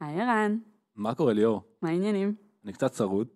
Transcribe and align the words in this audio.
היי 0.00 0.20
ערן, 0.20 0.56
מה 0.96 1.14
קורה 1.14 1.32
ליאור? 1.32 1.62
מה 1.82 1.88
העניינים? 1.88 2.34
אני 2.64 2.72
קצת 2.72 2.90
צרוד. 2.92 3.28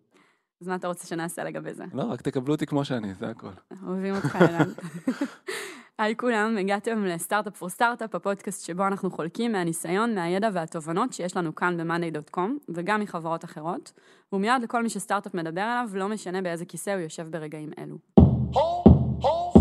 אז 0.60 0.68
מה 0.68 0.74
אתה 0.74 0.88
רוצה 0.88 1.06
שנעשה 1.06 1.44
לגבי 1.44 1.74
זה? 1.74 1.84
לא, 1.94 2.02
רק 2.02 2.20
תקבלו 2.22 2.54
אותי 2.54 2.66
כמו 2.66 2.84
שאני, 2.84 3.14
זה 3.14 3.28
הכל. 3.28 3.48
אוהבים 3.86 4.14
אותך 4.14 4.36
ערן. 4.42 4.68
היי 5.98 6.16
כולם, 6.16 6.56
הגעתם 6.60 7.04
לסטארט-אפ 7.04 7.56
פור 7.56 7.68
סטארט-אפ, 7.68 8.14
הפודקאסט 8.14 8.66
שבו 8.66 8.86
אנחנו 8.86 9.10
חולקים 9.10 9.52
מהניסיון, 9.52 10.14
מהידע 10.14 10.48
והתובנות 10.52 11.12
שיש 11.12 11.36
לנו 11.36 11.54
כאן 11.54 11.76
ב-monday.com, 11.76 12.50
וגם 12.74 13.00
מחברות 13.00 13.44
אחרות. 13.44 13.92
והוא 14.32 14.40
מיועד 14.40 14.62
לכל 14.62 14.82
מי 14.82 14.88
שסטארט-אפ 14.88 15.34
מדבר 15.34 15.60
עליו, 15.60 15.88
לא 15.94 16.08
משנה 16.08 16.42
באיזה 16.42 16.64
כיסא 16.64 16.90
הוא 16.90 17.00
יושב 17.00 17.26
ברגעים 17.30 17.70
אלו. 17.78 17.96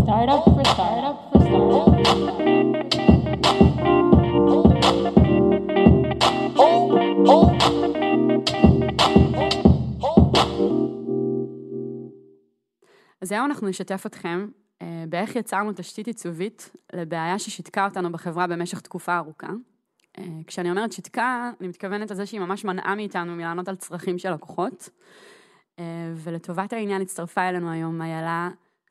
Startup 0.05 0.43
for 0.45 0.63
startup 0.73 1.17
for 1.29 1.39
startup. 1.45 2.01
אז 13.21 13.31
היום 13.31 13.45
אנחנו 13.45 13.67
נשתף 13.67 14.05
אתכם 14.05 14.47
אה, 14.81 15.03
באיך 15.09 15.35
יצרנו 15.35 15.71
תשתית 15.75 16.07
עיצובית 16.07 16.71
לבעיה 16.93 17.39
ששיתקה 17.39 17.85
אותנו 17.85 18.11
בחברה 18.11 18.47
במשך 18.47 18.79
תקופה 18.79 19.17
ארוכה. 19.17 19.47
אה, 20.17 20.23
כשאני 20.47 20.71
אומרת 20.71 20.91
שיתקה, 20.91 21.51
אני 21.59 21.67
מתכוונת 21.67 22.11
לזה 22.11 22.25
שהיא 22.25 22.39
ממש 22.39 22.65
מנעה 22.65 22.95
מאיתנו 22.95 23.35
מלענות 23.35 23.67
על 23.67 23.75
צרכים 23.75 24.17
של 24.17 24.33
לקוחות. 24.33 24.89
אה, 25.79 25.83
ולטובת 26.15 26.73
העניין 26.73 27.01
הצטרפה 27.01 27.41
אלינו 27.49 27.71
היום 27.71 28.01
איילה 28.01 28.49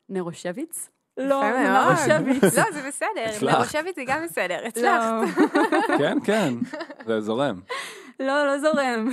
נרושביץ. 0.09 0.89
לא. 1.17 1.43
נרושביץ. 1.59 2.43
לא, 2.43 2.71
זה 2.71 2.87
בסדר. 2.87 3.47
לרושבת 3.47 3.95
זה 3.95 4.01
גם 4.07 4.23
בסדר, 4.23 4.61
לא, 4.61 4.67
הצלחת. 4.67 5.41
כן, 5.99 6.17
כן, 6.23 6.53
זה 7.05 7.21
זורם. 7.21 7.59
לא, 8.21 8.45
לא 8.45 8.59
זורם. 8.59 9.09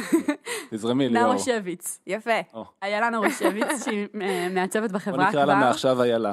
תזרמי 0.70 1.08
ליאור. 1.08 1.32
נרושביץ. 1.32 2.00
יפה. 2.06 2.40
איילה 2.82 3.10
נרושביץ, 3.10 3.84
שהיא 3.84 4.06
אה, 4.22 4.48
מעצבת 4.54 4.90
בוא 4.90 4.98
בחברה 4.98 5.28
נקרא 5.28 5.44
לה 5.44 5.54
כבר. 5.54 5.66
מעכשיו 5.66 6.02
איילה. 6.02 6.32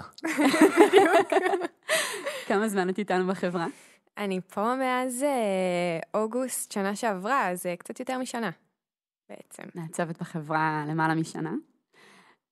כמה 2.48 2.68
זמן 2.68 2.90
את 2.90 2.98
איתנו 2.98 3.28
בחברה? 3.28 3.68
אני 4.18 4.42
פה 4.42 4.76
מאז 4.76 5.24
אה, 5.24 6.20
אוגוסט 6.22 6.72
שנה 6.72 6.96
שעברה, 6.96 7.50
אז 7.50 7.66
אה, 7.66 7.76
קצת 7.76 8.00
יותר 8.00 8.18
משנה, 8.18 8.50
בעצם. 9.30 9.64
מעצבת 9.76 10.20
בחברה 10.22 10.86
למעלה 10.88 11.16
משנה. 11.16 11.52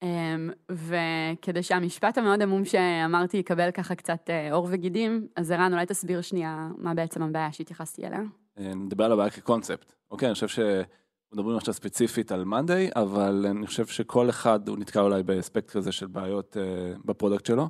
אמ, 0.03 0.49
וכדי 0.71 1.63
שהמשפט 1.63 2.17
המאוד 2.17 2.41
עמום 2.41 2.65
שאמרתי 2.65 3.37
יקבל 3.37 3.71
ככה 3.71 3.95
קצת 3.95 4.29
עור 4.51 4.67
וגידים, 4.71 5.27
אז 5.35 5.51
ערן, 5.51 5.73
אולי 5.73 5.85
תסביר 5.85 6.21
שנייה 6.21 6.67
מה 6.77 6.93
בעצם 6.93 7.23
הבעיה 7.23 7.51
שהתייחסתי 7.51 8.07
אליה. 8.07 8.19
נדבר 8.57 9.03
על 9.05 9.11
הבעיה 9.11 9.29
כקונספט. 9.29 9.93
אוקיי, 10.11 10.27
אני 10.27 10.33
חושב 10.33 10.47
שמדברים 10.47 11.57
עכשיו 11.57 11.73
ספציפית 11.73 12.31
על 12.31 12.43
monday, 12.43 12.89
אבל 12.95 13.45
אני 13.49 13.67
חושב 13.67 13.85
שכל 13.85 14.29
אחד 14.29 14.67
הוא 14.67 14.77
נתקע 14.77 15.01
אולי 15.01 15.23
באספקט 15.23 15.69
כזה 15.71 15.91
של 15.91 16.07
בעיות 16.07 16.57
אה, 16.57 16.63
ב 17.05 17.10
product 17.10 17.45
שלו. 17.45 17.69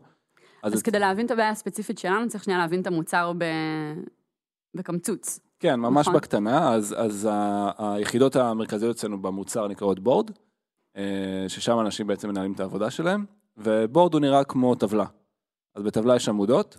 אז 0.64 0.73
את- 0.80 0.81
כדי 0.86 1.00
להבין 1.00 1.26
את 1.26 1.31
הבעיה 1.31 1.50
הספציפית 1.50 1.98
שלנו, 1.98 2.28
צריך 2.30 2.44
שנייה 2.44 2.59
להבין 2.59 2.81
את 2.81 2.88
המוצר 2.88 3.34
ב... 3.38 3.44
בקמצוץ. 4.76 5.39
כן, 5.59 5.80
ממש 5.80 6.08
נכון. 6.08 6.20
בקטנה, 6.20 6.73
אז, 6.73 6.95
אז 6.98 7.28
ה- 7.31 7.72
היחידות 7.95 8.36
המרכזיות 8.36 8.95
אצלנו 8.95 9.22
במוצר 9.22 9.67
נקראות 9.67 10.00
board, 9.99 10.31
אה, 10.98 11.45
ששם 11.48 11.80
אנשים 11.80 12.08
בעצם 12.08 12.30
מנהלים 12.30 12.54
את 12.54 12.59
העבודה 12.59 12.92
שלהם, 12.92 13.26
ו 13.58 13.67
board 13.67 14.13
הוא 14.14 14.22
נראה 14.22 14.44
כמו 14.44 14.76
טבלה. 14.76 15.06
אז 15.76 15.84
בטבלה 15.84 16.16
יש 16.16 16.30
עמודות, 16.30 16.78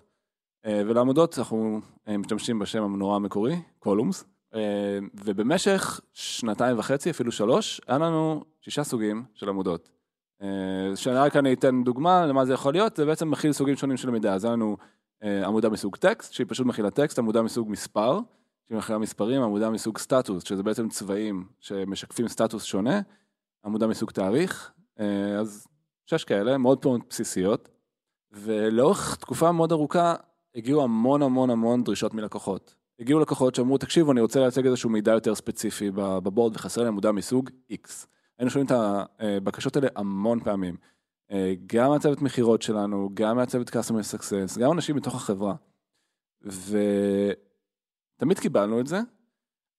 ולעמודות 0.67 1.39
אנחנו 1.39 1.81
אה, 2.09 2.17
משתמשים 2.17 2.59
בשם 2.59 2.83
המנורה 2.83 3.17
המקורי, 3.17 3.57
קולומס, 3.79 4.25
אה, 4.55 4.99
ובמשך 5.25 6.01
שנתיים 6.13 6.79
וחצי, 6.79 7.11
אפילו 7.11 7.33
שלוש, 7.33 7.81
היה 7.87 7.99
לנו 7.99 8.45
שישה 8.61 8.85
סוגים 8.85 9.25
של 9.35 9.49
עמודות. 9.49 9.89
אה, 10.43 10.97
שרק 10.97 11.37
אני 11.37 11.53
אתן 11.53 11.85
דוגמה 11.85 12.27
למה 12.27 12.45
זה 12.45 12.53
יכול 12.53 12.73
להיות, 12.73 12.97
זה 12.97 13.07
בעצם 13.07 13.31
מכיל 13.31 13.53
סוגים 13.53 13.77
שונים 13.77 13.97
של 13.97 14.11
מידע, 14.11 14.35
אז 14.35 14.45
היה 14.45 14.53
לנו 14.53 14.77
אה, 15.23 15.47
עמודה 15.47 15.69
מסוג 15.69 15.97
טקסט, 15.97 16.33
שהיא 16.33 16.47
פשוט 16.49 16.67
מכילה 16.67 16.91
טקסט, 16.91 17.19
עמודה 17.19 17.43
מסוג 17.43 17.71
מספר, 17.71 18.19
שהיא 18.69 18.79
מכילה 18.79 18.99
מספרים, 18.99 19.43
עמודה 19.43 19.71
מסוג 19.71 19.99
סטטוס, 19.99 20.45
שזה 20.45 20.63
בעצם 20.63 20.89
צבעים 20.89 21.47
שמשקפים 21.61 22.29
סטטוס 22.29 22.65
שונה, 22.65 23.01
עמודה 23.65 23.87
מסוג 23.87 24.11
תאריך, 24.11 24.73
אה, 25.01 25.39
אז 25.39 25.67
שש 26.07 26.25
כאלה, 26.25 26.59
מאוד 26.59 26.79
מאוד 26.85 27.01
בסיסיות, 27.11 27.69
ולאורך 28.33 29.17
תקופה 29.17 29.53
מאוד 29.53 29.73
ארוכה 29.73 30.15
הגיעו 30.55 30.83
המון 30.83 31.23
המון 31.23 31.51
המון 31.51 31.85
דרישות 31.85 32.15
מלקוחות. 32.15 32.75
הגיעו 33.01 33.21
לקוחות 33.21 33.55
שאמרו, 33.55 33.79
תקשיבו, 33.79 34.13
אני 34.13 34.21
רוצה 34.21 34.41
להציג 34.41 34.67
איזשהו 34.67 34.91
מידע 34.91 35.13
יותר 35.13 35.35
ספציפי 35.35 35.91
בבורד 35.95 36.57
וחסר 36.57 36.83
לי 36.83 36.89
עמודה 36.89 37.13
מסוג 37.13 37.51
X. 37.73 38.07
היינו 38.39 38.51
שומעים 38.51 38.67
את 38.67 38.73
הבקשות 39.21 39.77
האלה 39.77 39.89
המון 39.97 40.41
פעמים. 40.41 40.77
אה, 41.31 41.55
גם 41.67 41.91
מהצוות 41.91 42.23
מכירות 42.23 42.63
שלנו, 42.63 43.11
גם 43.15 43.37
מהצוות 43.37 43.69
customer 43.69 44.15
success, 44.15 44.61
גם 44.61 44.73
אנשים 44.73 44.97
מתוך 44.97 45.15
החברה. 45.15 45.55
ותמיד 46.43 48.39
קיבלנו 48.39 48.81
את 48.81 48.87
זה, 48.87 49.01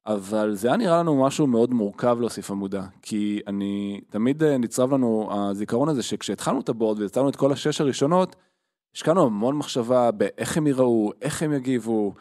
אבל 0.06 0.56
זה 0.56 0.68
היה 0.68 0.78
נראה 0.78 1.00
לנו 1.00 1.24
משהו 1.24 1.48
מאוד 1.48 1.74
מורכב 1.74 2.18
להוסיף 2.20 2.52
עמודה, 2.52 2.88
כי 3.02 3.42
אני, 3.48 4.02
תמיד 4.10 4.44
אה, 4.44 4.58
נצרב 4.58 4.94
לנו 4.94 5.30
הזיכרון 5.32 5.90
הזה 5.90 6.04
שכשהתחלנו 6.04 6.60
את 6.60 6.70
הבורד 6.70 7.00
ויצרנו 7.00 7.30
את 7.30 7.36
כל 7.36 7.52
השש 7.52 7.82
הראשונות, 7.82 8.36
השקענו 8.96 9.26
המון 9.26 9.56
מחשבה 9.58 10.12
באיך 10.12 10.58
הם 10.58 10.68
ייראו, 10.68 11.12
איך 11.22 11.44
הם 11.44 11.54
יגיבו, 11.54 12.14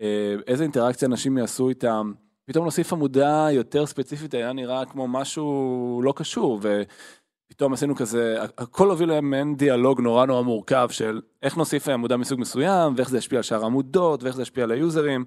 אה, 0.00 0.34
איזה 0.46 0.62
אינטראקציה 0.62 1.08
אנשים 1.08 1.38
יעשו 1.38 1.68
איתם. 1.68 2.12
פתאום 2.44 2.64
להוסיף 2.64 2.92
עמודה 2.92 3.48
יותר 3.52 3.86
ספציפית 3.86 4.34
היה 4.34 4.52
נראה 4.52 4.84
כמו 4.84 5.08
משהו 5.08 6.00
לא 6.04 6.12
קשור, 6.16 6.60
ופתאום 6.62 7.72
עשינו 7.72 7.96
כזה, 7.96 8.36
הכל 8.42 8.90
הוביל 8.90 9.12
למעין 9.12 9.56
דיאלוג 9.56 10.00
נורא 10.00 10.26
נורא 10.26 10.42
מורכב 10.42 10.88
של 10.90 11.20
איך 11.42 11.56
נוסיף 11.56 11.88
עמודה 11.88 12.16
מסוג 12.16 12.40
מסוים, 12.40 12.94
ואיך 12.96 13.10
זה 13.10 13.18
ישפיע 13.18 13.38
על 13.38 13.42
שאר 13.42 13.62
העמודות, 13.62 14.22
ואיך 14.22 14.36
זה 14.36 14.42
ישפיע 14.42 14.64
על 14.64 14.70
היוזרים. 14.70 15.24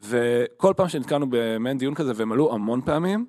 וכל 0.00 0.74
פעם 0.76 0.88
שנתקענו 0.88 1.26
במעין 1.30 1.78
דיון 1.78 1.94
כזה, 1.94 2.12
והם 2.14 2.32
עלו 2.32 2.54
המון 2.54 2.80
פעמים, 2.84 3.26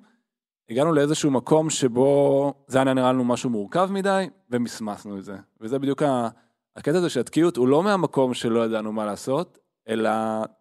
הגענו 0.70 0.92
לאיזשהו 0.92 1.30
מקום 1.30 1.70
שבו 1.70 2.54
זה 2.66 2.78
היה 2.78 2.94
נראה 2.94 3.12
לנו 3.12 3.24
משהו 3.24 3.50
מורכב 3.50 3.88
מדי, 3.92 4.28
ומסמסנו 4.50 5.18
את 5.18 5.24
זה. 5.24 5.36
וזה 5.60 5.78
בדיוק 5.78 6.02
ה- 6.02 6.28
הקטע 6.76 6.98
הזה 6.98 7.10
שהתקיעות 7.10 7.56
הוא 7.56 7.68
לא 7.68 7.82
מהמקום 7.82 8.34
שלא 8.34 8.64
ידענו 8.64 8.92
מה 8.92 9.04
לעשות, 9.04 9.58
אלא 9.88 10.10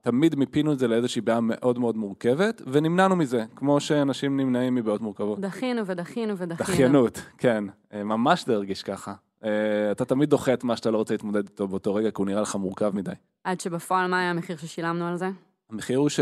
תמיד 0.02 0.36
מיפינו 0.36 0.74
את 0.74 0.80
זה 0.80 0.88
לאיזושהי 0.88 1.22
בעיה 1.22 1.40
מאוד 1.42 1.80
מאוד 1.80 1.98
מורכבת, 1.98 2.62
ונמנענו 2.68 3.16
מזה, 3.16 3.44
כמו 3.56 3.80
שאנשים 3.80 4.38
נמנעים 4.38 4.76
מבעיות 4.76 5.02
מורכבות. 5.02 5.40
דחינו 5.40 5.86
ודחינו 5.86 6.38
ודחינו. 6.38 6.74
דחיינות, 6.74 7.22
כן, 7.38 7.64
אה, 7.94 8.04
ממש 8.04 8.46
זה 8.46 8.54
הרגיש 8.54 8.84
ככה. 8.84 9.14
אה, 9.44 9.92
אתה 9.92 10.06
תמיד 10.06 10.30
דוחה 10.30 10.54
את 10.54 10.64
מה 10.64 10.78
שאתה 10.78 10.92
לא 10.92 10.98
רוצה 10.98 11.14
להתמודד 11.14 11.48
איתו 11.50 11.68
באותו 11.68 11.96
רגע, 11.96 12.12
כי 12.12 12.16
הוא 12.18 12.26
נראה 12.26 12.42
לך 12.42 12.56
מורכב 12.56 12.96
מדי. 12.96 13.12
עד 13.44 13.62
שבפועל 13.62 14.08
מה 14.08 14.20
היה 14.20 14.30
המחיר 14.30 14.58
ששילמנו 14.58 15.08
על 15.08 15.18
זה? 15.18 15.30
המחיר 15.72 15.98
הוא 15.98 16.10
ש... 16.10 16.20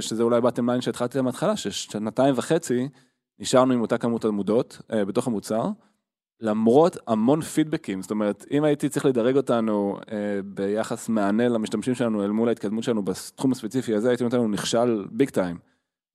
שזה 0.00 0.22
אולי 0.22 0.40
בטם 0.40 0.70
ליין 0.70 0.80
שהתחלתי 0.80 1.20
מההתחלה, 1.20 1.56
ששנתיים 1.56 2.34
וחצי 2.36 2.88
נשארנו 3.38 3.72
עם 3.72 3.80
אותה 3.80 3.98
כמות 3.98 4.24
עמודות 4.24 4.80
אה, 4.92 5.04
בתוך 5.04 5.26
המוצר, 5.26 5.68
למרות 6.40 6.96
המון 7.06 7.40
פידבקים, 7.40 8.02
זאת 8.02 8.10
אומרת, 8.10 8.44
אם 8.50 8.64
הייתי 8.64 8.88
צריך 8.88 9.06
לדרג 9.06 9.36
אותנו 9.36 9.98
אה, 10.12 10.40
ביחס 10.44 11.08
מענה 11.08 11.48
למשתמשים 11.48 11.94
שלנו 11.94 12.24
אל 12.24 12.30
מול 12.30 12.48
ההתקדמות 12.48 12.84
שלנו 12.84 13.02
בתחום 13.02 13.52
הספציפי 13.52 13.94
הזה, 13.94 14.08
הייתי 14.08 14.24
נותן 14.24 14.36
לנו 14.36 14.48
נכשל 14.48 15.06
ביג 15.10 15.30
טיים. 15.30 15.58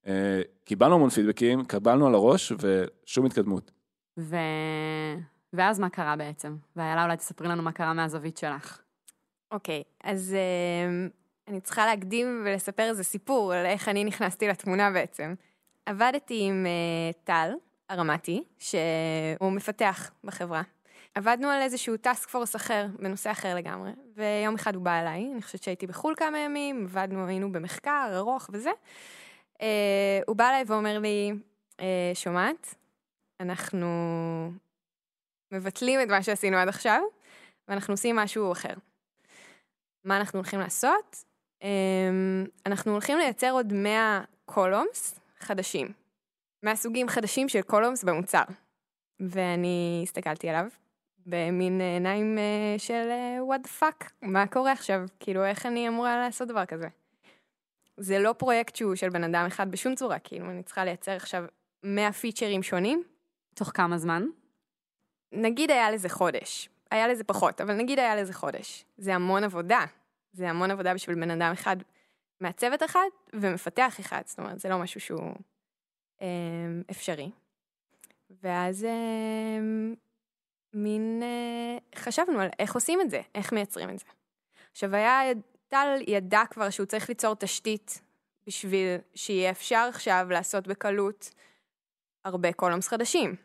אה, 0.07 0.41
קיבלנו 0.65 0.95
המון 0.95 1.09
פידבקים, 1.09 1.65
קבלנו 1.65 2.07
על 2.07 2.13
הראש 2.13 2.53
ושום 2.59 3.25
התקדמות. 3.25 3.71
ו... 4.19 4.35
ואז 5.53 5.79
מה 5.79 5.89
קרה 5.89 6.15
בעצם? 6.15 6.55
ואיילה, 6.75 7.03
אולי 7.03 7.17
תספרי 7.17 7.47
לנו 7.47 7.63
מה 7.63 7.71
קרה 7.71 7.93
מהזווית 7.93 8.37
שלך. 8.37 8.81
אוקיי, 9.51 9.83
אז 10.03 10.33
אה, 10.33 11.07
אני 11.47 11.61
צריכה 11.61 11.85
להקדים 11.85 12.41
ולספר 12.45 12.83
איזה 12.83 13.03
סיפור 13.03 13.53
על 13.53 13.65
איך 13.65 13.89
אני 13.89 14.03
נכנסתי 14.03 14.47
לתמונה 14.47 14.91
בעצם. 14.91 15.33
עבדתי 15.85 16.39
עם 16.47 16.65
אה, 16.65 17.11
טל 17.23 17.51
הרמתי, 17.91 18.43
שהוא 18.59 19.51
מפתח 19.51 20.11
בחברה. 20.23 20.61
עבדנו 21.15 21.47
על 21.47 21.61
איזשהו 21.61 21.97
טאסק 21.97 22.29
פורס 22.29 22.55
אחר, 22.55 22.85
בנושא 22.99 23.31
אחר 23.31 23.55
לגמרי, 23.55 23.91
ויום 24.15 24.55
אחד 24.55 24.75
הוא 24.75 24.83
בא 24.83 24.99
אליי, 24.99 25.29
אני 25.33 25.41
חושבת 25.41 25.63
שהייתי 25.63 25.87
בחו"ל 25.87 26.13
כמה 26.17 26.39
ימים, 26.39 26.83
עבדנו, 26.83 27.27
היינו 27.27 27.51
במחקר 27.51 28.11
ארוך 28.15 28.49
וזה. 28.53 28.71
אה, 29.61 30.19
הוא 30.27 30.35
בא 30.35 30.49
אליי 30.49 30.63
ואומר 30.67 30.99
לי, 30.99 31.31
אה, 31.79 32.11
שומעת, 32.13 32.75
אנחנו 33.39 33.87
מבטלים 35.51 36.01
את 36.01 36.07
מה 36.07 36.23
שעשינו 36.23 36.57
עד 36.57 36.67
עכשיו, 36.67 37.01
ואנחנו 37.67 37.93
עושים 37.93 38.15
משהו 38.15 38.51
אחר. 38.51 38.73
מה 40.03 40.17
אנחנו 40.17 40.39
הולכים 40.39 40.59
לעשות? 40.59 41.23
אמ, 41.61 42.45
אנחנו 42.65 42.91
הולכים 42.91 43.17
לייצר 43.17 43.51
עוד 43.51 43.73
100 43.73 44.21
columns 44.45 45.19
חדשים. 45.39 46.00
מהסוגים 46.63 47.09
חדשים 47.09 47.49
של 47.49 47.61
columns 47.61 48.03
במוצר. 48.03 48.43
ואני 49.19 50.01
הסתכלתי 50.03 50.49
עליו 50.49 50.65
במין 51.25 51.81
עיניים 51.81 52.37
אה, 52.37 52.75
של 52.77 53.07
אה, 53.09 53.37
what 53.49 53.67
the 53.67 53.81
fuck, 53.81 54.09
מה 54.21 54.47
קורה 54.47 54.71
עכשיו? 54.71 55.01
כאילו, 55.19 55.45
איך 55.45 55.65
אני 55.65 55.87
אמורה 55.87 56.17
לעשות 56.17 56.47
דבר 56.47 56.65
כזה? 56.65 56.87
זה 57.97 58.19
לא 58.19 58.33
פרויקט 58.33 58.75
שהוא 58.75 58.95
של 58.95 59.09
בן 59.09 59.23
אדם 59.23 59.45
אחד 59.47 59.71
בשום 59.71 59.95
צורה, 59.95 60.19
כאילו, 60.19 60.49
אני 60.49 60.63
צריכה 60.63 60.85
לייצר 60.85 61.11
עכשיו 61.11 61.43
100 61.83 62.11
פיצ'רים 62.11 62.63
שונים. 62.63 63.03
תוך 63.55 63.71
כמה 63.73 63.97
זמן? 63.97 64.23
נגיד 65.31 65.71
היה 65.71 65.91
לזה 65.91 66.09
חודש, 66.09 66.69
היה 66.91 67.07
לזה 67.07 67.23
פחות, 67.23 67.61
אבל 67.61 67.73
נגיד 67.73 67.99
היה 67.99 68.15
לזה 68.15 68.33
חודש. 68.33 68.85
זה 68.97 69.15
המון 69.15 69.43
עבודה. 69.43 69.85
זה 70.33 70.49
המון 70.49 70.71
עבודה 70.71 70.93
בשביל 70.93 71.15
בן 71.15 71.31
אדם 71.31 71.51
אחד 71.51 71.77
מהצוות 72.41 72.83
אחד 72.83 73.07
ומפתח 73.33 73.99
אחד, 73.99 74.21
זאת 74.25 74.39
אומרת, 74.39 74.59
זה 74.59 74.69
לא 74.69 74.79
משהו 74.79 74.99
שהוא 74.99 75.33
אפשרי. 76.91 77.31
ואז 78.43 78.83
אה, 78.83 79.59
מין 80.73 81.23
אה, 81.23 81.99
חשבנו 81.99 82.39
על 82.39 82.49
איך 82.59 82.75
עושים 82.75 83.01
את 83.01 83.09
זה, 83.09 83.21
איך 83.35 83.53
מייצרים 83.53 83.89
את 83.89 83.99
זה. 83.99 84.05
עכשיו 84.71 84.95
היה, 84.95 85.21
טל 85.67 85.97
ידע 86.07 86.43
כבר 86.49 86.69
שהוא 86.69 86.85
צריך 86.85 87.09
ליצור 87.09 87.35
תשתית 87.35 88.01
בשביל 88.47 88.97
שיהיה 89.15 89.51
אפשר 89.51 89.85
עכשיו 89.89 90.27
לעשות 90.29 90.67
בקלות 90.67 91.31
הרבה 92.25 92.53
קולומס 92.53 92.87
חדשים. 92.87 93.35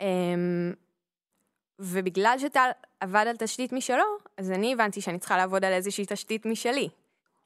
אמ, 0.00 0.72
ובגלל 1.78 2.36
שטל 2.38 2.70
עבד 3.00 3.24
על 3.28 3.36
תשתית 3.36 3.72
משלו, 3.72 4.04
אז 4.36 4.50
אני 4.50 4.72
הבנתי 4.72 5.00
שאני 5.00 5.18
צריכה 5.18 5.36
לעבוד 5.36 5.64
על 5.64 5.72
איזושהי 5.72 6.04
תשתית 6.08 6.46
משלי. 6.46 6.88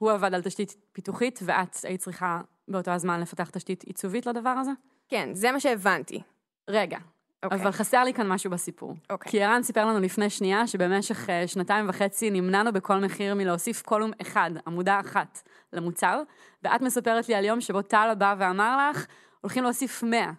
הוא 0.03 0.13
עבד 0.13 0.35
על 0.35 0.43
תשתית 0.43 0.77
פיתוחית, 0.93 1.41
ואת 1.43 1.77
היית 1.83 2.01
צריכה 2.01 2.41
באותו 2.69 2.91
הזמן 2.91 3.21
לפתח 3.21 3.51
תשתית 3.51 3.83
עיצובית 3.83 4.27
לדבר 4.27 4.51
הזה? 4.51 4.71
כן, 5.09 5.31
זה 5.33 5.53
מה 5.53 5.61
שהבנתי. 5.61 6.23
רגע, 6.69 6.99
אוקיי. 7.43 7.63
אבל 7.63 7.71
חסר 7.71 8.05
לי 8.05 8.15
כאן 8.15 8.29
משהו 8.29 8.51
בסיפור. 8.51 8.95
אוקיי. 9.11 9.33
כי 9.33 9.43
ערן 9.43 9.63
סיפר 9.63 9.87
לנו 9.87 10.01
לפני 10.01 10.31
שנייה 10.31 10.67
שבמשך 10.67 11.31
אה, 11.31 11.49
שנתיים 11.49 11.89
וחצי 11.89 12.31
נמנענו 12.31 12.73
בכל 12.73 12.99
מחיר 12.99 13.35
מלהוסיף 13.35 13.83
קולום 13.83 14.11
אחד, 14.21 14.51
עמודה 14.67 15.01
אחת, 15.01 15.43
למוצר, 15.73 16.23
ואת 16.63 16.83
מספרת 16.83 17.29
לי 17.29 17.35
על 17.35 17.45
יום 17.45 17.61
שבו 17.61 17.83
טל 17.83 18.15
בא 18.19 18.35
ואמר 18.39 18.91
לך, 18.91 19.07
הולכים 19.41 19.63
להוסיף 19.63 20.03
100. 20.03 20.33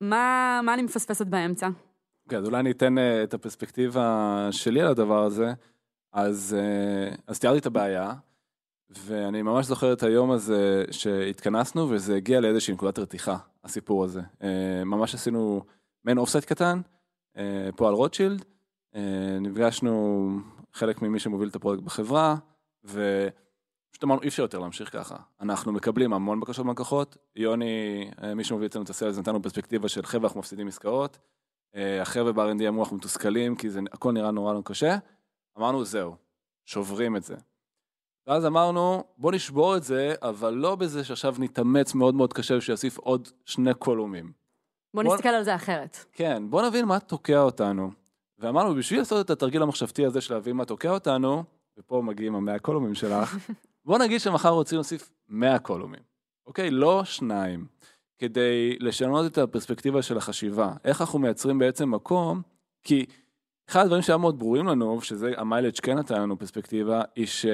מה, 0.00 0.60
מה 0.62 0.74
אני 0.74 0.82
מפספסת 0.82 1.26
באמצע? 1.26 1.68
אוקיי, 2.24 2.38
אז 2.38 2.46
אולי 2.46 2.60
אני 2.60 2.70
אתן 2.70 2.98
אה, 2.98 3.22
את 3.22 3.34
הפרספקטיבה 3.34 4.48
שלי 4.50 4.80
על 4.80 4.88
הדבר 4.88 5.24
הזה. 5.24 5.52
אז, 6.12 6.56
אה, 6.58 7.14
אז 7.26 7.38
תיארתי 7.38 7.58
את 7.58 7.66
הבעיה, 7.66 8.12
ואני 8.90 9.42
ממש 9.42 9.66
זוכר 9.66 9.92
את 9.92 10.02
היום 10.02 10.30
הזה 10.30 10.84
שהתכנסנו, 10.90 11.90
וזה 11.90 12.16
הגיע 12.16 12.40
לאיזושהי 12.40 12.74
נקודת 12.74 12.98
רתיחה, 12.98 13.36
הסיפור 13.64 14.04
הזה. 14.04 14.20
אה, 14.42 14.84
ממש 14.84 15.14
עשינו 15.14 15.64
מעין 16.04 16.18
offsite 16.18 16.44
קטן, 16.44 16.80
אה, 17.36 17.68
פה 17.76 17.88
על 17.88 17.94
רוטשילד, 17.94 18.44
אה, 18.94 19.38
נפגשנו 19.40 20.28
חלק 20.72 21.02
ממי 21.02 21.18
שמוביל 21.18 21.48
את 21.48 21.56
הפרויקט 21.56 21.82
בחברה, 21.82 22.36
ופשוט 22.84 24.04
אמרנו, 24.04 24.22
אי 24.22 24.28
אפשר 24.28 24.42
יותר 24.42 24.58
להמשיך 24.58 24.92
ככה. 24.92 25.16
אנחנו 25.40 25.72
מקבלים 25.72 26.12
המון 26.12 26.40
בקשות 26.40 26.66
מהלקוחות, 26.66 27.16
יוני, 27.36 28.10
מי 28.36 28.44
שמוביל 28.44 28.66
אצלנו 28.66 28.84
את 28.84 28.90
הסיילס, 28.90 29.18
נתנו 29.18 29.42
פרספקטיבה 29.42 29.88
של 29.88 30.02
חבר'ה, 30.02 30.28
אנחנו 30.28 30.40
מפסידים 30.40 30.68
עסקאות. 30.68 31.18
החבר'ה 31.74 32.32
ב-R&D 32.32 32.68
אמרו, 32.68 32.82
אנחנו 32.82 32.96
מתוסכלים, 32.96 33.56
כי 33.56 33.70
זה 33.70 33.80
הכל 33.92 34.12
נראה 34.12 34.30
נורא 34.30 34.52
נורא 34.52 34.62
קשה. 34.64 34.96
אמרנו, 35.58 35.84
זהו, 35.84 36.16
שוברים 36.64 37.16
את 37.16 37.22
זה. 37.22 37.36
ואז 38.26 38.46
אמרנו, 38.46 39.04
בוא 39.18 39.32
נשבור 39.32 39.76
את 39.76 39.82
זה, 39.82 40.14
אבל 40.22 40.54
לא 40.54 40.74
בזה 40.76 41.04
שעכשיו 41.04 41.34
נתאמץ 41.38 41.94
מאוד 41.94 42.14
מאוד 42.14 42.32
קשה 42.32 42.56
ושיוסיף 42.56 42.98
עוד 42.98 43.28
שני 43.44 43.74
קולומים. 43.74 44.32
בוא 44.94 45.02
בוא- 45.02 45.14
נסתכל 45.14 45.28
על 45.28 45.42
זה 45.44 45.54
אחרת. 45.54 46.04
כן, 46.12 46.42
בוא 46.50 46.62
נבין 46.62 46.84
מה 46.84 47.00
תוקע 47.00 47.40
אותנו. 47.40 47.90
ואמרנו, 48.38 48.74
בשביל 48.74 48.98
לעשות 48.98 49.24
את 49.24 49.30
התרגיל 49.30 49.62
המחשבתי 49.62 50.06
הזה 50.06 50.20
של 50.20 50.34
להבין 50.34 50.56
מה 50.56 50.64
תוקע 50.64 50.90
אותנו, 50.90 51.44
ופה 51.78 52.02
מגיעים 52.04 52.34
המאה 52.34 52.58
קולומים 52.58 52.94
שלך, 52.94 53.36
בוא 53.86 53.98
נגיד 53.98 54.20
שמחר 54.20 54.48
רוצים 54.48 54.76
להוסיף 54.76 55.10
100 55.28 55.58
קולומים, 55.58 56.00
אוקיי? 56.46 56.70
לא 56.70 57.04
שניים. 57.04 57.66
כדי 58.18 58.76
לשנות 58.80 59.32
את 59.32 59.38
הפרספקטיבה 59.38 60.02
של 60.02 60.16
החשיבה. 60.16 60.72
איך 60.84 61.00
אנחנו 61.00 61.18
מייצרים 61.18 61.58
בעצם 61.58 61.90
מקום, 61.90 62.42
כי 62.82 63.06
אחד 63.70 63.80
הדברים 63.82 64.02
שהיה 64.02 64.16
מאוד 64.16 64.38
ברורים 64.38 64.66
לנו, 64.66 65.00
שזה 65.00 65.32
המיילג' 65.36 65.78
כן 65.82 65.98
נתן 65.98 66.22
לנו 66.22 66.38
פרספקטיבה, 66.38 67.02
היא 67.16 67.26
ש... 67.26 67.46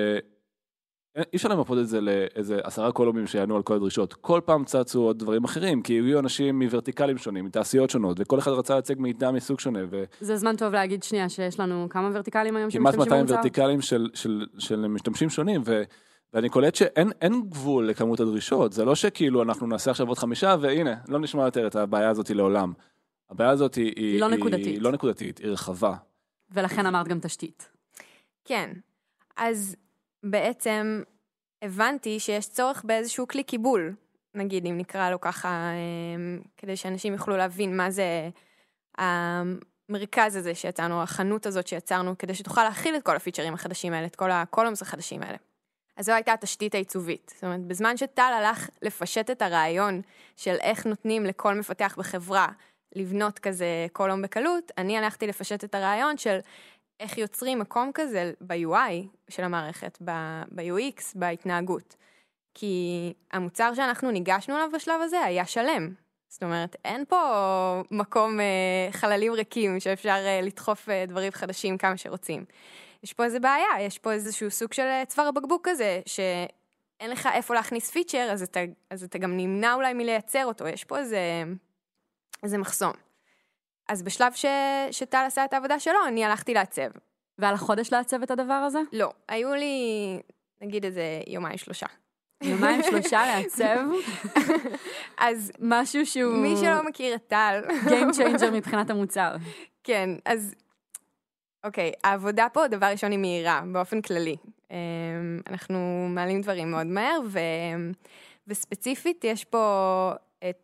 אי 1.16 1.36
אפשר 1.36 1.48
למפות 1.48 1.78
את 1.78 1.88
זה 1.88 2.00
לאיזה 2.00 2.60
עשרה 2.62 2.92
קולומים 2.92 3.26
שיענו 3.26 3.56
על 3.56 3.62
כל 3.62 3.74
הדרישות. 3.74 4.14
כל 4.14 4.40
פעם 4.44 4.64
צצו 4.64 5.02
עוד 5.02 5.18
דברים 5.18 5.44
אחרים, 5.44 5.82
כי 5.82 5.98
הגיעו 5.98 6.20
אנשים 6.20 6.58
מוורטיקלים 6.58 7.18
שונים, 7.18 7.44
מתעשיות 7.44 7.90
שונות, 7.90 8.16
וכל 8.20 8.38
אחד 8.38 8.50
רצה 8.50 8.74
להציג 8.74 8.98
מידע 9.00 9.30
מסוג 9.30 9.60
שונה, 9.60 9.80
זה 10.20 10.36
זמן 10.36 10.56
טוב 10.56 10.72
להגיד 10.72 11.02
שנייה 11.02 11.28
שיש 11.28 11.60
לנו 11.60 11.86
כמה 11.90 12.10
ורטיקלים 12.12 12.56
היום 12.56 12.70
שמשתמשים 12.70 13.00
200 13.00 13.20
במוצר? 13.20 13.34
ורטיקלים 13.34 13.80
של, 13.80 14.10
של, 14.14 14.46
של 14.58 14.86
משתמשים 14.86 15.30
שונים, 15.30 15.62
ו, 15.64 15.82
ואני 16.32 16.48
קולט 16.48 16.74
שאין 16.74 17.10
אין 17.20 17.42
גבול 17.50 17.88
לכמות 17.88 18.20
הדרישות. 18.20 18.72
זה 18.72 18.84
לא 18.84 18.94
שכאילו 18.94 19.42
אנחנו 19.42 19.66
נעשה 19.66 19.90
עכשיו 19.90 20.08
עוד 20.08 20.18
חמישה, 20.18 20.56
והנה, 20.60 20.94
לא 21.08 21.18
נשמע 21.18 21.44
יותר 21.44 21.66
את 21.66 21.76
הבעיה 21.76 22.10
הזאת 22.10 22.30
לעולם. 22.30 22.72
הבעיה 23.30 23.50
הזאת 23.50 23.74
היא... 23.74 23.92
היא 23.96 24.20
לא 24.20 24.28
נקודתית. 24.28 24.66
היא 24.66 24.82
לא 24.82 24.92
נקודתית, 24.92 25.38
היא 25.38 25.50
רחבה. 25.50 25.94
ולכן 26.50 26.86
אמרת 26.86 27.08
גם 27.08 27.20
תשתית. 27.20 27.68
כן. 28.44 28.70
אז 29.36 29.76
בעצם 30.22 31.02
הבנתי 31.62 32.20
שיש 32.20 32.48
צורך 32.48 32.84
באיזשהו 32.84 33.28
כלי 33.28 33.44
קיבול, 33.44 33.94
נגיד, 34.34 34.66
אם 34.66 34.78
נקרא 34.78 35.10
לו 35.10 35.20
ככה, 35.20 35.70
אמ, 35.72 36.40
כדי 36.56 36.76
שאנשים 36.76 37.12
יוכלו 37.12 37.36
להבין 37.36 37.76
מה 37.76 37.90
זה 37.90 38.28
המרכז 38.98 40.36
הזה 40.36 40.54
שיצרנו, 40.54 41.02
החנות 41.02 41.46
הזאת 41.46 41.66
שיצרנו, 41.66 42.18
כדי 42.18 42.34
שתוכל 42.34 42.64
להכיל 42.64 42.96
את 42.96 43.02
כל 43.02 43.16
הפיצ'רים 43.16 43.54
החדשים 43.54 43.92
האלה, 43.92 44.06
את 44.06 44.16
כל 44.16 44.30
הקולומס 44.30 44.82
החדשים 44.82 45.22
האלה. 45.22 45.36
אז 45.96 46.06
זו 46.06 46.12
הייתה 46.12 46.32
התשתית 46.32 46.74
העיצובית. 46.74 47.32
זאת 47.34 47.44
אומרת, 47.44 47.60
בזמן 47.60 47.96
שטל 47.96 48.32
הלך 48.38 48.68
לפשט 48.82 49.30
את 49.30 49.42
הרעיון 49.42 50.00
של 50.36 50.54
איך 50.60 50.86
נותנים 50.86 51.24
לכל 51.24 51.54
מפתח 51.54 51.94
בחברה 51.98 52.48
לבנות 52.94 53.38
כזה 53.38 53.86
קולום 53.92 54.22
בקלות, 54.22 54.72
אני 54.78 54.98
הלכתי 54.98 55.26
לפשט 55.26 55.64
את 55.64 55.74
הרעיון 55.74 56.18
של 56.18 56.38
איך 57.02 57.18
יוצרים 57.18 57.58
מקום 57.58 57.90
כזה 57.94 58.32
ב-UI 58.40 59.06
של 59.28 59.44
המערכת, 59.44 59.98
ב-UX, 60.00 61.02
בהתנהגות. 61.14 61.96
כי 62.54 63.12
המוצר 63.32 63.74
שאנחנו 63.74 64.10
ניגשנו 64.10 64.56
אליו 64.56 64.68
בשלב 64.74 65.00
הזה 65.00 65.20
היה 65.20 65.46
שלם. 65.46 65.94
זאת 66.28 66.42
אומרת, 66.42 66.76
אין 66.84 67.04
פה 67.04 67.82
מקום 67.90 68.40
אה, 68.40 68.92
חללים 68.92 69.32
ריקים 69.32 69.80
שאפשר 69.80 70.22
אה, 70.26 70.40
לדחוף 70.42 70.88
אה, 70.88 71.04
דברים 71.06 71.32
חדשים 71.32 71.78
כמה 71.78 71.96
שרוצים. 71.96 72.44
יש 73.02 73.12
פה 73.12 73.24
איזה 73.24 73.40
בעיה, 73.40 73.80
יש 73.80 73.98
פה 73.98 74.12
איזשהו 74.12 74.50
סוג 74.50 74.72
של 74.72 74.82
אה, 74.82 75.02
צוואר 75.06 75.28
הבקבוק 75.28 75.68
כזה, 75.68 76.00
שאין 76.06 77.10
לך 77.10 77.28
איפה 77.34 77.54
להכניס 77.54 77.90
פיצ'ר, 77.90 78.28
אז 78.32 78.42
אתה, 78.42 78.60
אז 78.90 79.04
אתה 79.04 79.18
גם 79.18 79.36
נמנע 79.36 79.74
אולי 79.74 79.92
מלייצר 79.92 80.44
אותו, 80.44 80.68
יש 80.68 80.84
פה 80.84 80.98
איזה, 80.98 81.44
איזה 82.42 82.58
מחסום. 82.58 82.92
אז 83.88 84.02
בשלב 84.02 84.32
ש, 84.32 84.46
שטל 84.90 85.24
עשה 85.26 85.44
את 85.44 85.52
העבודה 85.52 85.80
שלו, 85.80 85.98
אני 86.08 86.24
הלכתי 86.24 86.54
לעצב. 86.54 86.88
ועל 87.38 87.54
החודש 87.54 87.92
לעצב 87.92 88.22
את 88.22 88.30
הדבר 88.30 88.52
הזה? 88.52 88.80
לא, 88.92 89.12
היו 89.28 89.54
לי, 89.54 90.20
נגיד 90.60 90.84
איזה 90.84 91.20
יומיים 91.26 91.58
שלושה. 91.58 91.86
יומיים 92.42 92.82
שלושה 92.82 93.26
לעצב, 93.26 93.78
אז 95.18 95.52
משהו 95.60 96.06
שהוא 96.06 96.34
מי 96.34 96.56
שלא 96.56 96.86
מכיר 96.88 97.14
את 97.14 97.26
טל, 97.26 97.62
Game 97.84 98.16
changer 98.16 98.50
מבחינת 98.52 98.90
המוצר. 98.90 99.36
כן, 99.84 100.10
אז 100.24 100.54
אוקיי, 101.64 101.92
העבודה 102.04 102.46
פה, 102.52 102.68
דבר 102.68 102.86
ראשון, 102.86 103.10
היא 103.10 103.18
מהירה, 103.18 103.62
באופן 103.72 104.00
כללי. 104.00 104.36
אמ, 104.70 104.76
אנחנו 105.50 106.06
מעלים 106.10 106.40
דברים 106.40 106.70
מאוד 106.70 106.86
מהר, 106.86 107.20
ו... 107.26 107.38
וספציפית, 108.46 109.24
יש 109.24 109.44
פה 109.44 110.12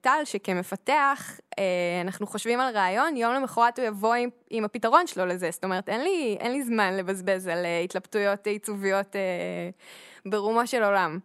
טל 0.01 0.21
שכמפתח, 0.25 1.41
אה, 1.59 1.65
אנחנו 2.01 2.27
חושבים 2.27 2.61
על 2.61 2.75
רעיון, 2.77 3.17
יום 3.17 3.35
למחרת 3.35 3.79
הוא 3.79 3.87
יבוא 3.87 4.15
עם, 4.15 4.29
עם 4.51 4.65
הפתרון 4.65 5.07
שלו 5.07 5.27
לזה. 5.27 5.51
זאת 5.51 5.65
אומרת, 5.65 5.89
אין 5.89 6.01
לי, 6.01 6.37
אין 6.41 6.53
לי 6.53 6.63
זמן 6.63 6.97
לבזבז 6.97 7.47
על 7.47 7.65
אה, 7.65 7.81
התלבטויות 7.81 8.47
עיצוביות 8.47 9.17
אה, 9.17 9.71
ברומו 10.27 10.67
של 10.67 10.83
עולם. 10.83 11.19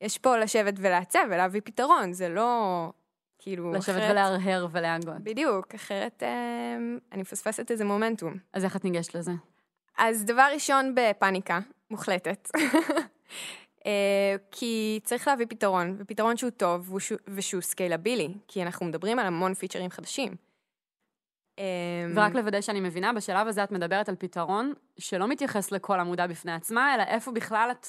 יש 0.00 0.18
פה 0.18 0.36
לשבת 0.36 0.74
ולעצב 0.76 1.24
ולהביא 1.30 1.60
פתרון, 1.64 2.12
זה 2.12 2.28
לא 2.28 2.88
כאילו... 3.38 3.72
לשבת 3.72 3.96
אחרת- 3.96 4.10
ולהרהר 4.10 4.66
ולהגות. 4.70 5.20
בדיוק, 5.22 5.74
אחרת 5.74 6.22
אה, 6.22 6.76
אני 7.12 7.22
מפספסת 7.22 7.70
איזה 7.70 7.84
מומנטום. 7.84 8.34
אז 8.52 8.64
איך 8.64 8.76
את 8.76 8.84
ניגשת 8.84 9.14
לזה? 9.14 9.32
אז 9.98 10.24
דבר 10.24 10.48
ראשון 10.54 10.94
בפאניקה 10.94 11.58
מוחלטת. 11.90 12.48
אה, 13.86 13.90
כי 14.50 15.00
צריך 15.04 15.28
להביא 15.28 15.46
פתרון, 15.48 15.96
ופתרון 15.98 16.36
שהוא 16.36 16.50
טוב 16.50 16.94
ושהוא- 17.28 17.60
סקיילבילי, 17.60 18.34
כי 18.48 18.62
אנחנו 18.62 18.86
מדברים 18.86 19.18
על 19.18 19.26
המון 19.26 19.54
פיצ'רים 19.54 19.90
חדשים. 19.90 20.34
אה, 21.58 21.64
ורק 22.14 22.34
לוודא 22.34 22.60
שאני 22.60 22.80
מבינה, 22.80 23.12
בשלב 23.12 23.46
הזה 23.48 23.64
את 23.64 23.70
מדברת 23.72 24.08
על 24.08 24.16
פתרון 24.18 24.72
שלא 24.98 25.28
מתייחס 25.28 25.72
לכל 25.72 26.00
עמודה 26.00 26.26
בפני 26.26 26.52
עצמה, 26.52 26.94
אלא 26.94 27.02
איפה 27.02 27.32
בכלל 27.32 27.68
את 27.70 27.86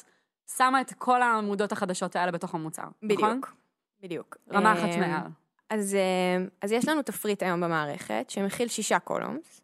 שמה 0.57 0.81
את 0.81 0.93
כל 0.97 1.21
העמודות 1.21 1.71
החדשות 1.71 2.15
האלה 2.15 2.31
בתוך 2.31 2.55
המוצר, 2.55 2.83
נכון? 2.83 3.29
בדיוק, 3.31 3.53
בדיוק. 4.01 4.37
רמה 4.51 4.73
אחת 4.73 4.89
אה, 4.89 4.99
מעל. 4.99 5.27
אז, 5.69 5.95
אה, 5.95 6.45
אז 6.61 6.71
יש 6.71 6.87
לנו 6.87 7.01
תפריט 7.01 7.43
היום 7.43 7.61
במערכת 7.61 8.25
שמכיל 8.29 8.67
שישה 8.67 8.99
קולומס, 8.99 9.61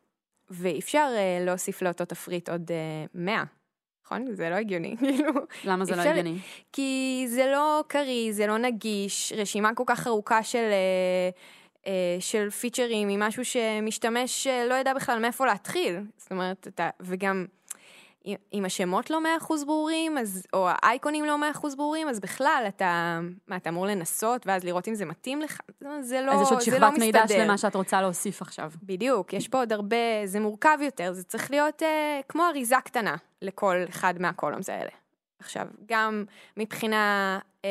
ואפשר 0.49 1.07
אה, 1.17 1.45
להוסיף 1.45 1.81
לאותו 1.81 2.05
תפריט 2.05 2.49
עוד 2.49 2.71
אה, 2.71 3.05
מאה. 3.13 3.43
נכון? 4.11 4.35
זה 4.35 4.49
לא 4.49 4.55
הגיוני, 4.55 4.95
כאילו. 4.99 5.33
למה 5.63 5.85
זה 5.85 5.95
לא 5.95 6.01
הגיוני? 6.01 6.37
כי 6.73 7.25
זה 7.27 7.45
לא 7.47 7.83
קריא, 7.87 8.33
זה 8.33 8.47
לא 8.47 8.57
נגיש, 8.57 9.33
רשימה 9.37 9.75
כל 9.75 9.83
כך 9.87 10.07
ארוכה 10.07 10.43
של, 10.43 10.57
אה, 10.57 11.29
אה, 11.87 12.17
של 12.19 12.49
פיצ'רים 12.49 13.07
ממשהו 13.07 13.45
שמשתמש 13.45 14.47
אה, 14.47 14.65
לא 14.65 14.73
ידע 14.73 14.93
בכלל 14.93 15.19
מאיפה 15.19 15.45
להתחיל. 15.45 15.99
זאת 16.17 16.31
אומרת, 16.31 16.67
אתה, 16.67 16.89
וגם 16.99 17.45
אם- 18.25 18.65
השמות 18.65 19.09
לא 19.09 19.23
מאה 19.23 19.37
אחוז 19.37 19.63
ברורים, 19.63 20.17
אז, 20.17 20.47
או 20.53 20.67
האייקונים 20.71 21.25
לא 21.25 21.37
מאה 21.37 21.51
אחוז 21.51 21.75
ברורים, 21.75 22.09
אז 22.09 22.19
בכלל 22.19 22.63
אתה, 22.67 23.19
מה, 23.47 23.55
אתה 23.55 23.69
אמור 23.69 23.85
לנסות 23.85 24.47
ואז 24.47 24.63
לראות 24.63 24.87
אם 24.87 24.95
זה 24.95 25.05
מתאים 25.05 25.41
לך? 25.41 25.59
זה 26.01 26.21
לא, 26.21 26.31
אז 26.31 26.41
יש 26.41 26.51
עוד 26.51 26.59
לא 26.59 26.65
שכבת 26.65 26.99
מידע 26.99 27.23
מסתדר. 27.23 27.43
שלמה 27.43 27.57
שאת 27.57 27.75
רוצה 27.75 28.01
להוסיף 28.01 28.41
עכשיו. 28.41 28.71
בדיוק, 28.83 29.33
יש 29.33 29.47
פה 29.47 29.57
עוד 29.59 29.73
הרבה, 29.73 29.97
זה 30.25 30.39
מורכב 30.39 30.77
יותר, 30.81 31.13
זה 31.13 31.23
צריך 31.23 31.51
להיות 31.51 31.83
אה, 31.83 32.19
כמו 32.29 32.43
אריזה 32.43 32.75
קטנה 32.85 33.15
לכל 33.41 33.83
אחד 33.89 34.13
מהקולומס 34.19 34.69
האלה. 34.69 34.91
עכשיו, 35.39 35.67
גם 35.85 36.25
מבחינה 36.57 37.39
אה, 37.65 37.69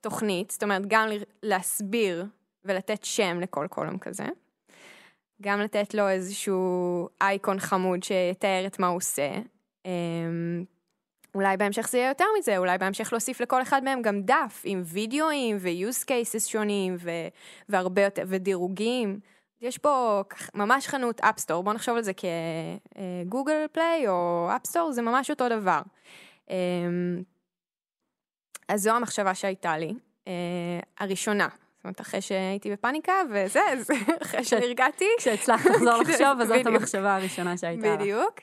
תוכנית, 0.00 0.50
זאת 0.50 0.62
אומרת, 0.62 0.82
גם 0.86 1.08
להסביר 1.42 2.26
ולתת 2.64 3.04
שם 3.04 3.40
לכל 3.40 3.66
קולום 3.70 3.98
כזה, 3.98 4.24
גם 5.42 5.60
לתת 5.60 5.94
לו 5.94 6.08
איזשהו 6.08 7.08
אייקון 7.20 7.58
חמוד 7.60 8.02
שיתאר 8.02 8.62
את 8.66 8.78
מה 8.78 8.86
הוא 8.86 8.96
עושה. 8.96 9.30
אה, 9.86 9.90
אולי 11.34 11.56
בהמשך 11.56 11.88
זה 11.88 11.98
יהיה 11.98 12.08
יותר 12.08 12.24
מזה, 12.38 12.58
אולי 12.58 12.78
בהמשך 12.78 13.12
להוסיף 13.12 13.40
לכל 13.40 13.62
אחד 13.62 13.84
מהם 13.84 14.02
גם 14.02 14.22
דף 14.22 14.62
עם 14.64 14.82
וידאוים 14.84 15.56
ו-use 15.60 16.04
cases 16.04 16.48
שונים 16.48 16.96
ו- 16.98 17.10
והרבה 17.68 18.02
יותר, 18.02 18.22
ודירוגים. 18.28 19.20
יש 19.60 19.78
פה 19.78 20.22
ממש 20.54 20.86
חנות 20.88 21.20
App 21.20 21.34
Store, 21.34 21.62
בואו 21.62 21.74
נחשוב 21.74 21.96
על 21.96 22.02
זה 22.02 22.12
כ 23.24 23.35
Google 23.35 23.66
Play 23.72 24.08
או 24.08 24.48
App 24.56 24.68
Store, 24.68 24.92
זה 24.92 25.02
ממש 25.02 25.30
אותו 25.30 25.48
דבר. 25.48 25.80
אמ, 26.50 27.22
אז 28.68 28.82
זו 28.82 28.90
המחשבה 28.90 29.34
שהייתה 29.34 29.78
לי, 29.78 29.94
אה, 30.28 30.32
הראשונה. 30.98 31.48
זאת 31.76 31.84
אומרת, 31.84 32.00
אחרי 32.00 32.20
שהייתי 32.20 32.72
בפאניקה, 32.72 33.12
וזה, 33.30 33.60
אז 33.72 33.90
אחרי 34.22 34.44
שנרגעתי. 34.44 35.08
כשהצלחת 35.18 35.66
לחזור 35.70 35.96
לחשוב, 36.02 36.40
אז 36.40 36.48
זאת. 36.48 36.66
המחשבה 36.66 37.16
הראשונה 37.16 37.56
שהייתה. 37.56 37.96
בדיוק. 37.96 38.40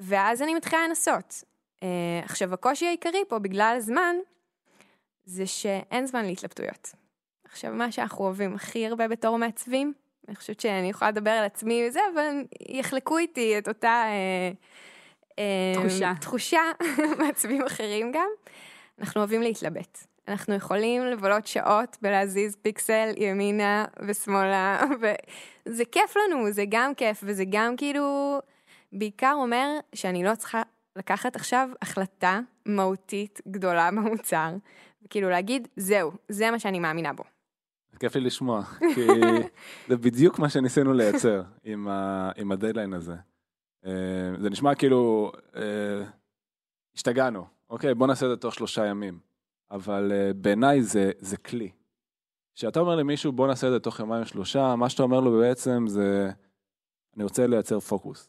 ואז 0.00 0.42
אני 0.42 0.54
מתחילה 0.54 0.88
לנסות. 0.88 1.44
אה, 1.82 1.88
עכשיו, 2.24 2.54
הקושי 2.54 2.86
העיקרי 2.86 3.24
פה, 3.28 3.38
בגלל 3.38 3.74
הזמן, 3.76 4.16
זה 5.24 5.46
שאין 5.46 6.06
זמן 6.06 6.24
להתלבטויות. 6.24 6.92
עכשיו, 7.44 7.72
מה 7.72 7.92
שאנחנו 7.92 8.24
אוהבים 8.24 8.54
הכי 8.54 8.86
הרבה 8.86 9.08
בתור 9.08 9.38
מעצבים, 9.38 9.92
אני 10.28 10.36
חושבת 10.36 10.60
שאני 10.60 10.90
יכולה 10.90 11.10
לדבר 11.10 11.30
על 11.30 11.44
עצמי 11.44 11.84
וזה, 11.88 12.00
אבל 12.14 12.44
יחלקו 12.68 13.18
איתי 13.18 13.58
את 13.58 13.68
אותה... 13.68 14.04
אה, 14.06 14.50
אה, 15.38 15.72
תחושה. 15.74 16.12
תחושה, 16.20 16.62
מעצבים 17.18 17.62
אחרים 17.62 18.12
גם. 18.12 18.28
אנחנו 18.98 19.18
אוהבים 19.20 19.42
להתלבט. 19.42 20.06
אנחנו 20.28 20.54
יכולים 20.54 21.06
לבלות 21.06 21.46
שעות 21.46 21.96
בלהזיז 22.02 22.56
פיקסל 22.62 23.12
ימינה 23.16 23.84
ושמאלה, 24.06 24.80
וזה 25.66 25.84
כיף 25.84 26.16
לנו, 26.16 26.50
זה 26.52 26.64
גם 26.68 26.94
כיף, 26.94 27.20
וזה 27.22 27.44
גם 27.50 27.76
כאילו, 27.76 28.38
בעיקר 28.96 29.34
אומר 29.36 29.78
שאני 29.94 30.24
לא 30.24 30.34
צריכה 30.34 30.62
לקחת 30.96 31.36
עכשיו 31.36 31.68
החלטה 31.82 32.40
מהותית 32.66 33.40
גדולה 33.48 33.90
במוצר, 33.96 34.54
וכאילו 35.02 35.30
להגיד, 35.30 35.68
זהו, 35.76 36.12
זה 36.28 36.50
מה 36.50 36.58
שאני 36.58 36.78
מאמינה 36.78 37.12
בו. 37.12 37.24
כיף 38.00 38.14
לי 38.14 38.20
לשמוע, 38.20 38.62
כי 38.94 39.06
זה 39.88 39.96
בדיוק 39.96 40.38
מה 40.38 40.48
שניסינו 40.48 40.92
לייצר 40.92 41.42
עם, 41.64 41.88
ה, 41.88 42.30
עם 42.36 42.52
הדדליין 42.52 42.92
הזה. 42.92 43.14
אה, 43.86 43.92
זה 44.40 44.50
נשמע 44.50 44.74
כאילו, 44.74 45.32
אה, 45.56 46.04
השתגענו, 46.94 47.46
אוקיי, 47.70 47.94
בוא 47.94 48.06
נעשה 48.06 48.26
את 48.26 48.30
זה 48.30 48.36
תוך 48.36 48.54
שלושה 48.54 48.86
ימים. 48.86 49.18
אבל 49.70 50.12
אה, 50.12 50.32
בעיניי 50.32 50.82
זה, 50.82 51.10
זה 51.18 51.36
כלי. 51.36 51.70
כשאתה 52.54 52.80
אומר 52.80 52.96
למישהו 52.96 53.32
בוא 53.32 53.46
נעשה 53.46 53.66
את 53.66 53.72
זה 53.72 53.80
תוך 53.80 54.00
יומיים 54.00 54.24
שלושה, 54.24 54.76
מה 54.76 54.88
שאתה 54.88 55.02
אומר 55.02 55.20
לו 55.20 55.38
בעצם 55.38 55.84
זה, 55.86 56.30
אני 57.16 57.24
רוצה 57.24 57.46
לייצר 57.46 57.80
פוקוס. 57.80 58.28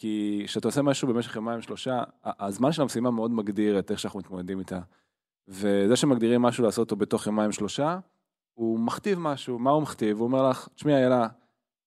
כי 0.00 0.42
כשאתה 0.46 0.68
עושה 0.68 0.82
משהו 0.82 1.08
במשך 1.08 1.36
יומיים 1.36 1.62
שלושה, 1.62 2.02
הזמן 2.24 2.72
של 2.72 2.82
המשימה 2.82 3.10
מאוד 3.10 3.30
מגדיר 3.30 3.78
את 3.78 3.90
איך 3.90 3.98
שאנחנו 3.98 4.18
מתמודדים 4.20 4.58
איתה. 4.58 4.80
וזה 5.48 5.96
שמגדירים 5.96 6.42
משהו 6.42 6.64
לעשות 6.64 6.78
אותו 6.78 6.96
בתוך 6.96 7.26
יומיים 7.26 7.52
שלושה, 7.52 7.98
הוא 8.54 8.78
מכתיב 8.78 9.18
משהו, 9.18 9.58
מה 9.58 9.70
הוא 9.70 9.82
מכתיב? 9.82 10.18
הוא 10.18 10.26
אומר 10.26 10.48
לך, 10.50 10.68
תשמעי 10.74 10.94
איילה, 10.94 11.28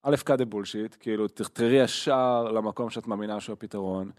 א' 0.04 0.16
the 0.16 0.54
bullshit, 0.54 0.98
כאילו 1.00 1.28
תחתרי 1.28 1.84
ישר 1.84 2.44
למקום 2.44 2.90
שאת 2.90 3.08
מאמינה 3.08 3.40
שהוא 3.40 3.54
הפתרון, 3.54 4.12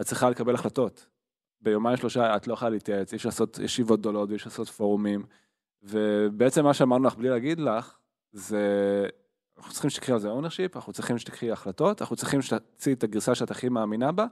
את 0.00 0.06
צריכה 0.06 0.30
לקבל 0.30 0.54
החלטות. 0.54 1.08
ביומיים 1.60 1.96
שלושה 1.96 2.36
את 2.36 2.46
לא 2.46 2.52
יכולה 2.52 2.70
להתייעץ, 2.70 3.12
אי 3.12 3.16
אפשר 3.16 3.28
לעשות 3.28 3.58
ישיבות 3.58 4.00
גדולות 4.00 4.28
ואי 4.28 4.36
אפשר 4.36 4.50
לעשות 4.50 4.68
פורומים, 4.68 5.24
ובעצם 5.82 6.64
מה 6.64 6.74
שאמרנו 6.74 7.04
לך 7.04 7.14
בלי 7.14 7.28
להגיד 7.28 7.60
לך, 7.60 7.98
זה, 8.32 9.06
אנחנו 9.58 9.72
צריכים 9.72 9.90
שתקחי 9.90 10.12
על 10.12 10.18
זה 10.18 10.32
ownership, 10.32 10.76
אנחנו 10.76 10.92
צריכים 10.92 11.18
שתקחי 11.18 11.50
החלטות, 11.50 12.02
אנחנו 12.02 12.16
צריכים 12.16 12.42
שתציעי 12.42 12.94
את 12.94 13.04
הגרסה 13.04 13.34
שאת 13.34 13.50
הכי 13.50 13.68
מאמינה 13.68 14.12
בה, 14.12 14.26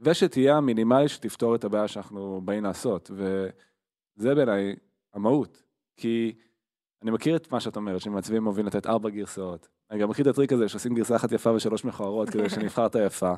ושתהיה 0.00 0.56
המינימלי 0.56 1.08
שתפתור 1.08 1.54
את 1.54 1.64
הבעיה 1.64 1.88
שאנחנו 1.88 2.40
באים 2.44 2.64
לעשות, 2.64 3.10
וזה 3.14 4.34
בעיניי 4.34 4.76
המהות, 5.14 5.62
כי 5.96 6.34
אני 7.02 7.10
מכיר 7.10 7.36
את 7.36 7.52
מה 7.52 7.60
שאת 7.60 7.76
אומרת, 7.76 8.00
שמעצבים 8.00 8.46
אוהבים 8.46 8.66
לתת 8.66 8.86
ארבע 8.86 9.10
גרסאות. 9.10 9.68
אני 9.90 10.00
גם 10.00 10.10
מכיר 10.10 10.22
את 10.22 10.30
הטריק 10.30 10.52
הזה 10.52 10.68
שעושים 10.68 10.94
גרסה 10.94 11.16
אחת 11.16 11.32
יפה 11.32 11.52
ושלוש 11.52 11.84
מכוערות 11.84 12.30
כדי 12.30 12.48
שנבחר 12.50 12.86
את 12.86 12.94
היפה. 12.94 13.34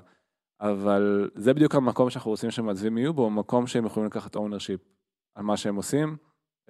אבל 0.60 1.30
זה 1.34 1.54
בדיוק 1.54 1.74
המקום 1.74 2.10
שאנחנו 2.10 2.30
רוצים 2.30 2.50
שמעצבים 2.50 2.98
יהיו 2.98 3.14
בו, 3.14 3.30
מקום 3.30 3.66
שהם 3.66 3.86
יכולים 3.86 4.06
לקחת 4.06 4.36
ownership 4.36 4.88
על 5.34 5.44
מה 5.44 5.56
שהם 5.56 5.76
עושים 5.76 6.16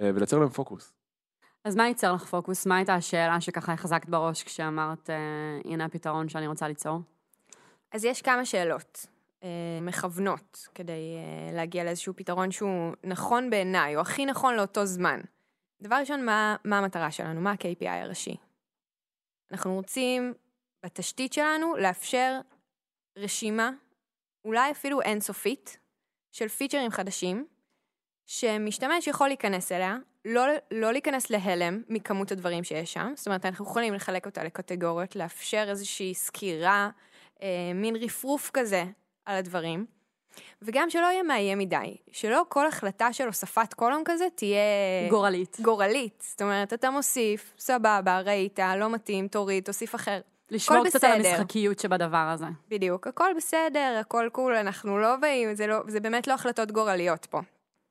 אה, 0.01 0.11
ולייצר 0.15 0.39
להם 0.39 0.49
פוקוס. 0.49 0.93
אז 1.65 1.77
מה 1.77 1.89
ייצר 1.89 2.13
לך 2.13 2.25
פוקוס? 2.25 2.67
מה 2.67 2.77
הייתה 2.77 2.95
השאלה 2.95 3.41
שככה 3.41 3.73
החזקת 3.73 4.09
בראש 4.09 4.43
כשאמרת, 4.43 5.11
אה, 5.11 5.17
הנה 5.65 5.85
הפתרון 5.85 6.29
שאני 6.29 6.47
רוצה 6.47 6.69
ליצור? 6.69 7.01
אז 7.93 8.05
יש 8.05 8.23
כמה 8.23 8.45
שאלות 8.45 9.07
אה, 9.43 9.49
מכוונות 9.83 10.69
כדי 10.75 10.93
אה, 10.93 11.57
להגיע 11.57 11.85
לאיזשהו 11.85 12.17
פתרון 12.17 12.51
שהוא 12.51 12.93
נכון 13.05 13.51
בעיניי, 13.51 13.97
או 13.97 14.01
הכי 14.01 14.27
נכון 14.27 14.55
לאותו 14.55 14.87
זמן. 14.87 15.21
דבר 15.83 15.97
ראשון, 15.97 16.25
מה, 16.25 16.57
מה 16.65 16.79
המטרה 16.79 17.11
שלנו? 17.11 17.41
מה 17.41 17.51
ה-KPI 17.51 17.89
הראשי? 17.89 18.37
אנחנו 19.53 19.75
רוצים 19.75 20.35
בתשתית 20.85 21.33
שלנו 21.33 21.77
לאפשר 21.77 22.41
רשימה, 23.19 23.71
אולי 24.45 24.71
אפילו 24.71 25.03
אינסופית, 25.03 25.79
של 26.33 26.49
פיצ'רים 26.49 26.91
חדשים, 26.91 27.47
שמשתמש 28.27 29.07
יכול 29.07 29.29
להיכנס 29.29 29.73
אליה, 29.73 29.97
לא, 30.25 30.43
לא 30.71 30.93
להיכנס 30.93 31.31
להלם 31.31 31.83
מכמות 31.89 32.33
הדברים 32.33 32.65
שיש 32.65 32.93
שם, 32.93 33.13
זאת 33.17 33.27
אומרת, 33.27 33.47
אנחנו 33.47 33.65
יכולים 33.65 33.95
לחלק 33.95 34.27
אותה 34.27 34.45
לקטגוריות, 34.45 35.17
לאפשר 35.17 35.65
איזושהי 35.69 36.15
סקירה, 36.15 36.91
אה, 37.43 37.49
מין 37.75 37.97
רפרוף 37.97 38.51
כזה 38.53 38.85
על 39.25 39.37
הדברים, 39.37 39.87
וגם 40.63 40.91
שלא 40.91 41.07
יהיה 41.07 41.23
מאיים 41.23 41.59
מדי, 41.59 41.97
שלא 42.13 42.43
כל 42.49 42.67
החלטה 42.67 43.13
של 43.13 43.27
הוספת 43.27 43.75
קולום 43.75 44.03
כזה 44.05 44.25
תהיה 44.35 44.61
גורלית. 45.11 45.57
גורלית. 45.61 46.25
זאת 46.27 46.43
אומרת, 46.43 46.73
אתה 46.73 46.91
מוסיף, 46.91 47.53
סבבה, 47.59 48.21
ראית, 48.21 48.59
לא 48.77 48.91
מתאים, 48.91 49.29
תוריד, 49.29 49.65
תוסיף 49.65 49.95
אחר. 49.95 50.21
לשמור 50.51 50.85
קצת 50.85 51.05
על 51.05 51.19
בסדר. 51.19 51.29
המשחקיות 51.29 51.79
שבדבר 51.79 52.17
הזה. 52.17 52.47
בדיוק, 52.69 53.07
הכל 53.07 53.31
בסדר, 53.37 53.97
הכל 54.01 54.29
cool, 54.33 54.55
אנחנו 54.55 54.99
לא 54.99 55.17
באים, 55.17 55.55
זה, 55.55 55.67
לא, 55.67 55.79
זה 55.89 56.01
באמת 56.01 56.27
לא 56.27 56.33
החלטות 56.33 56.73
גורליות 56.73 57.27
פה. 57.27 57.41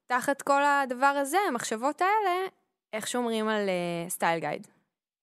תחת 0.09 0.41
כל 0.41 0.61
הדבר 0.63 1.05
הזה, 1.05 1.37
המחשבות 1.47 2.01
האלה, 2.01 2.47
איך 2.93 3.07
שומרים 3.07 3.47
על 3.47 3.69
style 4.09 4.39
guide. 4.39 4.67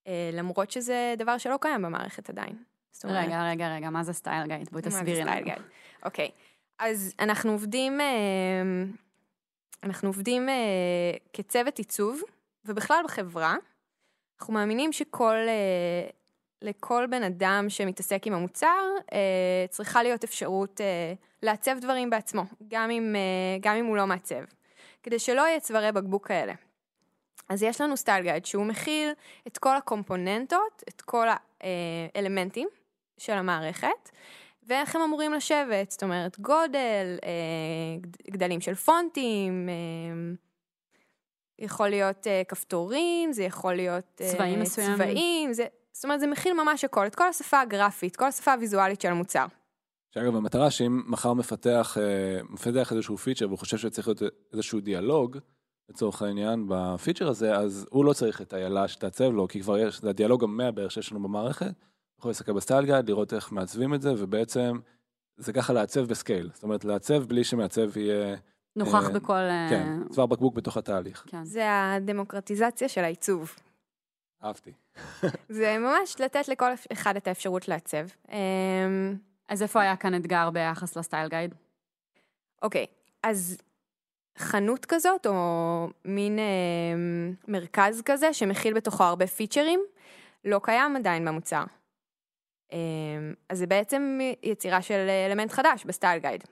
אה, 0.05 0.09
למרות 0.33 0.71
שזה 0.71 1.15
דבר 1.19 1.39
שלא 1.39 1.59
קיים 1.61 1.83
במערכת 1.83 2.31
עדיין. 2.31 2.57
רגע, 3.05 3.51
רגע, 3.51 3.75
רגע, 3.75 3.91
מה 3.91 4.05
זה 4.05 4.13
style 4.13 4.47
guide? 4.47 4.69
בואי 4.73 4.83
תסבירי 4.83 5.25
לנו. 5.25 5.51
אוקיי, 6.05 6.31
אז 6.79 7.15
אנחנו 7.21 7.53
עובדים, 7.53 8.01
אה, 8.01 8.07
אנחנו 9.83 10.09
עובדים 10.09 10.49
אה, 10.49 10.55
כצוות 11.33 11.79
עיצוב, 11.79 12.21
ובכלל 12.65 13.01
בחברה, 13.05 13.57
אנחנו 14.41 14.55
מאמינים 14.55 14.93
שכל, 14.93 15.35
אה, 15.49 16.09
לכל 16.63 17.07
בן 17.11 17.23
אדם 17.23 17.67
שמתעסק 17.69 18.27
עם 18.27 18.33
המוצר, 18.33 18.85
אה, 19.13 19.65
צריכה 19.71 20.03
להיות 20.03 20.25
אפשרות 20.25 20.81
אה, 20.81 21.15
לעצב 21.43 21.79
דברים 21.81 22.11
בעצמו, 22.11 22.43
גם 22.69 22.91
אם, 22.91 23.17
אה, 23.17 23.59
גם 23.61 23.77
אם 23.77 23.87
הוא 23.87 23.97
לא 23.97 24.07
מעצב, 24.07 24.45
כדי 25.07 25.19
שלא 25.19 25.41
יהיה 25.41 25.61
צווארי 25.61 25.93
בקבוק 25.93 26.29
כאלה. 26.29 26.53
אז 27.49 27.63
יש 27.63 27.81
לנו 27.81 27.97
סטייל 27.97 28.23
גייד 28.23 28.47
שהוא 28.47 28.65
מכיל 28.67 29.11
את 29.47 29.59
כל 29.59 29.77
הקומפוננטות, 29.77 30.83
את 30.89 31.01
כל 31.01 31.27
האלמנטים 32.15 32.69
של 33.19 33.33
המערכת, 33.33 34.11
ואיך 34.63 34.97
הם 34.97 35.03
אמורים 35.03 35.33
לשבת, 35.33 35.91
זאת 35.91 36.03
אומרת 36.03 36.41
גודל, 36.41 37.19
אה, 37.25 37.31
גד- 38.01 38.31
גדלים 38.31 38.61
של 38.61 38.75
פונטים, 38.75 39.69
אה, 39.69 40.35
יכול 41.59 41.89
להיות 41.89 42.27
אה, 42.27 42.43
כפתורים, 42.49 43.33
זה 43.33 43.45
יכול 43.45 43.75
להיות 43.75 44.05
צבעים 44.15 44.61
מסוימים. 44.61 44.95
צבעים, 44.97 45.53
זה, 45.53 45.67
זאת 45.93 46.05
אומרת 46.05 46.21
זה 46.21 46.27
מכיל 46.27 46.53
ממש 46.53 46.85
הכל, 46.85 47.07
את 47.07 47.15
כל 47.15 47.29
השפה 47.29 47.61
הגרפית, 47.61 48.17
כל 48.17 48.25
השפה 48.25 48.53
הוויזואלית 48.53 49.01
של 49.01 49.09
המוצר. 49.09 49.47
שאגב, 50.17 50.37
המטרה 50.37 50.71
שאם 50.71 51.03
מחר 51.07 51.33
מפתח, 51.33 51.97
אה, 52.01 52.43
מפתח 52.51 52.93
איזשהו 52.93 53.17
פיצ'ר 53.17 53.47
והוא 53.47 53.59
חושב 53.59 53.77
שצריך 53.77 54.09
להיות 54.09 54.23
איזשהו 54.53 54.81
דיאלוג, 54.81 55.39
לצורך 55.89 56.23
העניין, 56.23 56.65
בפיצ'ר 56.69 57.29
הזה, 57.29 57.57
אז 57.57 57.87
הוא 57.91 58.05
לא 58.05 58.13
צריך 58.13 58.43
את 58.43 58.55
איילה 58.55 58.89
שתעצב 58.89 59.25
לו, 59.25 59.49
כי 59.49 59.61
כבר 59.61 59.79
יש, 59.79 60.01
זה 60.01 60.11
הדיאלוג 60.11 60.45
המאה 60.45 60.71
בערך 60.71 60.93
שיש 60.93 61.13
לנו 61.13 61.23
במערכת, 61.23 61.73
יכול 62.19 62.31
להסתכל 62.31 62.53
ב 62.53 62.58
style 62.58 62.85
guide, 62.85 63.09
לראות 63.09 63.33
איך 63.33 63.53
מעצבים 63.53 63.95
את 63.95 64.03
זה, 64.03 64.13
ובעצם 64.19 64.79
זה 65.37 65.53
ככה 65.53 65.73
לעצב 65.73 66.01
בסקייל. 66.01 66.51
זאת 66.55 66.63
אומרת, 66.63 66.85
לעצב 66.85 67.25
בלי 67.25 67.45
שמעצב 67.45 67.97
יהיה, 67.97 68.37
נוכח 68.77 69.07
אה, 69.07 69.13
בכל... 69.13 69.33
אה, 69.33 69.67
כן, 69.71 70.09
צוואר 70.11 70.27
בקבוק 70.27 70.55
בתוך 70.55 70.77
התהליך. 70.77 71.25
כן. 71.27 71.45
זה 71.45 71.65
הדמוקרטיזציה 71.71 72.89
של 72.89 73.05
העיצוב. 73.05 73.55
אהבתי. 74.45 74.73
זה 75.49 75.77
ממש 75.79 76.21
לתת 76.21 76.49
לכל 76.49 76.71
אחד 76.93 77.17
את 77.17 77.29
האפשרות 77.29 77.69
לעצב. 77.69 78.07
אז 79.49 79.63
איפה 79.63 79.81
היה 79.81 79.97
כאן 79.97 80.15
אתגר 80.15 80.51
ביחס 80.51 80.97
לסטייל 80.97 81.29
גייד? 81.29 81.55
אוקיי, 82.63 82.87
אז 83.23 83.59
חנות 84.39 84.87
כזאת, 84.87 85.27
או 85.27 85.89
מין 86.05 86.39
אה, 86.39 86.45
מרכז 87.49 88.03
כזה, 88.05 88.33
שמכיל 88.33 88.75
בתוכו 88.75 89.05
הרבה 89.05 89.27
פיצ'רים, 89.27 89.81
לא 90.45 90.61
קיים 90.63 90.97
עדיין 90.97 91.25
במוצר. 91.25 91.65
אה, 92.73 92.79
אז 93.49 93.59
זה 93.59 93.67
בעצם 93.67 94.19
יצירה 94.43 94.83
של 94.83 95.07
אלמנט 95.29 95.53
חדש 95.53 95.85
בסטייל 95.85 96.21
גייד. 96.21 96.45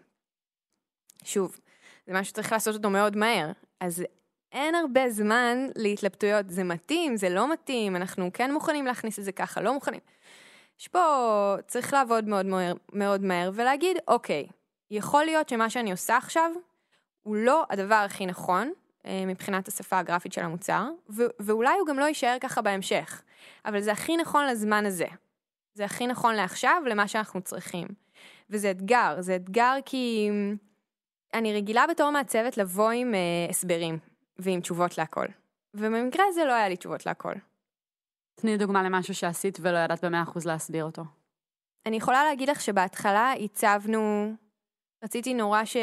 שוב, 1.25 1.61
זה 2.07 2.13
משהו 2.13 2.25
שצריך 2.25 2.53
לעשות 2.53 2.75
אותו 2.75 2.91
מאוד 2.91 3.17
מהר, 3.17 3.53
אז 3.81 4.05
אין 4.53 4.75
הרבה 4.75 5.11
זמן 5.11 5.59
להתלבטויות, 5.77 6.51
זה 6.51 6.65
מתאים, 6.65 7.17
זה 7.17 7.29
לא 7.29 7.53
מתאים, 7.53 7.97
אנחנו 7.97 8.31
כן 8.33 8.53
מוכנים 8.53 8.87
להכניס 8.87 9.19
את 9.19 9.25
זה 9.25 9.33
ככה, 9.33 9.61
לא 9.61 9.75
מוכנים. 9.75 10.01
יש 10.81 10.89
פה, 10.89 11.57
צריך 11.67 11.93
לעבוד 11.93 12.29
מאוד 12.29 12.47
מהר, 12.47 12.73
מאוד 12.93 13.23
מהר 13.23 13.51
ולהגיד, 13.55 13.97
אוקיי, 14.09 14.47
יכול 14.91 15.25
להיות 15.25 15.49
שמה 15.49 15.71
שאני 15.71 15.91
עושה 15.91 16.17
עכשיו 16.17 16.51
הוא 17.23 17.37
לא 17.37 17.65
הדבר 17.71 17.95
הכי 17.95 18.27
נכון 18.27 18.73
אה, 19.07 19.25
מבחינת 19.27 19.69
השפה 19.69 19.99
הגרפית 19.99 20.33
של 20.33 20.41
המוצר, 20.41 20.89
ו- 21.11 21.27
ואולי 21.41 21.79
הוא 21.79 21.87
גם 21.87 21.99
לא 21.99 22.05
יישאר 22.05 22.37
ככה 22.41 22.63
בהמשך, 22.63 23.23
אבל 23.65 23.81
זה 23.81 23.93
הכי 23.93 24.17
נכון 24.17 24.47
לזמן 24.47 24.87
הזה. 24.87 25.07
זה 25.75 25.85
הכי 25.85 26.07
נכון 26.07 26.35
לעכשיו, 26.35 26.83
למה 26.87 27.09
שאנחנו 27.09 27.41
צריכים. 27.41 27.89
וזה 28.51 28.71
אתגר, 28.71 29.17
זה 29.21 29.37
אתגר 29.37 29.75
כי 29.85 30.31
אני 31.35 31.55
רגילה 31.55 31.87
בתור 31.87 32.11
מעצבת 32.11 32.57
לבוא 32.57 32.91
עם 32.91 33.15
אה, 33.15 33.21
הסברים 33.51 33.99
ועם 34.39 34.61
תשובות 34.61 34.99
להכל. 34.99 35.27
ובמקרה 35.75 36.25
הזה 36.29 36.45
לא 36.45 36.53
היה 36.53 36.69
לי 36.69 36.77
תשובות 36.77 37.07
להכל. 37.07 37.33
תני 38.35 38.57
דוגמה 38.57 38.83
למשהו 38.83 39.15
שעשית 39.15 39.59
ולא 39.63 39.79
ידעת 39.79 40.05
במאה 40.05 40.23
אחוז 40.23 40.47
להסביר 40.47 40.85
אותו. 40.85 41.03
אני 41.87 41.97
יכולה 41.97 42.25
להגיד 42.25 42.51
לך 42.51 42.61
שבהתחלה 42.61 43.33
הצבנו, 43.33 44.33
רציתי 45.05 45.35
נורא 45.35 45.65
ש... 45.65 45.77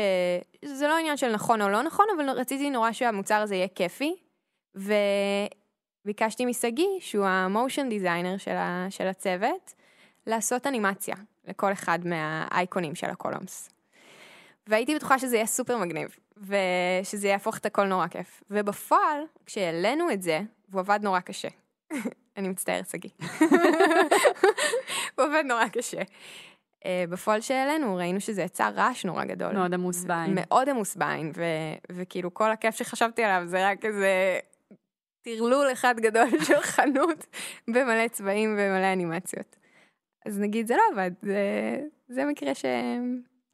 זה 0.66 0.88
לא 0.88 0.98
עניין 0.98 1.18
של 1.18 1.34
נכון 1.34 1.62
או 1.62 1.70
לא 1.70 1.82
נכון, 1.82 2.06
אבל 2.16 2.30
רציתי 2.30 2.70
נורא 2.70 2.92
שהמוצר 2.92 3.36
הזה 3.36 3.56
יהיה 3.56 3.68
כיפי, 3.68 4.16
וביקשתי 4.76 6.46
משגיא, 6.46 7.00
שהוא 7.00 7.26
המושן 7.26 7.90
דיזיינר 7.90 8.38
של, 8.38 8.56
ה... 8.56 8.88
של 8.90 9.08
הצוות, 9.08 9.74
לעשות 10.28 10.68
אנימציה 10.68 11.16
לכל 11.46 11.72
אחד 11.72 12.00
מהאייקונים 12.06 12.96
של 12.96 13.10
הקולומס. 13.10 13.70
והייתי 14.68 14.96
בטוחה 14.96 15.20
שזה 15.20 15.36
יהיה 15.36 15.46
סופר 15.46 15.78
מגניב, 15.78 16.16
ושזה 16.38 17.28
יהפוך 17.28 17.58
את 17.58 17.66
הכל 17.66 17.86
נורא 17.86 18.08
כיף. 18.08 18.44
ובפועל, 18.50 19.24
כשהעלינו 19.46 20.12
את 20.12 20.22
זה, 20.22 20.42
והוא 20.70 20.80
עבד 20.80 21.00
נורא 21.04 21.20
קשה. 21.20 21.50
אני 22.38 22.50
מצטערת, 22.50 22.90
שגיא. 22.90 23.10
הוא 25.16 25.26
עובד 25.26 25.44
נורא 25.48 25.68
קשה. 25.68 26.02
Uh, 26.02 26.84
בפועל 27.10 27.42
שהעלינו, 27.42 27.96
ראינו 27.96 28.20
שזה 28.22 28.42
יצר 28.42 28.70
רעש 28.76 29.06
נורא 29.06 29.26
גדול. 29.26 29.54
מאוד 29.54 29.74
עמוס 29.74 30.04
בעין. 30.06 30.32
מאוד 30.36 30.70
עמוס 30.70 30.96
בעין, 30.96 31.32
ו- 31.36 31.96
וכאילו 31.96 32.34
כל 32.34 32.52
הכיף 32.52 32.76
שחשבתי 32.76 33.24
עליו 33.24 33.48
זה 33.48 33.68
רק 33.70 33.86
איזה 33.86 34.40
טרלול 35.22 35.72
אחד 35.72 35.96
גדול 36.00 36.28
של 36.48 36.62
חנות 36.62 37.26
במלא 37.68 38.08
צבעים 38.08 38.50
ומלא 38.60 38.94
אנימציות. 38.94 39.56
אז 40.26 40.40
נגיד 40.40 40.68
זה 40.68 40.76
לא 40.76 40.82
עבד, 40.94 41.12
זה, 41.22 41.40
זה 42.08 42.26
מקרה 42.26 42.56
ש... 42.56 42.66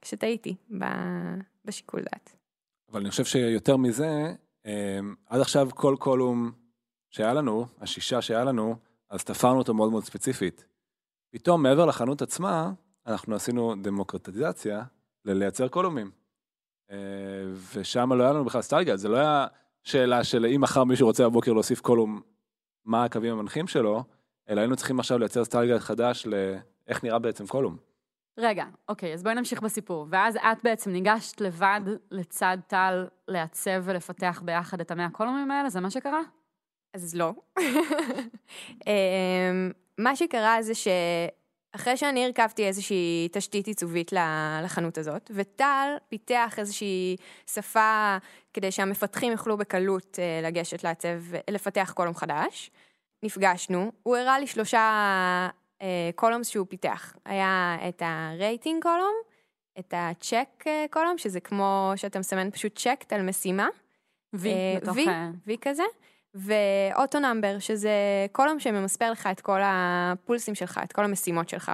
שטעיתי 0.05 0.55
ב- 0.79 0.85
בשיקול 1.65 2.01
דעת. 2.01 2.35
אבל 2.91 2.99
אני 2.99 3.09
חושב 3.09 3.25
שיותר 3.25 3.77
מזה, 3.77 4.09
אה, 4.65 4.99
עד 5.25 5.41
עכשיו 5.41 5.69
כל 5.75 5.95
קולום 5.99 6.51
שהיה 7.17 7.33
לנו, 7.33 7.65
השישה 7.81 8.21
שהיה 8.21 8.43
לנו, 8.43 8.75
אז 9.09 9.23
תפרנו 9.23 9.57
אותו 9.57 9.73
מאוד 9.73 9.91
מאוד 9.91 10.03
ספציפית. 10.03 10.65
פתאום 11.29 11.63
מעבר 11.63 11.85
לחנות 11.85 12.21
עצמה, 12.21 12.71
אנחנו 13.07 13.35
עשינו 13.35 13.75
דמוקרטיזציה 13.81 14.83
ללייצר 15.25 15.67
קולומים. 15.67 16.11
אה, 16.91 16.97
ושם 17.73 18.13
לא 18.13 18.23
היה 18.23 18.33
לנו 18.33 18.45
בכלל 18.45 18.61
סטייגד, 18.61 18.95
זה 18.95 19.09
לא 19.09 19.17
היה 19.17 19.47
שאלה 19.83 20.23
של 20.23 20.45
אם 20.45 20.61
מחר 20.61 20.83
מישהו 20.83 21.07
רוצה 21.07 21.29
בבוקר 21.29 21.53
להוסיף 21.53 21.81
קולום, 21.81 22.21
מה 22.85 23.03
הקווים 23.03 23.33
המנחים 23.33 23.67
שלו, 23.67 24.03
אלא 24.49 24.61
היינו 24.61 24.75
צריכים 24.75 24.99
עכשיו 24.99 25.19
לייצר 25.19 25.45
סטייגד 25.45 25.77
חדש 25.77 26.27
לאיך 26.27 27.03
נראה 27.03 27.19
בעצם 27.19 27.47
קולום. 27.47 27.77
רגע, 28.39 28.65
אוקיי, 28.89 29.13
אז 29.13 29.23
בואי 29.23 29.35
נמשיך 29.35 29.61
בסיפור. 29.61 30.07
ואז 30.09 30.35
את 30.35 30.63
בעצם 30.63 30.91
ניגשת 30.91 31.41
לבד 31.41 31.81
לצד 32.11 32.57
טל 32.67 33.07
לעצב 33.27 33.81
ולפתח 33.83 34.41
ביחד 34.45 34.81
את 34.81 34.91
המאה 34.91 35.09
קולומים 35.09 35.51
האלה, 35.51 35.69
זה 35.69 35.79
מה 35.79 35.91
שקרה? 35.91 36.21
אז 36.93 37.15
לא. 37.15 37.33
אמ, 38.87 39.71
מה 39.97 40.15
שקרה 40.15 40.57
זה 40.61 40.73
שאחרי 40.75 41.97
שאני 41.97 42.25
הרכבתי 42.25 42.67
איזושהי 42.67 43.29
תשתית 43.31 43.67
עיצובית 43.67 44.11
לחנות 44.63 44.97
הזאת, 44.97 45.31
וטל 45.33 45.95
פיתח 46.09 46.55
איזושהי 46.57 47.15
שפה 47.51 48.17
כדי 48.53 48.71
שהמפתחים 48.71 49.31
יוכלו 49.31 49.57
בקלות 49.57 50.19
אה, 50.19 50.47
לגשת 50.47 50.83
לעצב, 50.83 51.19
לפתח 51.49 51.91
column 51.95 52.15
חדש, 52.15 52.71
נפגשנו, 53.23 53.91
הוא 54.03 54.17
הראה 54.17 54.39
לי 54.39 54.47
שלושה 54.47 54.79
אה, 55.81 56.09
columns 56.15 56.47
שהוא 56.47 56.67
פיתח. 56.69 57.15
היה 57.25 57.77
את 57.89 58.01
ה 58.05 58.16
rating 58.16 58.83
column, 58.83 59.15
את 59.79 59.93
הצ'ק 59.97 60.63
אה, 60.67 60.85
column, 60.89 61.17
שזה 61.17 61.39
כמו 61.39 61.93
שאתה 61.95 62.19
מסמן 62.19 62.51
פשוט 62.51 62.79
checked 62.79 63.13
על 63.13 63.21
משימה. 63.21 63.67
וי, 64.33 64.51
בתוך... 64.81 64.95
וי, 64.95 65.07
אה, 65.07 65.29
וי 65.47 65.57
כזה, 65.61 65.83
ו 66.37 66.54
auto 66.54 67.19
number, 67.19 67.59
שזה 67.59 67.91
column 68.31 68.59
שממספר 68.59 69.11
לך 69.11 69.29
את 69.31 69.41
כל 69.41 69.59
הפולסים 69.63 70.55
שלך, 70.55 70.79
את 70.83 70.93
כל 70.93 71.03
המשימות 71.03 71.49
שלך 71.49 71.71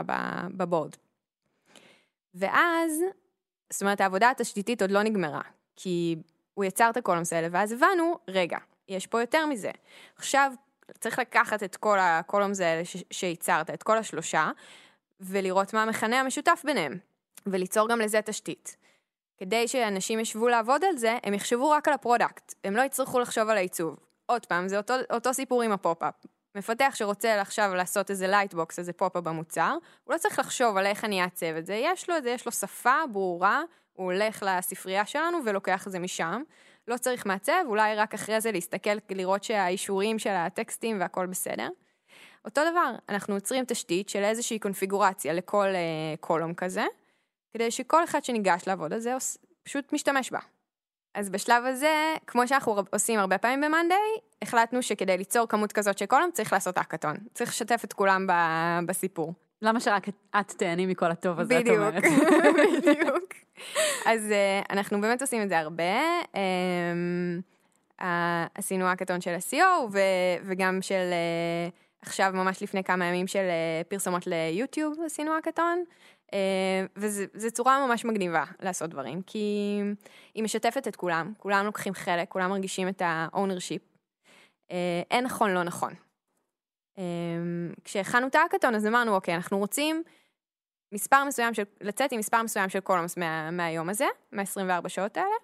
ב 0.57 0.63
board. 0.63 0.95
ואז, 2.34 3.02
זאת 3.69 3.82
אומרת, 3.82 4.02
העבודה 4.02 4.30
התשתיתית 4.30 4.82
עוד 4.82 4.91
לא 4.91 5.04
נגמרה, 5.04 5.41
כי 5.76 6.15
הוא 6.54 6.65
יצר 6.65 6.89
את 6.89 6.97
ה 6.97 7.02
columns 7.02 7.33
האלה, 7.34 7.47
ואז 7.52 7.71
הבנו, 7.71 8.17
רגע, 8.28 8.58
יש 8.88 9.08
פה 9.08 9.21
יותר 9.21 9.45
מזה. 9.45 9.71
עכשיו, 10.15 10.54
צריך 10.99 11.19
לקחת 11.19 11.63
את 11.63 11.76
כל 11.76 11.97
ה 11.99 12.07
columns 12.07 12.59
האלה 12.60 12.82
שייצרת, 13.12 13.69
את 13.69 13.84
כל 13.84 13.97
השלושה, 13.97 14.52
ולראות 15.19 15.73
מה 15.73 15.84
המכנה 15.84 16.19
המשותף 16.19 16.62
ביניהם, 16.65 16.97
וליצור 17.45 17.89
גם 17.89 17.99
לזה 17.99 18.21
תשתית. 18.21 18.78
כדי 19.38 19.67
שאנשים 19.67 20.19
ישבו 20.19 20.47
לעבוד 20.47 20.84
על 20.84 20.97
זה, 20.97 21.17
הם 21.23 21.34
יחשבו 21.34 21.69
רק 21.69 21.88
על 21.88 21.93
ה 21.93 22.00
product, 22.00 22.53
הם 22.63 22.76
לא 22.76 22.82
יצטרכו 22.82 23.19
לחשוב 23.19 23.49
על 23.49 23.58
העיצוב. 23.58 24.12
עוד 24.25 24.45
פעם, 24.45 24.67
זה 24.67 24.77
אותו, 24.77 24.93
אותו 25.12 25.33
סיפור 25.33 25.62
עם 25.62 25.71
הפופ-אפ. 25.71 26.13
מפתח 26.55 26.93
שרוצה 26.95 27.41
עכשיו 27.41 27.75
לעשות 27.75 28.09
איזה 28.09 28.27
lightbox, 28.27 28.79
איזה 28.79 28.93
פופ-אפ 28.93 29.23
במוצר, 29.23 29.77
הוא 30.03 30.13
לא 30.13 30.17
צריך 30.17 30.39
לחשוב 30.39 30.77
על 30.77 30.86
איך 30.86 31.05
אני 31.05 31.23
אעצב 31.23 31.55
את 31.57 31.65
זה, 31.65 31.73
יש 31.73 32.09
לו 32.09 32.17
את 32.17 32.23
זה, 32.23 32.29
יש 32.29 32.45
לו 32.45 32.51
שפה 32.51 32.95
ברורה, 33.12 33.62
הוא 33.93 34.12
הולך 34.12 34.43
לספרייה 34.47 35.05
שלנו 35.05 35.38
ולוקח 35.45 35.88
את 35.88 35.91
זה 35.91 35.99
משם. 35.99 36.43
לא 36.88 36.97
צריך 36.97 37.25
מעצב, 37.25 37.63
אולי 37.65 37.95
רק 37.95 38.13
אחרי 38.13 38.41
זה 38.41 38.51
להסתכל, 38.51 38.89
לראות 39.09 39.43
שהאישורים 39.43 40.19
של 40.19 40.29
הטקסטים 40.29 40.99
והכל 40.99 41.25
בסדר. 41.25 41.69
אותו 42.45 42.62
דבר, 42.71 42.95
אנחנו 43.09 43.36
יוצרים 43.36 43.65
תשתית 43.65 44.09
של 44.09 44.23
איזושהי 44.23 44.59
קונפיגורציה 44.59 45.33
לכל 45.33 45.67
אה, 45.67 46.15
column 46.19 46.53
כזה, 46.53 46.86
כדי 47.53 47.71
שכל 47.71 48.03
אחד 48.03 48.23
שניגש 48.23 48.67
לעבוד 48.67 48.93
על 48.93 48.99
זה 48.99 49.13
פשוט 49.63 49.93
משתמש 49.93 50.31
בה. 50.31 50.39
אז 51.13 51.30
בשלב 51.30 51.65
הזה, 51.65 51.93
כמו 52.28 52.47
שאנחנו 52.47 52.76
עושים 52.93 53.19
הרבה 53.19 53.38
פעמים 53.38 53.62
ב-Monday, 53.62 54.19
החלטנו 54.41 54.82
שכדי 54.84 55.17
ליצור 55.17 55.47
כמות 55.47 55.71
כזאת 55.71 55.97
של 55.97 56.06
קולום 56.06 56.30
צריך 56.34 56.54
לעשות 56.54 56.78
האקתון. 56.78 57.15
צריך 57.34 57.49
לשתף 57.49 57.82
את 57.84 57.93
כולם 57.93 58.28
ב- 58.28 58.80
בסיפור. 58.86 59.34
למה 59.62 59.80
שרק 59.80 60.10
את- 60.10 60.15
את 60.39 60.52
תהני 60.52 60.86
מכל 60.86 61.12
הטוב 61.12 61.39
הזה, 61.39 61.60
את 61.60 61.62
בדיוק, 61.63 61.78
אומרת? 61.78 62.04
בדיוק. 62.60 63.34
אז 64.06 64.32
אה, 64.32 64.62
אנחנו 64.69 65.02
באמת 65.02 65.21
עושים 65.21 65.41
את 65.41 65.49
זה 65.49 65.60
הרבה. 65.60 65.84
אמ, 66.36 67.39
עשינו 68.56 68.86
האקתון 68.86 69.21
של 69.21 69.32
ה-CO 69.34 69.97
וגם 70.45 70.78
של 70.82 70.93
אה, 71.12 71.69
עכשיו 72.02 72.32
ממש 72.34 72.63
לפני 72.63 72.84
כמה 72.84 73.06
ימים 73.06 73.28
של 73.28 73.39
אה, 73.49 73.82
פרסומות 73.88 74.28
ליוטיוב 74.28 74.97
עשינו 75.06 75.32
האקתון. 75.36 75.84
אה, 76.33 76.86
וזו 76.95 77.51
צורה 77.51 77.88
ממש 77.88 78.05
מגניבה 78.05 78.43
לעשות 78.59 78.89
דברים, 78.89 79.21
כי 79.21 79.77
היא 80.33 80.43
משתפת 80.43 80.88
את 80.88 80.95
כולם, 80.95 81.33
כולם 81.38 81.65
לוקחים 81.65 81.93
חלק, 81.93 82.29
כולם 82.29 82.49
מרגישים 82.49 82.88
את 82.88 83.01
ה-ownership. 83.01 83.97
אה, 84.71 85.01
אין 85.12 85.25
נכון, 85.25 85.51
לא 85.51 85.63
נכון. 85.63 85.93
אה, 86.97 87.03
כשהכנו 87.83 88.27
את 88.27 88.36
האקתון 88.36 88.75
אז 88.75 88.88
אמרנו, 88.88 89.15
אוקיי, 89.15 89.36
אנחנו 89.36 89.57
רוצים 89.57 90.03
מספר 90.91 91.23
מסוים 91.23 91.53
של, 91.53 91.63
לצאת 91.81 92.12
עם 92.12 92.19
מספר 92.19 92.41
מסוים 92.41 92.69
של 92.69 92.79
קולומס 92.79 93.17
מה, 93.17 93.51
מהיום 93.51 93.89
הזה, 93.89 94.05
מה-24 94.31 94.89
שעות 94.89 95.17
האלה. 95.17 95.36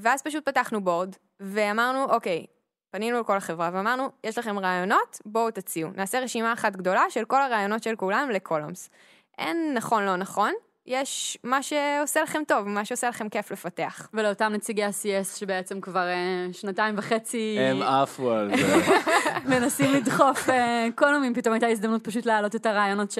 ואז 0.00 0.22
פשוט 0.22 0.48
פתחנו 0.48 0.84
בורד, 0.84 1.16
ואמרנו, 1.40 2.04
אוקיי, 2.04 2.46
פנינו 2.90 3.20
לכל 3.20 3.36
החברה 3.36 3.70
ואמרנו, 3.72 4.10
יש 4.24 4.38
לכם 4.38 4.58
רעיונות, 4.58 5.20
בואו 5.24 5.50
תציעו. 5.50 5.90
נעשה 5.94 6.20
רשימה 6.20 6.52
אחת 6.52 6.76
גדולה 6.76 7.10
של 7.10 7.24
כל 7.24 7.42
הרעיונות 7.42 7.82
של 7.82 7.96
כולם 7.96 8.30
לקולומס. 8.32 8.90
אין 9.38 9.74
נכון, 9.74 10.04
לא 10.04 10.16
נכון, 10.16 10.52
יש 10.86 11.38
מה 11.44 11.62
שעושה 11.62 12.22
לכם 12.22 12.42
טוב, 12.48 12.68
מה 12.68 12.84
שעושה 12.84 13.08
לכם 13.08 13.28
כיף 13.28 13.52
לפתח. 13.52 14.08
ולאותם 14.14 14.52
נציגי 14.52 14.84
ה-CS 14.84 15.38
שבעצם 15.38 15.80
כבר 15.80 16.06
אה, 16.08 16.46
שנתיים 16.52 16.94
וחצי 16.98 17.56
הם 17.60 17.82
עפו 17.82 18.30
על 18.30 18.50
זה. 18.56 18.74
מנסים 19.50 19.92
לדחוף 19.92 20.48
אה, 20.50 20.88
קולומים, 20.94 21.34
פתאום 21.34 21.52
הייתה 21.52 21.66
הזדמנות 21.66 22.04
פשוט 22.04 22.26
להעלות 22.26 22.54
את 22.56 22.66
הרעיונות 22.66 23.10
ש... 23.10 23.18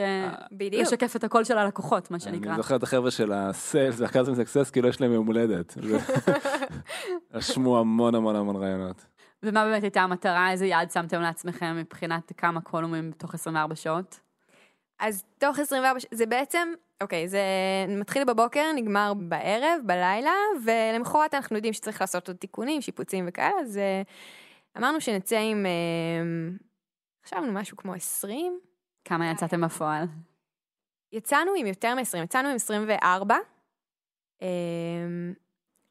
בדיוק. 0.52 0.82
לשקף 0.82 1.16
את 1.16 1.24
הקול 1.24 1.44
של 1.44 1.58
הלקוחות, 1.58 2.10
מה 2.10 2.20
שנקרא. 2.20 2.50
אני 2.50 2.56
זוכר 2.56 2.76
את 2.76 2.82
החבר'ה 2.82 3.10
של 3.10 3.32
הסיילס 3.32 4.00
והקאזם 4.00 4.34
סקסס, 4.34 4.70
כאילו 4.70 4.88
יש 4.88 5.00
להם 5.00 5.12
יום 5.12 5.26
הולדת. 5.26 5.70
זה- 5.82 5.98
רשמו 7.34 7.78
המון 7.78 8.14
המון 8.14 8.36
המון 8.36 8.56
רעיונות. 8.56 9.04
ומה 9.42 9.64
באמת 9.64 9.82
הייתה 9.82 10.00
המטרה? 10.02 10.50
איזה 10.50 10.66
יעד 10.66 10.90
שמתם 10.90 11.20
לעצמכם 11.20 11.76
מבחינת 11.76 12.32
כמה 12.36 12.60
קולומים 12.60 13.10
בתוך 13.10 13.34
24 13.34 13.74
שעות? 13.74 14.20
אז 14.98 15.24
תוך 15.38 15.58
24, 15.58 16.00
ש- 16.00 16.06
זה 16.10 16.26
בעצם, 16.26 16.68
אוקיי, 17.02 17.28
זה 17.28 17.40
מתחיל 17.88 18.24
בבוקר, 18.24 18.72
נגמר 18.74 19.12
בערב, 19.14 19.80
בלילה, 19.84 20.34
ולמחרת 20.64 21.34
אנחנו 21.34 21.56
יודעים 21.56 21.72
שצריך 21.72 22.00
לעשות 22.00 22.28
עוד 22.28 22.36
תיקונים, 22.36 22.80
שיפוצים 22.82 23.24
וכאלה, 23.28 23.60
אז 23.60 23.78
אה, 23.78 24.02
אמרנו 24.78 25.00
שנצא 25.00 25.38
עם, 25.38 25.66
אה, 25.66 26.56
חשבנו 27.24 27.52
משהו 27.52 27.76
כמו 27.76 27.94
20, 27.94 28.60
כמה 29.04 29.30
יצאתם 29.30 29.60
בפועל? 29.60 30.04
יצאנו 31.12 31.50
עם 31.56 31.66
יותר 31.66 31.94
מ-20, 31.94 32.24
יצאנו 32.24 32.48
עם 32.48 32.54
24, 32.54 33.36
אה, 34.42 34.48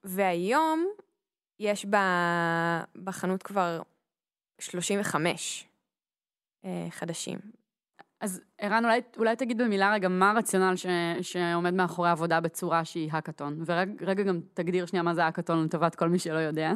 והיום 0.04 0.86
יש 1.60 1.86
בחנות 3.04 3.44
כבר 3.44 3.82
35 4.60 5.68
אה, 6.66 6.88
חדשים. 6.90 7.40
אז 8.26 8.42
ערן, 8.58 8.86
אולי, 8.86 9.02
אולי 9.18 9.36
תגיד 9.36 9.58
במילה 9.58 9.94
רגע 9.94 10.08
מה 10.08 10.32
הרציונל 10.32 10.76
ש, 10.76 10.86
שעומד 11.22 11.74
מאחורי 11.74 12.10
עבודה 12.10 12.40
בצורה 12.40 12.86
שהיא 12.86 13.10
האקתון, 13.12 13.64
ורגע 13.66 14.24
גם 14.24 14.40
תגדיר 14.54 14.86
שנייה 14.86 15.04
מה 15.04 15.14
זה 15.14 15.26
האקתון 15.26 15.64
לטובת 15.64 15.96
כל 15.96 16.10
מי 16.10 16.20
שלא 16.20 16.38
יודע. 16.38 16.74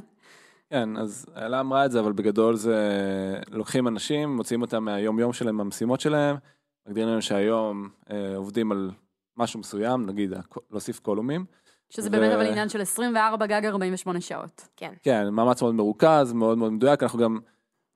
כן, 0.70 0.98
אז 0.98 1.26
אלה 1.38 1.60
אמרה 1.60 1.86
את 1.86 1.92
זה, 1.92 2.00
אבל 2.00 2.12
בגדול 2.12 2.56
זה 2.56 2.78
לוקחים 3.52 3.88
אנשים, 3.88 4.36
מוציאים 4.36 4.62
אותם 4.62 4.84
מהיום 4.84 5.20
יום 5.20 5.34
שלהם, 5.34 5.56
מהמשימות 5.56 6.00
שלהם, 6.00 6.36
מגדירים 6.88 7.10
להם 7.10 7.22
שהיום 7.22 7.90
אה, 8.12 8.36
עובדים 8.36 8.72
על 8.72 8.92
משהו 9.38 9.60
מסוים, 9.60 10.06
נגיד 10.06 10.34
להוסיף 10.72 11.00
קולומים. 11.00 11.46
שזה 11.90 12.08
ו- 12.08 12.12
באמת 12.12 12.34
אבל 12.34 12.46
עניין 12.48 12.70
של 12.70 12.82
24 12.82 13.46
גג 13.46 13.66
48 13.66 14.22
שעות. 14.22 14.68
כן. 14.78 14.94
כן, 15.04 15.30
מאמץ 15.30 15.62
מאוד 15.62 15.76
מרוכז, 15.76 16.34
מאוד 16.34 16.58
מאוד 16.58 16.72
מדויק, 16.72 17.04
אנחנו 17.04 17.20
גם 17.20 17.40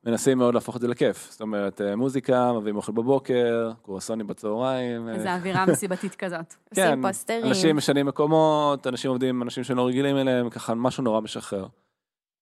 מנסים 0.06 0.38
מאוד 0.38 0.54
להפוך 0.54 0.76
את 0.76 0.82
זה 0.82 0.88
לכיף. 0.88 1.32
זאת 1.32 1.42
אומרת, 1.42 1.82
אה, 1.82 1.96
מוזיקה, 1.96 2.54
מביאים 2.54 2.76
אוכל 2.76 2.92
בבוקר, 2.92 3.72
קרואסונים 3.84 4.28
בצהריים. 4.28 5.08
אה, 5.08 5.14
איזו 5.14 5.30
אווירה 5.30 5.66
מסיבתית 5.66 6.16
כזאת. 6.16 6.54
כן, 6.76 6.88
עושים 6.88 7.02
פוסטרים. 7.02 7.46
אנשים 7.46 7.76
משנים 7.76 8.06
מקומות, 8.06 8.88
אנשים 8.88 9.10
עובדים 9.12 9.30
עם 9.36 9.44
אנשים 9.44 9.64
שלא 9.64 9.88
רגילים 9.88 10.18
אליהם, 10.18 10.50
ככה 10.50 10.74
משהו 10.74 11.04
נורא 11.04 11.22
משחרר. 11.22 11.68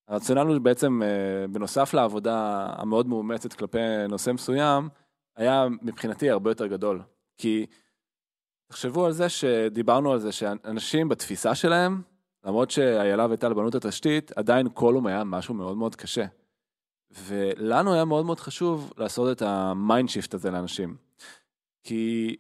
הרציונל 0.07 0.41
הוא 0.41 0.57
בעצם, 0.57 1.01
אה, 1.03 1.47
בנוסף 1.47 1.93
לעבודה 1.93 2.67
המאוד 2.77 3.07
מאומצת 3.07 3.53
כלפי 3.53 3.79
נושא 4.09 4.31
מסוים, 4.31 4.89
היה 5.35 5.67
מבחינתי 5.81 6.29
הרבה 6.29 6.51
יותר 6.51 6.67
גדול. 6.67 7.01
כי 7.37 7.65
תחשבו 8.71 9.05
על 9.05 9.11
זה 9.11 9.29
שדיברנו 9.29 10.11
על 10.11 10.19
זה 10.19 10.31
שאנשים 10.31 11.09
בתפיסה 11.09 11.55
שלהם, 11.55 12.01
למרות 12.45 12.71
שאיילה 12.71 13.27
וטל 13.29 13.53
בנו 13.53 13.69
את 13.69 13.75
התשתית, 13.75 14.31
עדיין 14.35 14.69
column 14.69 15.07
היה 15.07 15.23
משהו 15.23 15.53
מאוד 15.53 15.77
מאוד 15.77 15.95
קשה. 15.95 16.25
ולנו 17.25 17.93
היה 17.93 18.05
מאוד 18.05 18.25
מאוד 18.25 18.39
חשוב 18.39 18.93
לעשות 18.97 19.37
את 19.37 19.41
ה 19.41 19.55
mind 19.55 20.09
shift 20.09 20.33
הזה 20.33 20.51
לאנשים. 20.51 20.95
כי 21.83 22.35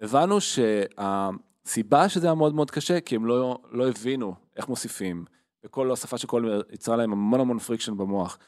הבנו 0.00 0.38
שהסיבה 0.40 2.08
שזה 2.08 2.26
היה 2.26 2.34
מאוד 2.34 2.54
מאוד 2.54 2.70
קשה, 2.70 3.00
כי 3.00 3.16
הם 3.16 3.26
לא, 3.26 3.58
לא 3.70 3.88
הבינו 3.88 4.34
איך 4.56 4.68
מוסיפים, 4.68 5.24
וכל 5.64 5.90
הוספה 5.90 6.18
של 6.18 6.26
קול 6.26 6.62
יצרה 6.72 6.96
להם 6.96 7.12
המון 7.12 7.40
המון 7.40 7.58
friction 7.58 7.96
במוח. 7.96 8.38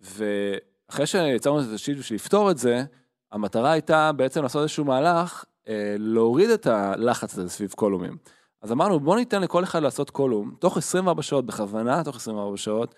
ואחרי 0.00 1.06
שיצרנו 1.06 1.60
את 1.60 1.64
התשתית 1.72 1.98
בשביל 1.98 2.16
לפתור 2.16 2.50
את 2.50 2.58
זה, 2.58 2.84
המטרה 3.32 3.72
הייתה 3.72 4.12
בעצם 4.12 4.42
לעשות 4.42 4.62
איזשהו 4.62 4.84
מהלך, 4.84 5.44
אה, 5.68 5.96
להוריד 5.98 6.50
את 6.50 6.66
הלחץ 6.66 7.38
הזה 7.38 7.48
סביב 7.48 7.72
קולומים. 7.72 8.16
אז 8.62 8.72
אמרנו, 8.72 9.00
בוא 9.00 9.16
ניתן 9.16 9.42
לכל 9.42 9.64
אחד 9.64 9.82
לעשות 9.82 10.10
קולום, 10.10 10.54
תוך 10.58 10.76
24 10.76 11.22
שעות, 11.22 11.46
בכוונה 11.46 12.04
תוך 12.04 12.16
24 12.16 12.56
שעות, 12.56 12.94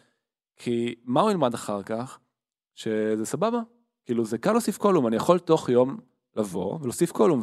כי 0.57 0.95
מה 1.05 1.21
הוא 1.21 1.31
ילמד 1.31 1.55
אחר 1.55 1.83
כך? 1.83 2.19
שזה 2.75 3.27
סבבה. 3.27 3.61
כאילו, 4.05 4.25
זה 4.25 4.39
קל 4.39 4.53
להוסיף 4.53 4.79
קולום, 4.79 5.07
אני 5.07 5.17
יכול 5.17 5.39
תוך 5.39 5.69
יום 5.69 5.97
לבוא 6.37 6.79
ולהוסיף 6.81 7.13
קולום, 7.13 7.41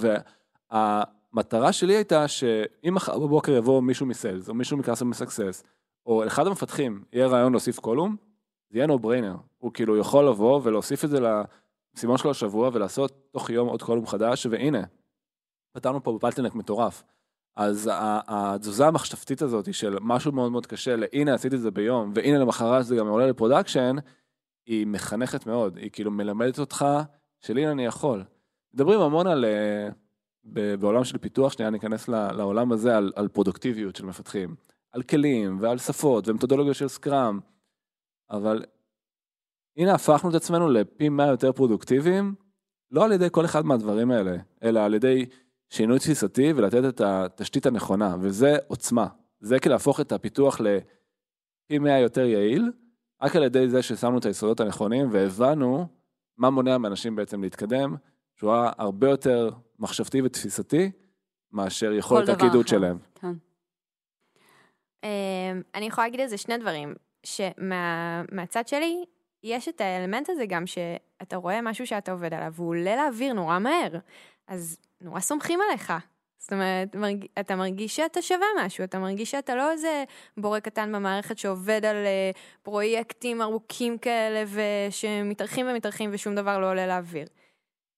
והמטרה 0.72 1.74
שלי 1.74 1.96
הייתה 1.96 2.28
שאם 2.28 2.94
מחר 2.96 3.20
בבוקר 3.20 3.52
יבוא 3.52 3.82
מישהו 3.82 4.06
מסיילס, 4.06 4.50
או 4.50 4.54
מישהו 4.54 4.78
מקאסטומר 4.78 5.14
סקסס, 5.14 5.64
או 6.06 6.28
אחד 6.28 6.48
המפתחים 6.48 7.04
יהיה 7.14 7.28
רעיון 7.28 7.52
להוסיף 7.52 7.80
קולום, 7.80 8.16
זה 8.70 8.78
יהיה 8.78 8.88
no 8.88 9.00
brainer. 9.00 9.36
הוא 9.58 9.72
כאילו 9.74 9.98
יכול 9.98 10.28
לבוא 10.28 10.62
ולהוסיף 10.64 11.06
את 11.06 11.10
זה 11.10 11.18
למשימון 11.20 12.18
שלו 12.18 12.32
השבוע 12.32 12.70
ולעשות 12.74 13.28
תוך 13.32 13.50
יום 13.50 13.68
עוד 13.68 13.82
column 13.82 14.08
חדש, 14.08 14.46
והנה, 14.46 14.84
פתרנו 15.72 16.04
פה 16.04 16.14
bottleneck 16.14 16.56
מטורף. 16.56 17.04
אז 17.56 17.90
התזוזה 18.28 18.88
המחשבתית 18.88 19.42
הזאת 19.42 19.74
של 19.74 19.98
משהו 20.02 20.32
מאוד 20.32 20.52
מאוד 20.52 20.66
קשה, 20.66 20.96
להנה 20.96 21.34
עשיתי 21.34 21.56
את 21.56 21.62
זה 21.62 21.72
ביום, 21.72 22.12
והנה 22.16 22.38
למחרת 22.38 22.86
זה 22.86 22.96
גם 22.96 23.08
עולה 23.08 23.28
ל 23.28 23.34
production, 23.34 23.96
היא 24.66 24.88
מחנכת 24.88 25.48
מאוד, 25.48 25.78
היא 25.78 25.90
כאילו 25.92 26.12
מלמדת 26.12 26.60
אותך 26.60 26.86
של 27.40 27.58
הנה 27.58 27.72
אני 27.72 27.86
יכול. 27.86 28.24
מדברים 28.74 29.00
המון 29.00 29.28
על, 29.28 29.46
אה, 29.46 29.90
בעולם 30.80 31.04
של 31.04 31.18
פיתוח, 31.18 31.52
שנייה 31.52 31.72
ניכנס 31.72 32.08
לעולם 32.08 32.72
הזה, 32.72 32.98
על, 32.98 33.12
על 33.16 33.28
פרודוקטיביות 33.28 33.96
של 33.96 34.06
מפתחים, 34.06 34.56
על 34.92 35.04
כלים 35.04 35.58
ועל 35.62 35.78
שפות 35.78 36.28
ומתודולוגיה 36.28 36.74
של 36.74 36.88
סקראם, 36.88 37.40
אבל 38.30 38.66
הנה 39.78 39.94
הפכנו 39.94 40.30
את 40.30 40.36
עצמנו 40.36 40.70
לפי 40.70 41.10
מאה 41.10 41.28
יותר 41.28 41.52
פרודוקטיביים, 41.52 42.36
לא 42.92 43.06
על 43.06 43.12
ידי 43.12 43.28
כל 43.32 43.46
אחד 43.46 43.66
מהדברים 43.66 44.12
האלה, 44.12 44.38
אלא 44.64 44.80
על 44.80 44.94
ידי 44.94 45.26
שינוי 45.74 46.00
תפיסתי 46.00 46.54
ולתת 46.56 46.84
את 46.90 47.02
התשתית 47.02 47.66
הנכונה, 47.66 48.16
וזה 48.22 48.58
עוצמה. 48.68 49.08
זה 49.40 49.60
כאילו 49.60 49.74
להפוך 49.74 50.00
את 50.00 50.12
הפיתוח 50.12 50.60
לפי 50.60 51.80
מאה 51.80 52.00
יותר 52.00 52.26
יעיל, 52.26 52.72
רק 53.22 53.36
על 53.36 53.44
ידי 53.44 53.70
זה 53.70 53.82
ששמנו 53.82 54.18
את 54.18 54.26
היסודות 54.26 54.60
הנכונים 54.60 55.08
והבנו 55.12 55.88
מה 56.38 56.50
מונע 56.50 56.78
מאנשים 56.78 57.16
בעצם 57.16 57.44
להתקדם, 57.44 57.96
שהוא 58.36 58.54
היה 58.54 58.72
הרבה 58.78 59.10
יותר 59.10 59.50
מחשבתי 59.80 60.22
ותפיסתי 60.22 60.92
מאשר 61.52 61.92
יכולת 61.92 62.30
הקידוד. 62.30 62.68
שלהם. 62.68 62.98
כן. 63.16 63.34
אמ, 65.04 65.62
אני 65.76 65.86
יכולה 65.86 66.08
להגיד 66.08 66.22
על 66.22 66.28
זה 66.28 66.38
שני 66.38 66.58
דברים, 66.58 66.94
שמהצד 67.24 68.68
שלי, 68.68 69.06
יש 69.44 69.68
את 69.68 69.82
האלמנט 69.82 70.30
הזה 70.30 70.46
גם 70.46 70.68
שאתה 70.68 71.36
רואה 71.36 71.62
משהו 71.62 71.88
שאתה 71.88 72.12
עובד 72.12 72.34
עליו, 72.34 72.54
והוא 72.56 72.70
עולה 72.70 72.96
לאוויר 72.96 73.34
נורא 73.34 73.60
מהר, 73.60 74.00
אז 74.48 74.78
נורא 75.04 75.20
סומכים 75.20 75.60
עליך. 75.70 75.94
זאת 76.44 76.54
אומרת. 76.54 76.96
אתה 77.40 77.56
מרגיש 77.56 77.96
שאתה 77.96 78.22
שווה 78.22 78.48
משהו, 78.60 78.84
אתה 78.84 79.00
מרגיש 79.00 79.32
שאתה 79.32 79.56
לא 79.56 79.72
איזה 79.72 80.04
בורא 80.38 80.60
קטן 80.60 80.92
במערכת 80.92 81.38
שעובד 81.38 81.86
על 81.86 81.96
אה, 81.96 82.32
פרויקטים 82.64 83.42
ארוכים 83.42 83.98
כאלה 83.98 84.44
ושמתארחים 84.90 85.66
ומתארחים 85.70 86.10
ושום 86.14 86.36
דבר 86.36 86.60
לא 86.60 86.70
עולה 86.70 86.88
לאוויר. 86.88 87.28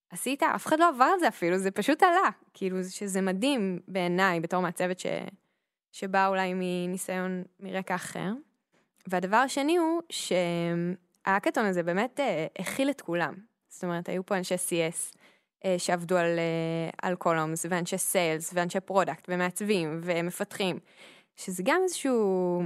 עשית, 0.10 0.44
אף 0.44 0.66
אחד 0.66 0.80
לא 0.80 0.90
עבר 0.90 1.06
על 1.14 1.20
זה 1.20 1.28
אפילו, 1.28 1.58
זה 1.58 1.72
פשוט 1.72 2.04
עלה. 2.04 2.30
כאילו, 2.54 2.78
שזה 2.90 3.22
מדהים 3.22 3.80
בעיניי, 3.88 4.40
בתור 4.40 4.62
מעצבת 4.62 5.00
ש... 5.00 5.06
שבאה 5.92 6.28
אולי 6.28 6.54
מניסיון 6.56 7.44
מרקע 7.60 7.96
אחר. 7.96 8.30
והדבר 9.08 9.38
השני 9.38 9.78
הוא 9.78 10.02
שהאקתון 10.10 11.66
הזה 11.66 11.84
באמת 11.84 12.20
אה, 12.20 12.48
הכיל 12.60 12.90
את 12.90 13.02
כולם. 13.02 13.34
זאת 13.70 13.84
אומרת, 13.84 14.10
היו 14.10 14.26
פה 14.26 14.38
אנשי 14.38 14.56
CS 14.56 15.18
שעבדו 15.78 16.18
על, 16.18 16.40
אה, 16.40 16.90
על 17.02 17.16
columns, 17.16 17.66
ואנשי 17.70 17.98
sales, 17.98 18.52
ואנשי 18.54 18.80
product, 18.80 19.26
ומעצבים, 19.30 20.02
ומפתחים, 20.04 20.80
שזה 21.36 21.64
גם 21.66 21.80
איזשהו 21.84 22.62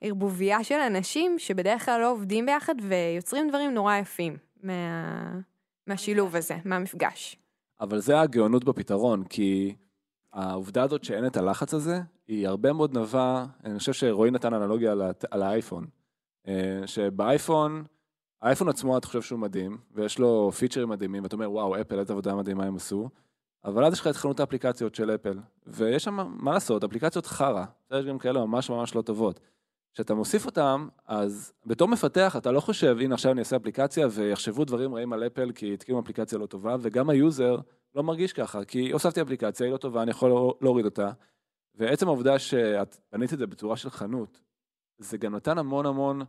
ערבוביה 0.00 0.64
של 0.64 0.74
אנשים 0.74 1.38
שבדרך 1.38 1.84
כלל 1.84 2.00
לא 2.00 2.10
עובדים 2.10 2.46
ביחד 2.46 2.74
ויוצרים 2.82 3.48
דברים 3.48 3.74
נורא 3.74 3.96
יפים 3.96 4.36
מה, 4.62 4.72
מהשילוב 5.86 6.36
הזה, 6.36 6.56
מהמפגש. 6.64 7.36
אבל 7.80 7.98
זה 7.98 8.20
הגאונות 8.20 8.64
בפתרון, 8.64 9.24
כי 9.24 9.74
העובדה 10.32 10.82
הזאת 10.82 11.04
שאין 11.04 11.26
את 11.26 11.36
הלחץ 11.36 11.74
הזה, 11.74 12.00
היא 12.28 12.48
הרבה 12.48 12.72
מאוד 12.72 12.98
נבע, 12.98 13.44
אני 13.64 13.78
חושב 13.78 13.92
שרועי 13.92 14.30
נתן 14.30 14.54
אנלוגיה 14.54 14.92
על 15.30 15.42
האייפון. 15.42 15.86
אה, 16.48 16.86
שבאייפון, 16.86 17.84
האייפון 18.42 18.68
עצמו 18.68 18.98
אתה 18.98 19.06
חושב 19.06 19.22
שהוא 19.22 19.38
מדהים, 19.38 19.78
ויש 19.94 20.18
לו 20.18 20.50
פיצ'רים 20.52 20.88
מדהימים, 20.88 21.22
ואתה 21.22 21.36
אומר, 21.36 21.50
וואו, 21.50 21.80
אפל, 21.80 21.98
איזה 21.98 22.12
עבודה 22.12 22.34
מדהימה 22.34 22.64
הם 22.64 22.76
עשו, 22.76 23.08
אבל 23.64 23.84
אז 23.84 23.92
יש 23.92 24.00
לך 24.00 24.06
את 24.06 24.16
חנות 24.16 24.40
האפליקציות 24.40 24.94
של 24.94 25.10
אפל, 25.10 25.38
ויש 25.66 26.04
שם, 26.04 26.34
מה 26.36 26.52
לעשות, 26.52 26.84
אפליקציות 26.84 27.26
חרא, 27.26 27.64
יש 27.92 28.04
גם 28.04 28.18
כאלה 28.18 28.40
ממש 28.46 28.70
ממש 28.70 28.94
לא 28.94 29.02
טובות. 29.02 29.40
כשאתה 29.94 30.14
מוסיף 30.14 30.46
אותם, 30.46 30.88
אז 31.06 31.52
בתור 31.66 31.88
מפתח 31.88 32.36
אתה 32.36 32.52
לא 32.52 32.60
חושב, 32.60 32.96
הנה 33.00 33.14
עכשיו 33.14 33.32
אני 33.32 33.40
אעשה 33.40 33.56
אפליקציה 33.56 34.06
ויחשבו 34.10 34.64
דברים 34.64 34.94
רעים 34.94 35.12
על 35.12 35.26
אפל 35.26 35.52
כי 35.52 35.74
התקינו 35.74 36.00
אפליקציה 36.00 36.38
לא 36.38 36.46
טובה, 36.46 36.76
וגם 36.80 37.10
ה 37.10 37.19
user 37.19 37.56
לא 37.94 38.02
מרגיש 38.02 38.32
ככה, 38.32 38.64
כי 38.64 38.92
הוספתי 38.92 39.22
אפליקציה, 39.22 39.66
היא 39.66 39.72
לא 39.72 39.76
טובה, 39.78 40.02
אני 40.02 40.10
יכול 40.10 40.30
לא- 40.30 40.54
להוריד 40.60 40.84
אותה. 40.84 41.10
ועצם 41.74 42.06
העובדה 42.06 42.38
שאת 42.38 42.96
בנית 43.12 43.32
את 43.32 43.38
זה 43.38 43.46
בצורה 43.46 43.76
של 43.76 43.90
חנות, 43.90 44.40
זה 44.98 45.18
גם 45.18 45.34
נתן 45.36 45.58
המון 45.58 45.86
המון, 45.86 46.22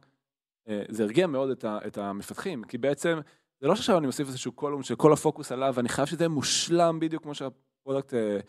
זה 0.89 1.03
הרגיע 1.03 1.27
מאוד 1.27 1.49
את, 1.49 1.63
ה, 1.63 1.79
את 1.87 1.97
המפתחים, 1.97 2.63
כי 2.63 2.77
בעצם 2.77 3.19
זה 3.61 3.67
לא 3.67 3.75
שעכשיו 3.75 3.97
אני 3.97 4.05
מוסיף 4.05 4.27
איזשהו 4.27 4.51
column 4.51 4.83
שכל 4.83 5.13
הפוקוס 5.13 5.51
עליו, 5.51 5.73
ואני 5.75 5.89
חייב 5.89 6.07
שזה 6.07 6.23
יהיה 6.23 6.29
מושלם 6.29 6.99
בדיוק 6.99 7.23
כמו 7.23 7.35
שה 7.35 7.59
product 7.59 8.13
אה, 8.13 8.39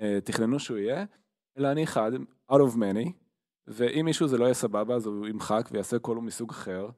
אה, 0.00 0.18
תכננו 0.24 0.58
שהוא 0.58 0.78
יהיה, 0.78 1.04
אלא 1.58 1.72
אני 1.72 1.84
אחד, 1.84 2.12
out 2.52 2.54
of 2.54 2.76
many, 2.76 3.10
ואם 3.66 4.04
מישהו 4.04 4.28
זה 4.28 4.38
לא 4.38 4.44
יהיה 4.44 4.54
סבבה, 4.54 4.94
אז 4.94 5.06
הוא 5.06 5.28
ימחק 5.28 5.68
ויעשה 5.72 5.98
column 5.98 6.26
מסוג 6.26 6.50
אחר. 6.50 6.88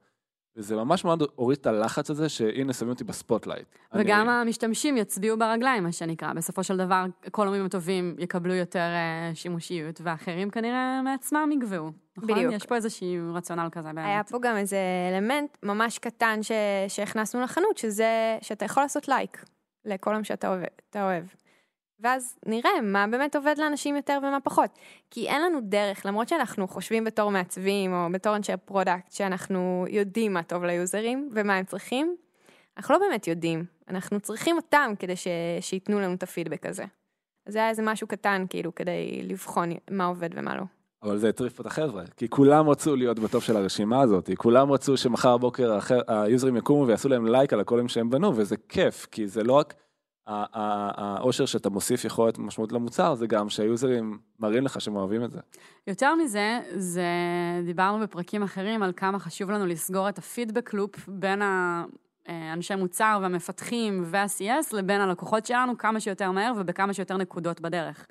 וזה 0.57 0.75
ממש 0.75 1.05
מאוד 1.05 1.23
הוריד 1.35 1.57
את 1.57 1.67
הלחץ 1.67 2.09
הזה, 2.09 2.29
שהנה 2.29 2.73
שמים 2.73 2.89
אותי 2.91 3.03
בספוטלייט. 3.03 3.65
וגם 3.93 4.29
אני... 4.29 4.37
המשתמשים 4.37 4.97
יצביעו 4.97 5.37
ברגליים, 5.37 5.83
מה 5.83 5.91
שנקרא. 5.91 6.33
בסופו 6.33 6.63
של 6.63 6.77
דבר, 6.77 7.05
קולומים 7.31 7.65
הטובים 7.65 8.15
יקבלו 8.19 8.53
יותר 8.53 8.79
אה, 8.79 9.31
שימושיות, 9.33 10.01
ואחרים 10.03 10.49
כנראה 10.49 11.01
מעצמם 11.01 11.49
יגוועו. 11.53 11.91
נכון? 12.17 12.29
בדיוק. 12.29 12.53
יש 12.53 12.65
פה 12.65 12.75
איזשהו 12.75 13.33
רציונל 13.33 13.67
כזה 13.71 13.87
באמת. 13.87 14.05
היה 14.05 14.23
פה 14.23 14.39
גם 14.41 14.57
איזה 14.57 14.77
אלמנט 15.13 15.57
ממש 15.63 15.99
קטן 15.99 16.43
ש... 16.43 16.51
שהכנסנו 16.87 17.41
לחנות, 17.41 17.77
שזה 17.77 18.37
שאתה 18.41 18.65
יכול 18.65 18.83
לעשות 18.83 19.07
לייק 19.07 19.45
ל 19.85 19.90
column 19.90 20.23
שאתה 20.23 20.47
אוהב, 20.47 20.63
אתה 20.89 21.03
אוהב. 21.03 21.23
ואז 21.99 22.35
נראה 22.45 22.81
מה 22.83 23.07
באמת 23.07 23.35
עובד 23.35 23.55
לאנשים 23.57 23.95
יותר 23.95 24.19
ומה 24.23 24.39
פחות. 24.39 24.69
כי 25.11 25.27
אין 25.27 25.41
לנו 25.41 25.59
דרך, 25.61 26.05
למרות 26.05 26.29
שאנחנו 26.29 26.67
חושבים 26.67 27.03
בתור 27.03 27.31
מעצבים 27.31 27.93
או 27.93 28.07
בתור 28.11 28.35
אנשי 28.35 28.53
product, 28.65 29.11
שאנחנו 29.11 29.85
יודעים 29.89 30.33
מה 30.33 30.43
טוב 30.43 30.63
ליוזרים 30.63 31.29
ומה 31.31 31.55
הם 31.55 31.65
צריכים, 31.65 32.15
אנחנו 32.77 32.93
לא 32.93 32.99
באמת 32.99 33.27
יודעים. 33.27 33.65
אנחנו 33.89 34.19
צריכים 34.19 34.55
אותם 34.55 34.93
כדי 34.99 35.15
ש... 35.15 35.27
שייתנו 35.59 35.99
לנו 35.99 36.13
את 36.13 36.23
הפידבק 36.23 36.65
הזה. 36.65 36.83
זה 37.45 37.59
היה 37.59 37.69
איזה 37.69 37.81
משהו 37.81 38.07
קטן, 38.07 38.45
כאילו, 38.49 38.75
כדי 38.75 39.21
לבחון 39.23 39.69
מה 39.91 40.05
עובד 40.05 40.29
ומה 40.35 40.55
לא. 40.55 40.63
אבל 41.03 41.17
זה 41.17 41.29
הטריף 41.29 41.61
את 41.61 41.65
החבר'ה, 41.65 42.03
כי 42.17 42.29
כולם 42.29 42.69
רצו 42.69 42.95
להיות 42.95 43.19
ב 43.19 43.25
top 43.25 43.43
של 43.43 43.57
הרשימה 43.57 44.01
הזאת, 44.01 44.29
כולם 44.37 44.71
רצו 44.71 44.97
שמחר 44.97 45.37
בבוקר 45.37 45.79
היוזרים 46.07 46.57
יקומו 46.57 46.87
ויעשו 46.87 47.09
להם 47.09 47.25
לייק 47.25 47.53
על 47.53 47.59
הקולים 47.59 47.87
שהם 47.87 48.09
בנו, 48.09 48.35
וזה 48.35 48.55
כיף, 48.69 49.07
כי 49.11 49.27
זה 49.27 49.43
לא 49.43 49.53
רק 49.53 49.73
האושר 50.27 51.45
שאתה 51.45 51.69
מוסיף 51.69 52.05
יכול 52.05 52.25
להיות 52.25 52.39
משמעות 52.39 52.71
למוצר, 52.71 53.15
זה 53.15 53.27
גם 53.27 53.49
שהיוזרים 53.49 54.19
מראים 54.39 54.65
לך 54.65 54.81
שהם 54.81 54.95
אוהבים 54.95 55.23
את 55.23 55.31
זה. 55.31 55.39
יותר 55.87 56.15
מזה, 56.15 56.59
זה 56.75 57.07
דיברנו 57.65 57.99
בפרקים 57.99 58.43
אחרים 58.43 58.83
על 58.83 58.93
כמה 58.95 59.19
חשוב 59.19 59.51
לנו 59.51 59.65
לסגור 59.65 60.09
את 60.09 60.17
הפידבק 60.17 60.73
לופ 60.73 61.07
בין 61.07 61.41
האנשי 62.25 62.75
מוצר 62.75 63.19
והמפתחים 63.21 64.03
וה-CS 64.05 64.75
לבין 64.75 65.01
הלקוחות 65.01 65.45
שלנו 65.45 65.77
כמה 65.77 65.99
שיותר 65.99 66.31
מהר 66.31 66.53
ובכמה 66.57 66.93
שיותר 66.93 67.17
נקודות 67.17 67.61
בדרך. 67.61 68.07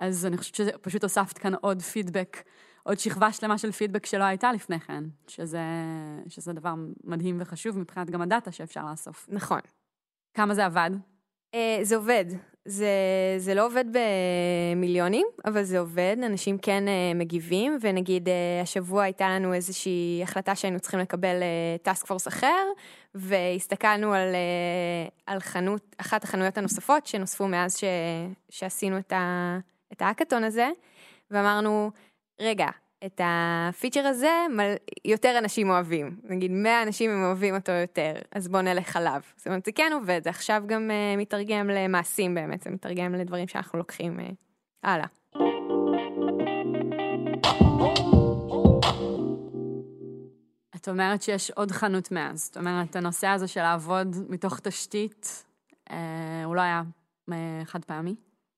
אז 0.00 0.26
אני 0.26 0.36
חושבת 0.36 0.54
שפשוט 0.54 1.02
הוספת 1.02 1.38
כאן 1.38 1.54
עוד 1.60 1.82
פידבק, 1.82 2.42
עוד 2.82 2.98
שכבה 2.98 3.32
שלמה 3.32 3.58
של 3.58 3.72
פידבק 3.72 4.06
שלא 4.06 4.24
הייתה 4.24 4.52
לפני 4.52 4.80
כן, 4.80 5.04
שזה, 5.26 5.62
שזה 6.28 6.52
דבר 6.52 6.74
מדהים 7.04 7.36
וחשוב 7.40 7.78
מבחינת 7.78 8.10
גם 8.10 8.22
הדאטה 8.22 8.52
שאפשר 8.52 8.84
לאסוף. 8.90 9.26
נכון. 9.28 9.60
כמה 10.34 10.54
זה 10.54 10.64
עבד? 10.64 10.90
אה, 11.54 11.78
זה 11.82 11.96
עובד. 11.96 12.24
זה, 12.64 12.88
זה 13.38 13.54
לא 13.54 13.66
עובד 13.66 13.84
במיליונים, 13.92 15.26
אבל 15.44 15.62
זה 15.62 15.78
עובד, 15.78 16.16
אנשים 16.26 16.58
כן 16.58 16.88
אה, 16.88 17.12
מגיבים, 17.14 17.78
ונגיד 17.80 18.28
אה, 18.28 18.60
השבוע 18.62 19.02
הייתה 19.02 19.28
לנו 19.28 19.54
איזושהי 19.54 20.20
החלטה 20.22 20.54
שהיינו 20.54 20.80
צריכים 20.80 21.00
לקבל 21.00 21.42
טאסק 21.82 22.06
פורס 22.06 22.28
אחר, 22.28 22.64
והסתכלנו 23.14 24.14
על, 24.14 24.34
על 25.26 25.40
חנות, 25.40 25.94
אחת 25.98 26.24
החנויות 26.24 26.58
הנוספות 26.58 27.06
שנוספו 27.06 27.48
מאז 27.48 27.76
ש, 27.76 27.84
שעשינו 28.50 28.98
את, 28.98 29.12
ה, 29.12 29.58
את 29.92 30.02
האקתון 30.02 30.44
הזה, 30.44 30.68
ואמרנו, 31.30 31.90
רגע, 32.40 32.68
את 33.06 33.20
הפיצ'ר 33.24 34.06
הזה. 34.06 34.46
יותר 35.04 35.38
אנשים 35.38 35.70
אוהבים. 35.70 36.16
נגיד 36.24 36.50
100 36.50 36.82
אנשים 36.82 37.10
הם 37.10 37.24
אוהבים 37.24 37.54
אותו 37.54 37.72
יותר, 37.72 38.12
אז 38.32 38.48
בואו 38.48 38.62
נלך 38.62 38.96
עליו. 38.96 39.20
זאת 39.36 39.46
אומרת, 39.46 39.64
זה 39.64 39.72
כן 39.72 39.90
עובד, 39.94 40.20
זה 40.24 40.30
עכשיו 40.30 40.62
גם 40.66 40.90
uh, 40.90 41.18
מתרגם 41.20 41.70
למעשים 41.70 42.34
באמת, 42.34 42.62
זה 42.62 42.70
מתרגם 42.70 43.14
לדברים 43.14 43.48
שאנחנו 43.48 43.78
לוקחים 43.78 44.18
uh, 44.20 44.22
הלאה. 44.82 45.06
את 50.76 50.88
אומרת 50.88 51.22
שיש 51.22 51.50
עוד 51.50 51.70
חנות 51.70 52.12
מאז. 52.12 52.44
זאת 52.44 52.56
אומרת, 52.56 52.96
הנושא 52.96 53.26
הזה 53.26 53.48
של 53.48 53.62
לעבוד 53.62 54.16
מתוך 54.28 54.60
תשתית, 54.60 55.44
אה, 55.90 56.44
הוא 56.44 56.56
לא 56.56 56.60
היה 56.60 56.82
אה, 57.32 57.62
חד 57.64 57.84
פעמי. 57.84 58.14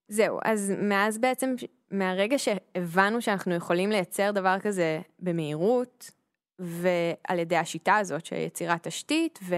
זהו, 0.09 0.39
אז 0.45 0.73
מאז 0.79 1.19
בעצם, 1.19 1.55
מהרגע 1.91 2.37
שהבנו 2.39 3.23
שאנחנו 3.23 3.55
יכולים 3.55 3.91
לייצר 3.91 4.31
דבר 4.31 4.57
כזה 4.61 5.01
במהירות, 5.19 6.11
ועל 6.59 7.39
ידי 7.39 7.57
השיטה 7.57 7.97
הזאת 7.97 8.27
של 8.27 8.37
יצירת 8.37 8.87
תשתית 8.87 9.39
ו... 9.43 9.55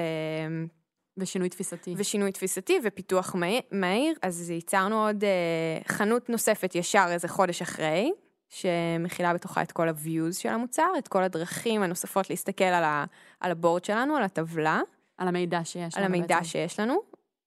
ושינוי 1.16 1.48
תפיסתי. 1.48 1.94
ושינוי 1.96 2.32
תפיסתי 2.32 2.78
ופיתוח 2.84 3.34
מהיר, 3.72 4.14
אז 4.22 4.50
ייצרנו 4.50 5.06
עוד 5.06 5.24
אה, 5.24 5.80
חנות 5.88 6.28
נוספת 6.30 6.74
ישר 6.74 7.06
איזה 7.10 7.28
חודש 7.28 7.62
אחרי, 7.62 8.12
שמכילה 8.48 9.34
בתוכה 9.34 9.62
את 9.62 9.72
כל 9.72 9.88
ה-views 9.88 10.32
של 10.32 10.48
המוצר, 10.48 10.88
את 10.98 11.08
כל 11.08 11.22
הדרכים 11.22 11.82
הנוספות 11.82 12.30
להסתכל 12.30 12.64
על, 12.64 12.84
ה, 12.84 13.04
על 13.40 13.50
הבורד 13.50 13.84
שלנו, 13.84 14.16
על 14.16 14.22
הטבלה, 14.22 14.80
על 15.18 15.28
המידע 15.28 15.64
שיש 15.64 15.96
על 15.96 16.04
לנו 16.04 16.14
המידע 16.14 16.36
בעצם. 16.36 16.44
שיש 16.44 16.80
לנו. 16.80 17.00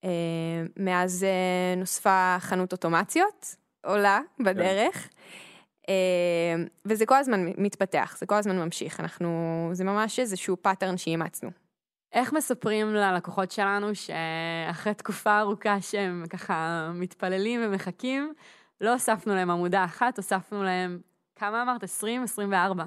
אה, 0.04 0.10
מאז 0.78 1.24
אה, 1.24 1.76
נוספה 1.78 2.38
חנות 2.40 2.72
אוטומציות, 2.72 3.56
עולה 3.86 4.20
בדרך. 4.40 5.10
אה, 5.90 6.56
וזה 6.86 7.06
כל 7.06 7.16
הזמן 7.16 7.46
מתפתח, 7.58 8.16
זה 8.20 8.26
כל 8.26 8.36
הזמן 8.36 8.60
ממשיך, 8.60 9.00
אנחנו, 9.00 9.70
זה 9.74 9.84
ממש 9.84 10.20
איזשהו 10.20 10.58
pattern 10.62 10.98
שאימצנו. 10.98 11.50
איך 12.14 12.34
מספרים 12.34 12.94
ללקוחות 12.94 13.52
שלנו 13.52 13.88
שאחרי 13.96 14.94
תקופה 14.94 15.40
ארוכה 15.40 15.82
שהם 15.82 16.24
ככה 16.30 16.90
מתפללים 16.94 17.62
ומחכים, 17.64 18.34
לא 18.82 18.94
הוספנו 18.94 19.36
להם 19.36 19.50
עמודה 19.50 19.86
אחת, 19.86 20.18
הוספנו 20.18 20.64
להם, 20.64 21.00
כמה 21.36 21.62
אמרת? 21.62 21.84
20? 21.84 22.24
24. 22.24 22.86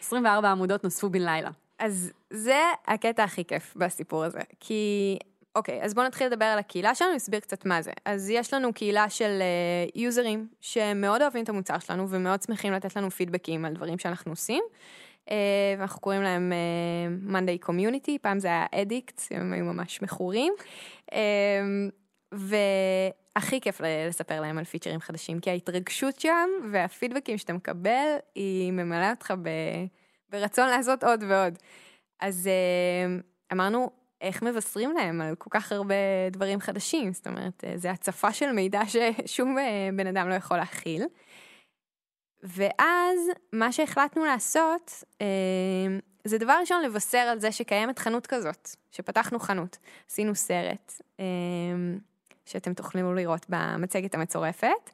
24 0.00 0.50
עמודות 0.50 0.84
נוספו 0.84 1.10
בן 1.10 1.22
לילה. 1.22 1.50
אז 1.78 2.12
זה 2.30 2.60
הקטע 2.86 3.24
הכי 3.24 3.44
כיף 3.44 3.76
בסיפור 3.76 4.24
הזה, 4.24 4.40
כי, 4.60 5.18
אוקיי, 5.56 5.82
אז 5.82 5.94
בואו 5.94 6.06
נתחיל 6.06 6.26
לדבר 6.26 6.44
על 6.44 6.58
הקהילה 6.58 6.94
שלנו, 6.94 7.14
נסביר 7.14 7.40
קצת 7.40 7.66
מה 7.66 7.82
זה. 7.82 7.92
אז 8.04 8.30
יש 8.30 8.54
לנו 8.54 8.72
קהילה 8.72 9.10
של 9.10 9.42
uh, 9.42 9.92
יוזרים 9.94 10.48
שמאוד 10.60 11.22
אוהבים 11.22 11.44
את 11.44 11.48
המוצר 11.48 11.78
שלנו 11.78 12.10
ומאוד 12.10 12.42
שמחים 12.42 12.72
לתת 12.72 12.96
לנו 12.96 13.10
פידבקים 13.10 13.64
על 13.64 13.74
דברים 13.74 13.98
שאנחנו 13.98 14.32
עושים. 14.32 14.64
Uh, 15.24 15.30
ואנחנו 15.78 16.00
קוראים 16.00 16.22
להם 16.22 16.52
uh, 16.52 17.32
Monday 17.32 17.68
Community, 17.68 18.12
פעם 18.22 18.38
זה 18.38 18.48
היה 18.48 18.66
אדיקט, 18.74 19.22
הם 19.30 19.52
היו 19.52 19.64
ממש 19.64 20.02
מכורים. 20.02 20.54
Uh, 21.10 21.14
והכי 22.32 23.60
כיף 23.60 23.80
לספר 24.08 24.40
להם 24.40 24.58
על 24.58 24.64
פיצ'רים 24.64 25.00
חדשים, 25.00 25.40
כי 25.40 25.50
ההתרגשות 25.50 26.20
שם 26.20 26.48
והפידבקים 26.72 27.38
שאתה 27.38 27.52
מקבל, 27.52 28.16
היא 28.34 28.72
ממלאה 28.72 29.10
אותך 29.10 29.34
ב... 29.42 29.48
ברצון 30.30 30.68
לעשות 30.68 31.04
עוד 31.04 31.24
ועוד. 31.28 31.58
אז 32.20 32.48
אמרנו, 33.52 34.03
איך 34.24 34.42
מבשרים 34.42 34.92
להם 34.92 35.20
על 35.20 35.34
כל 35.34 35.50
כך 35.50 35.72
הרבה 35.72 35.94
דברים 36.30 36.60
חדשים? 36.60 37.12
זאת 37.12 37.26
אומרת, 37.26 37.64
אה, 37.64 37.72
זה 37.76 37.90
הצפה 37.90 38.32
של 38.32 38.52
מידע 38.52 38.80
ששום 39.26 39.58
אה, 39.58 39.88
בן 39.96 40.06
אדם 40.06 40.28
לא 40.28 40.34
יכול 40.34 40.56
להכיל. 40.56 41.04
ואז 42.42 43.18
מה 43.52 43.72
שהחלטנו 43.72 44.24
לעשות, 44.24 45.04
אה, 45.20 45.26
זה 46.24 46.38
דבר 46.38 46.56
ראשון 46.60 46.82
לבשר 46.82 47.18
על 47.18 47.40
זה 47.40 47.52
שקיימת 47.52 47.98
חנות 47.98 48.26
כזאת, 48.26 48.68
שפתחנו 48.90 49.38
חנות. 49.38 49.78
עשינו 50.10 50.34
סרט, 50.34 50.92
שאתם 52.46 52.74
תוכלו 52.74 53.14
לראות 53.14 53.46
במצגת 53.48 54.14
המצורפת. 54.14 54.90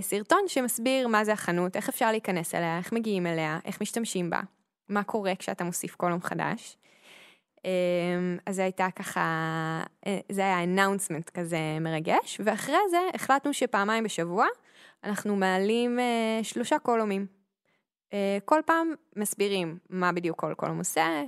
סרטון 0.00 0.40
שמסביר 0.46 1.08
מה 1.08 1.24
זה 1.24 1.32
החנות, 1.32 1.76
איך 1.76 1.88
אפשר 1.88 2.10
להיכנס 2.10 2.54
אליה, 2.54 2.78
איך 2.78 2.92
מגיעים 2.92 3.26
אליה, 3.26 3.58
איך 3.64 3.80
משתמשים 3.80 4.30
בה, 4.30 4.40
מה 4.88 5.02
קורה 5.02 5.34
כשאתה 5.38 5.64
מוסיף 5.64 5.94
קולום 5.94 6.22
חדש. 6.22 6.76
אה, 7.68 8.36
אז 8.46 8.56
זה 8.56 8.62
הייתה 8.62 8.88
ככה, 8.96 9.20
אה, 10.06 10.18
זה 10.28 10.40
היה 10.40 10.64
אנאונסמנט 10.64 11.30
כזה 11.30 11.58
מרגש, 11.80 12.40
ואחרי 12.44 12.78
זה 12.90 12.98
החלטנו 13.14 13.52
שפעמיים 13.52 14.04
בשבוע 14.04 14.46
אנחנו 15.04 15.36
מעלים 15.36 15.98
אה, 15.98 16.40
שלושה 16.42 16.78
קולומים. 16.78 17.26
אה, 18.12 18.38
כל 18.44 18.60
פעם 18.66 18.94
מסבירים 19.16 19.78
מה 19.90 20.12
בדיוק 20.12 20.40
כל 20.40 20.54
קולום 20.54 20.78
עושה, 20.78 21.22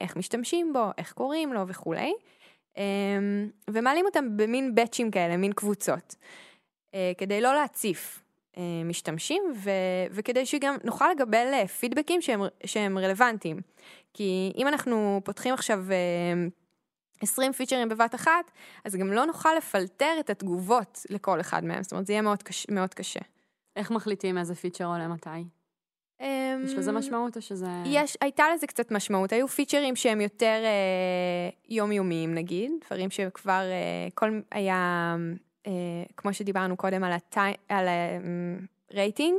איך 0.00 0.16
משתמשים 0.16 0.72
בו, 0.72 0.84
איך 0.98 1.12
קוראים 1.12 1.52
לו 1.52 1.68
וכולי. 1.68 2.14
אמ, 2.76 3.50
ומעלים 3.70 4.06
אותם 4.06 4.36
במין 4.36 4.74
באצ'ים 4.74 5.10
כאלה, 5.10 5.36
מין 5.36 5.52
קבוצות, 5.52 6.14
כדי 7.18 7.40
לא 7.40 7.54
להציף 7.54 8.23
משתמשים, 8.84 9.42
ו, 9.56 9.70
וכדי 10.10 10.46
שגם 10.46 10.76
נוכל 10.84 11.10
לקבל 11.14 11.50
אה, 11.52 11.68
פידבקים 11.68 12.22
שהם, 12.22 12.40
שהם 12.66 12.98
רלוונטיים. 12.98 13.60
כי 14.14 14.52
אם 14.56 14.68
אנחנו 14.68 15.20
פותחים 15.24 15.54
עכשיו 15.54 15.84
אה, 15.90 16.46
20 17.20 17.52
פיצ'רים 17.52 17.88
בבת 17.88 18.14
אחת, 18.14 18.50
אז 18.84 18.96
גם 18.96 19.12
לא 19.12 19.24
נוכל 19.24 19.54
לפלטר 19.58 20.16
את 20.20 20.30
התגובות 20.30 21.06
לכל 21.10 21.40
אחד 21.40 21.64
מהם, 21.64 21.82
זאת 21.82 21.92
אומרת, 21.92 22.06
זה 22.06 22.12
יהיה 22.12 22.22
מאוד 22.22 22.42
קשה. 22.42 22.72
מאוד 22.72 22.94
קשה. 22.94 23.20
איך 23.76 23.90
מחליטים 23.90 24.38
איזה 24.38 24.54
פיצ'ר 24.54 24.84
עולה 24.84 25.08
מתי? 25.08 25.44
יש 26.64 26.74
לזה 26.74 26.90
אמ, 26.90 26.96
משמעות 26.96 27.36
או 27.36 27.42
שזה... 27.42 27.66
יש, 27.86 28.16
הייתה 28.20 28.44
לזה 28.54 28.66
קצת 28.66 28.92
משמעות, 28.92 29.32
היו 29.32 29.48
פיצ'רים 29.48 29.96
שהם 29.96 30.20
יותר 30.20 30.62
אה, 30.64 31.48
יומיומיים 31.68 32.34
נגיד, 32.34 32.72
דברים 32.86 33.10
שכבר, 33.10 33.62
אה, 33.70 34.08
כל 34.14 34.40
היה, 34.50 34.74
אה, 35.18 35.34
כמו 36.16 36.34
שדיברנו 36.34 36.76
קודם 36.76 37.04
על, 37.04 37.12
הטי, 37.12 37.40
על 37.68 37.86
הרייטינג, 38.90 39.38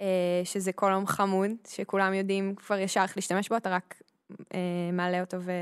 אה, 0.00 0.40
שזה 0.44 0.72
קולום 0.72 1.06
חמוד, 1.06 1.50
שכולם 1.68 2.14
יודעים 2.14 2.54
כבר 2.54 2.78
ישר 2.78 3.02
איך 3.02 3.16
להשתמש 3.16 3.48
בו, 3.48 3.56
אתה 3.56 3.70
רק 3.70 4.02
אה, 4.54 4.90
מעלה 4.92 5.20
אותו 5.20 5.36
ו... 5.40 5.52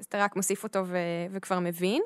אתה 0.00 0.24
רק 0.24 0.36
מוסיף 0.36 0.64
אותו 0.64 0.86
ו- 0.86 0.98
וכבר 1.30 1.58
מבין. 1.58 2.02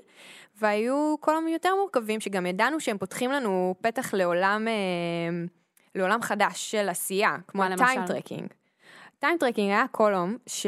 והיו 0.61 1.17
קולומים 1.21 1.53
יותר 1.53 1.75
מורכבים, 1.75 2.21
שגם 2.21 2.47
ידענו 2.47 2.81
שהם 2.81 2.99
פותחים 2.99 3.31
לנו 3.31 3.75
פתח 3.81 4.15
לעולם, 4.15 4.69
אה, 4.69 5.45
לעולם 5.95 6.23
חדש 6.23 6.71
של 6.71 6.89
עשייה, 6.89 7.37
כמו? 7.49 7.65
ה 7.65 7.73
time 7.73 8.07
tracking. 8.07 8.49
time 9.19 9.39
tracking 9.39 9.71
היה 9.71 9.85
column 9.91 10.37
ש... 10.47 10.67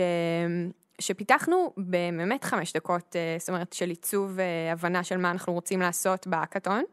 שפיתחנו 1.00 1.72
באמת 1.76 2.44
חמש 2.44 2.72
דקות, 2.72 3.16
אה, 3.16 3.36
זאת 3.38 3.48
אומרת, 3.48 3.72
של 3.72 3.88
עיצוב 3.88 4.40
אה, 4.40 4.72
הבנה 4.72 5.04
של 5.04 5.16
מה 5.16 5.30
אנחנו 5.30 5.52
רוצים 5.52 5.80
לעשות 5.80 6.26
בהאקתון. 6.26 6.84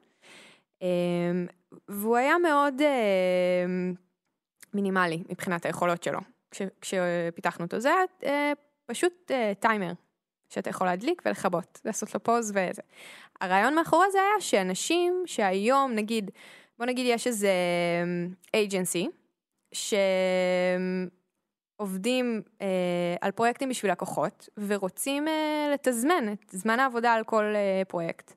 אה, 0.81 0.87
והוא 1.87 2.17
היה 2.17 2.37
מאוד 2.37 2.81
אה, 2.81 3.65
מינימלי 4.73 5.23
מבחינת 5.29 5.65
היכולות 5.65 6.03
שלו, 6.03 6.19
כש, 6.51 6.61
כשפיתחנו 6.81 7.65
אותו. 7.65 7.79
זה 7.79 7.89
היה 8.21 8.53
פשוט 8.85 9.31
טיימר, 9.59 9.91
שאתה 10.49 10.69
יכול 10.69 10.87
להדליק 10.87 11.21
ולכבות, 11.25 11.81
לעשות 11.85 12.13
לו 12.13 12.23
pause 12.23 12.49
וזה. 12.51 12.81
הרעיון 13.41 13.75
מאחורי 13.75 14.11
זה 14.11 14.17
היה 14.17 14.41
שאנשים 14.41 15.23
שהיום, 15.25 15.91
נגיד, 15.91 16.31
בוא 16.77 16.85
נגיד 16.85 17.05
יש 17.09 17.27
איזה 17.27 17.51
אייג'נסי, 18.53 19.09
שעובדים 21.77 22.41
אה, 22.61 22.67
על 23.21 23.31
פרויקטים 23.31 23.69
בשביל 23.69 23.91
לקוחות, 23.91 24.49
ורוצים 24.67 25.27
אה, 25.27 25.69
לתזמן 25.73 26.33
את 26.33 26.51
זמן 26.51 26.79
העבודה 26.79 27.13
על 27.13 27.23
כל 27.23 27.43
אה, 27.43 27.81
פרויקט. 27.87 28.33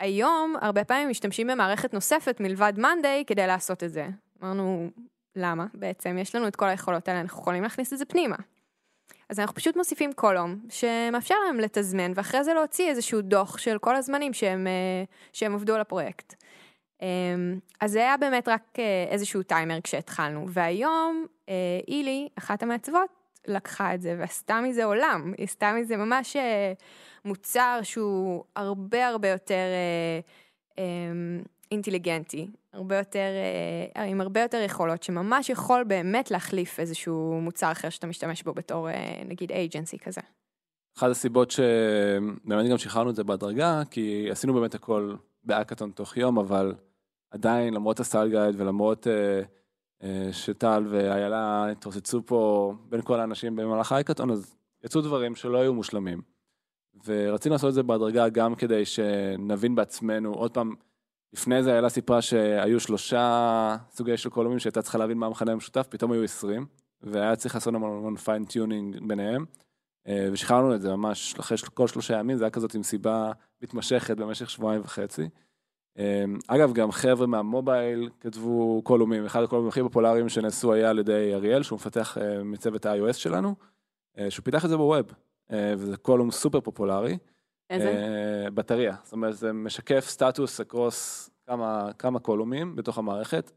היום, 0.00 0.54
הרבה 0.60 0.84
פעמים 0.84 1.08
משתמשים 1.08 1.46
במערכת 1.46 1.94
נוספת 1.94 2.40
מלבד 2.40 2.72
מאנדיי 2.76 3.24
כדי 3.26 3.46
לעשות 3.46 3.84
את 3.84 3.92
זה. 3.92 4.08
אמרנו, 4.42 4.90
למה? 5.36 5.66
בעצם 5.74 6.18
יש 6.18 6.34
לנו 6.34 6.48
את 6.48 6.56
כל 6.56 6.68
היכולות 6.68 7.08
האלה, 7.08 7.20
אנחנו 7.20 7.40
יכולים 7.40 7.62
להכניס 7.62 7.92
את 7.92 7.98
זה 7.98 8.04
פנימה. 8.04 8.36
אז 9.28 9.40
אנחנו 9.40 9.54
פשוט 9.54 9.76
מוסיפים 9.76 10.12
קולום 10.12 10.56
שמאפשר 10.70 11.34
להם 11.46 11.60
לתזמן, 11.60 12.12
ואחרי 12.14 12.44
זה 12.44 12.54
להוציא 12.54 12.88
איזשהו 12.88 13.20
דוח 13.20 13.58
של 13.58 13.78
כל 13.78 13.96
הזמנים 13.96 14.32
שהם, 14.32 14.66
אה, 14.66 15.04
שהם 15.32 15.54
עבדו 15.54 15.74
על 15.74 15.80
הפרויקט. 15.80 16.34
אמ, 17.02 17.58
אז 17.80 17.92
זה 17.92 17.98
היה 17.98 18.16
באמת 18.16 18.48
רק 18.48 18.78
אה, 18.78 19.06
איזשהו 19.08 19.42
טיימר 19.42 19.80
כשהתחלנו, 19.80 20.46
והיום 20.48 21.26
אה, 21.48 21.80
אילי, 21.88 22.28
אחת 22.38 22.62
המעצבות, 22.62 23.08
לקחה 23.46 23.94
את 23.94 24.00
זה 24.00 24.16
ועשתה 24.18 24.60
מזה 24.60 24.84
עולם, 24.84 25.32
היא 25.38 25.44
עשתה 25.44 25.72
מזה 25.72 25.96
ממש 25.96 26.36
אה, 26.36 26.72
מוצר 27.24 27.80
שהוא 27.82 28.44
הרבה 28.56 29.08
הרבה 29.08 29.28
יותר 29.28 29.64
אה, 30.78 30.82
אינטליגנטי, 31.70 32.50
הרבה 32.72 32.98
יותר, 32.98 33.28
עם 33.96 34.20
הרבה 34.20 34.42
יותר 34.42 34.60
יכולות, 34.64 35.02
שממש 35.02 35.48
יכול 35.50 35.84
באמת 35.84 36.30
להחליף 36.30 36.80
איזשהו 36.80 37.40
מוצר 37.40 37.72
אחר 37.72 37.88
שאתה 37.88 38.06
משתמש 38.06 38.42
בו 38.42 38.54
בתור 38.54 38.88
נגיד 39.28 39.52
אייג'נסי 39.52 39.98
כזה. 39.98 40.20
אחת 40.98 41.10
הסיבות 41.10 41.50
שבאמת 41.50 42.70
גם 42.70 42.78
שחררנו 42.78 43.10
את 43.10 43.16
זה 43.16 43.24
בהדרגה, 43.24 43.82
כי 43.90 44.28
עשינו 44.30 44.54
באמת 44.54 44.74
הכל 44.74 45.14
באקתון 45.44 45.90
תוך 45.90 46.16
יום, 46.16 46.38
אבל 46.38 46.74
עדיין, 47.32 47.74
למרות 47.74 48.00
הסטייל 48.00 48.28
גייד 48.28 48.60
ולמרות 48.60 49.06
אה, 49.06 49.42
אה, 50.02 50.32
שטל 50.32 50.86
ואיילה 50.90 51.70
התרוצצו 51.70 52.26
פה 52.26 52.72
בין 52.88 53.02
כל 53.02 53.20
האנשים 53.20 53.56
במהלך 53.56 53.92
האקתון, 53.92 54.30
אז 54.30 54.56
יצאו 54.84 55.00
דברים 55.00 55.34
שלא 55.34 55.58
היו 55.58 55.74
מושלמים. 55.74 56.22
ורצינו 57.04 57.52
לעשות 57.52 57.68
את 57.68 57.74
זה 57.74 57.82
בהדרגה 57.82 58.28
גם 58.28 58.54
כדי 58.54 58.84
שנבין 58.84 59.74
בעצמנו, 59.74 60.34
עוד 60.34 60.54
פעם, 60.54 60.74
לפני 61.32 61.62
זה 61.62 61.72
איילה 61.72 61.88
סיפרה 61.88 62.22
שהיו 62.22 62.80
שלושה 62.80 63.76
סוגי 63.90 64.16
של 64.16 64.30
קולומים 64.30 64.58
שהייתה 64.58 64.82
צריכה 64.82 64.98
להבין 64.98 65.18
מה 65.18 65.26
המכנה 65.26 65.52
המשותף, 65.52 65.86
פתאום 65.90 66.12
היו 66.12 66.24
20, 66.24 66.66
והיה 67.02 67.36
צריך 67.36 67.54
לעשות 67.54 67.74
המון 67.74 68.16
fine-tuning 68.16 69.08
ביניהם. 69.08 69.44
אה, 70.08 70.28
ושחררנו 70.32 70.74
את 70.74 70.80
זה 70.80 70.96
ממש 70.96 71.34
אחרי 71.40 71.58
כל 71.74 71.88
שלושה 71.88 72.18
ימים, 72.18 72.36
זה 72.36 72.44
היה 72.44 72.50
כזאת 72.50 72.74
מסיבה 72.74 73.32
מתמשכת 73.62 74.16
במשך 74.16 74.50
שבועיים 74.50 74.80
וחצי. 74.84 75.28
אה, 75.98 76.24
אגב, 76.48 76.72
גם 76.72 76.92
חבר'ה 76.92 77.26
מה 77.26 77.47
mobile 77.47 78.10
כתבו 78.20 78.82
קולומים, 78.84 79.24
אחד 79.24 79.42
הקולומים 79.42 79.68
הכי 79.68 79.82
פופולריים 79.82 80.28
שנעשו 80.28 80.72
היה 80.72 80.90
על 80.90 80.98
ידי 80.98 81.34
אריאל, 81.34 81.62
שהוא 81.62 81.76
מפתח 81.76 82.18
אה, 82.18 82.44
מצוות 82.44 82.86
ה-iOS 82.86 83.12
שלנו, 83.12 83.54
אה, 84.18 84.30
שהוא 84.30 84.44
פיתח 84.44 84.64
את 84.64 84.70
זה 84.70 84.76
ב 84.76 84.82
web, 84.82 85.06
אה, 85.52 85.74
וזה 85.78 85.96
column 85.96 86.30
סופר 86.30 86.60
פופולרי. 86.60 87.18
איזה? 87.70 87.94
battery, 88.54 88.94
זאת 89.04 89.12
אומרת 89.12 89.36
זה 89.36 89.52
משקף 89.52 90.04
סטטוס 90.08 90.60
across 90.60 91.30
כמה, 91.46 91.90
כמה 91.98 92.18
קולומים 92.18 92.76
בתוך 92.76 92.98
המערכת. 92.98 93.52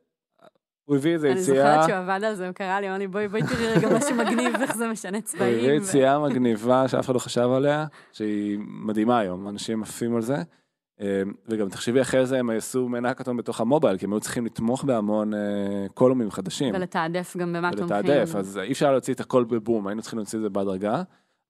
הוא 0.86 0.95
הביא 0.95 1.13
איזה 1.13 1.32
אני 1.32 1.39
יציאה, 1.39 1.74
זוכרת 1.74 1.89
שהוא 1.89 1.98
עבד 1.98 2.24
על 2.24 2.36
זה, 2.36 2.48
הוא 2.48 2.54
קרא 2.54 2.80
לי, 2.80 2.89
אמר 2.89 2.98
לי, 2.98 3.08
בואי, 3.08 3.28
בואי 3.28 3.41
תראי 3.41 3.67
רגע 3.67 3.98
משהו 3.98 4.15
מגניב, 4.15 4.56
איך 4.62 4.76
זה 4.76 4.88
משנה 4.88 5.17
הוא 5.17 5.26
צבעים. 5.26 5.58
הביא 5.60 5.71
ו- 5.71 5.76
יציאה 5.76 6.19
מגניבה 6.19 6.88
שאף 6.88 7.06
אחד 7.06 7.13
לא 7.13 7.19
חשב 7.19 7.50
עליה, 7.56 7.86
שהיא 8.12 8.60
מדהימה 8.60 9.19
היום, 9.19 9.48
אנשים 9.48 9.84
עפים 9.84 10.15
על 10.15 10.21
זה. 10.21 10.36
אה, 11.01 11.21
וגם 11.47 11.69
תחשבי 11.69 12.01
אחרי 12.01 12.25
זה 12.25 12.39
הם 12.39 12.49
עשו 12.49 12.89
מעין 12.89 13.05
האקתון 13.05 13.38
בתוך 13.38 13.62
המובייל, 13.62 13.97
כי 13.97 14.05
הם 14.05 14.13
היו 14.13 14.19
צריכים 14.19 14.45
לתמוך 14.45 14.84
בהמון 14.84 15.34
אה, 15.34 15.39
קולומים 15.93 16.31
חדשים. 16.31 16.75
ולתעדף 16.75 17.38
גם 17.38 17.53
במה 17.53 17.71
תומכים. 17.71 17.97
ולתעדף, 17.97 18.36
אז 18.36 18.58
אי 18.58 18.71
אפשר 18.71 18.91
להוציא 18.91 19.13
את 19.13 19.19
הכל 19.19 19.43
בבום, 19.43 19.88
היינו 19.88 20.01
צריכים 20.01 20.19
להוציא 20.19 20.39
את 20.39 20.43
זה 20.43 20.49
בהדרגה. 20.49 21.03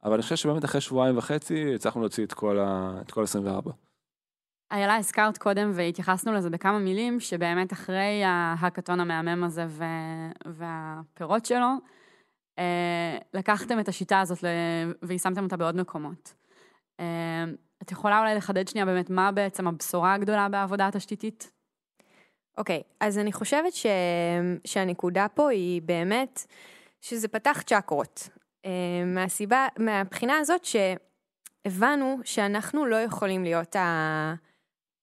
אבל 0.04 0.14
אני 0.14 0.22
חושב 0.22 0.36
שבאמת 0.36 0.66
אחרי 0.66 0.82
שבועיים 0.82 1.18
וחצי 1.18 1.76
הצלחנו 1.76 2.02
להוציא 2.02 2.26
את 2.26 2.34
כל, 2.34 2.60
ה... 2.60 2.98
את 3.02 3.12
כל 3.12 3.24
24. 3.24 3.72
איילה, 4.72 4.96
הזכרת 4.96 5.38
קודם 5.38 5.72
והתייחסנו 5.74 6.34
לזה 6.34 6.50
בכמה 6.50 6.80
מילים, 6.80 7.20
שבאמת 7.20 7.74
אחרי 7.74 8.24
ההאקתון 8.24 9.00
המהמם 9.00 9.44
הזה 9.44 9.66
ו... 9.68 9.84
והפירות 10.46 11.46
שלו, 11.46 11.68
אה, 12.60 13.18
לקחתם 13.34 13.80
את 13.80 13.88
השיטה 13.88 14.20
הזאת 14.22 14.44
ל... 14.44 14.48
ויישמתם 15.04 15.44
אותה 15.44 15.58
בעוד 15.58 15.76
מקומות. 15.76 16.34
אה, 17.86 17.88
את 17.88 17.92
יכולה 17.92 18.20
אולי 18.20 18.36
לחדד 18.36 18.68
שנייה 18.68 18.86
באמת 18.86 19.10
מה 19.10 19.32
בעצם 19.32 19.68
הבשורה 19.68 20.14
הגדולה 20.14 20.50
בעבודה 20.50 20.88
התשתיתית? 20.88 21.52
אוקיי, 22.58 22.82
אז 23.00 23.18
אני 23.18 23.34
חושבת 23.34 23.74
ש... 23.74 23.86
שהנקודה 24.66 25.28
פה 25.34 25.50
היא 25.52 25.82
באמת 25.82 26.46
שזה 27.02 27.28
פתח 27.28 27.62
צ'קרות. 27.66 28.30
אה, 28.66 28.72
מהסיבה, 29.06 29.68
מהבחינה 29.80 30.38
הזאת 30.38 30.66
שהבנו 30.66 32.20
שאנחנו 32.24 32.86
לא 32.86 32.96
יכולים 32.96 33.44
להיות 33.44 33.76
ה... 33.76 34.34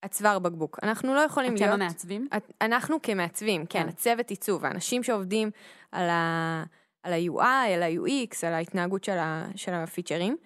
הצוואר 0.02 0.38
בקבוק. 0.38 0.78
אנחנו 0.82 1.14
לא 1.14 1.20
יכולים 1.20 1.54
אתם 1.54 1.64
להיות... 1.64 1.74
המעצבים? 1.74 2.28
את- 2.36 2.52
אנחנו 2.60 3.02
כמעצבים, 3.02 3.66
כן, 3.66 3.82
כן. 3.82 3.88
הצוות 3.88 4.30
עיצוב, 4.30 4.64
האנשים 4.64 5.02
שעובדים 5.02 5.50
על, 5.92 6.10
ה, 6.10 6.64
על 7.02 7.12
ה-UI, 7.12 7.74
על 7.74 7.82
ה-UX, 7.82 8.46
על 8.46 8.54
ההתנהגות 8.54 9.04
של, 9.04 9.18
ה, 9.18 9.46
של 9.56 9.74
הפיצ'רים, 9.74 10.36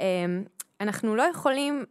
אמ, 0.00 0.44
אנחנו 0.80 1.16
לא 1.16 1.22
יכולים 1.22 1.84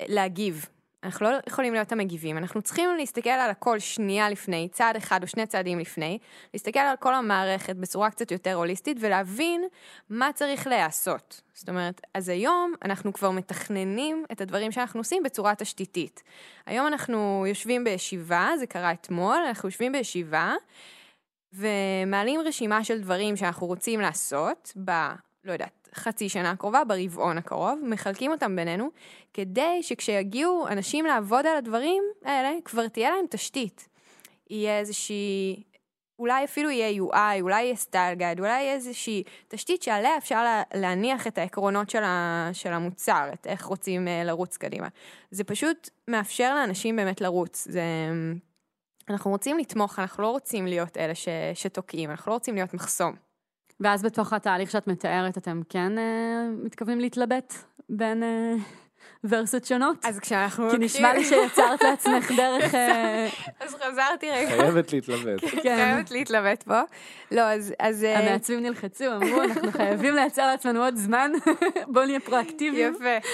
להגיב, 0.00 0.66
אנחנו 1.02 1.26
לא 1.26 1.36
יכולים 1.48 1.72
להיות 1.72 1.92
המגיבים, 1.92 2.38
אנחנו 2.38 2.62
צריכים 2.62 2.90
להסתכל 2.96 3.30
על 3.30 3.50
הכל 3.50 3.78
שנייה 3.78 4.30
לפני, 4.30 4.68
צעד 4.72 4.96
אחד 4.96 5.22
או 5.22 5.28
שני 5.28 5.46
צעדים 5.46 5.78
לפני, 5.78 6.18
להסתכל 6.54 6.78
על 6.78 6.96
כל 6.96 7.14
המערכת 7.14 7.76
בצורה 7.76 8.10
קצת 8.10 8.30
יותר 8.30 8.54
הוליסטית 8.54 8.96
ולהבין 9.00 9.64
מה 10.10 10.30
צריך 10.34 10.66
להיעשות. 10.66 11.40
זאת 11.54 11.68
אומרת, 11.68 12.00
אז 12.14 12.28
היום 12.28 12.74
אנחנו 12.84 13.12
כבר 13.12 13.30
מתכננים 13.30 14.24
את 14.32 14.40
הדברים 14.40 14.72
שאנחנו 14.72 15.00
עושים 15.00 15.22
בצורה 15.22 15.54
תשתיתית. 15.54 16.22
היום 16.66 16.86
אנחנו 16.86 17.44
יושבים 17.48 17.84
בישיבה, 17.84 18.48
זה 18.58 18.66
קרה 18.66 18.92
אתמול, 18.92 19.36
אנחנו 19.48 19.68
יושבים 19.68 19.92
בישיבה 19.92 20.54
ומעלים 21.52 22.40
רשימה 22.40 22.84
של 22.84 23.00
דברים 23.00 23.36
שאנחנו 23.36 23.66
רוצים 23.66 24.00
לעשות 24.00 24.72
ב... 24.84 24.90
לא 25.46 25.52
יודעת, 25.52 25.88
חצי 25.94 26.28
שנה 26.28 26.50
הקרובה, 26.50 26.84
ברבעון 26.84 27.38
הקרוב, 27.38 27.78
מחלקים 27.82 28.30
אותם 28.30 28.56
בינינו, 28.56 28.90
כדי 29.34 29.82
שכשיגיעו 29.82 30.68
אנשים 30.68 31.06
לעבוד 31.06 31.46
על 31.46 31.56
הדברים 31.56 32.02
האלה, 32.24 32.50
כבר 32.64 32.88
תהיה 32.88 33.10
להם 33.10 33.24
תשתית. 33.30 33.88
יהיה 34.50 34.78
איזושהי 34.78 35.62
אולי 36.18 36.44
אפילו 36.44 36.70
יהיה 36.70 37.02
UI, 37.02 37.40
אולי 37.40 37.62
יהיה 37.62 37.76
סטייל 37.76 38.14
גייד, 38.14 38.38
אולי 38.38 38.62
יהיה 38.62 38.74
איזושהי 38.74 39.22
תשתית 39.48 39.82
שעליה 39.82 40.16
אפשר 40.18 40.44
לה, 40.44 40.62
להניח 40.74 41.26
את 41.26 41.38
העקרונות 41.38 41.90
של, 41.90 42.02
ה, 42.02 42.50
של 42.52 42.72
המוצר, 42.72 43.30
את 43.32 43.46
איך 43.46 43.64
רוצים 43.64 44.08
אה, 44.08 44.24
לרוץ 44.24 44.56
קדימה. 44.56 44.88
זה 45.30 45.44
פשוט 45.44 45.90
מאפשר 46.08 46.54
לאנשים 46.54 46.96
באמת 46.96 47.20
לרוץ. 47.20 47.66
זה... 47.70 47.82
אנחנו 49.08 49.30
רוצים 49.30 49.58
לתמוך, 49.58 49.98
אנחנו 49.98 50.22
לא 50.22 50.30
רוצים 50.30 50.66
להיות 50.66 50.96
אלה 50.96 51.14
ש, 51.14 51.28
שתוקעים, 51.54 52.10
אנחנו 52.10 52.30
לא 52.30 52.34
רוצים 52.34 52.54
להיות 52.54 52.74
מחסום. 52.74 53.25
ואז 53.80 54.02
בתוך 54.02 54.32
התהליך 54.32 54.70
שאת 54.70 54.86
מתארת, 54.86 55.38
אתם 55.38 55.60
כן 55.68 55.98
אה, 55.98 56.48
מתכוונים 56.64 57.00
להתלבט 57.00 57.54
בין 57.88 58.22
אה, 58.22 58.54
ורסות 59.24 59.64
שונות? 59.64 59.96
אז 60.04 60.18
כשאנחנו... 60.18 60.70
כי 60.70 60.78
נשמע 60.78 61.14
לי 61.14 61.24
שיצרת 61.24 61.82
לעצמך 61.82 62.32
דרך... 62.36 62.74
אה, 62.74 63.28
אז 63.60 63.74
חזרתי 63.74 64.30
רגע. 64.30 64.50
חייבת 64.50 64.92
להתלבט. 64.92 65.40
כן. 65.62 65.76
חייבת 65.76 66.10
להתלבט 66.10 66.62
פה. 66.62 66.80
לא, 67.30 67.40
אז... 67.40 67.74
אז 67.78 68.04
אה, 68.04 68.18
המעצבים 68.18 68.62
נלחצו, 68.62 69.04
אמרו, 69.04 69.42
אנחנו 69.42 69.72
חייבים 69.72 70.14
לייצר 70.14 70.46
לעצמנו 70.46 70.84
עוד 70.84 70.96
זמן, 70.96 71.32
בואו 71.92 72.04
נהיה 72.04 72.20
פרואקטיביים. 72.20 72.94
יפה. 72.94 73.28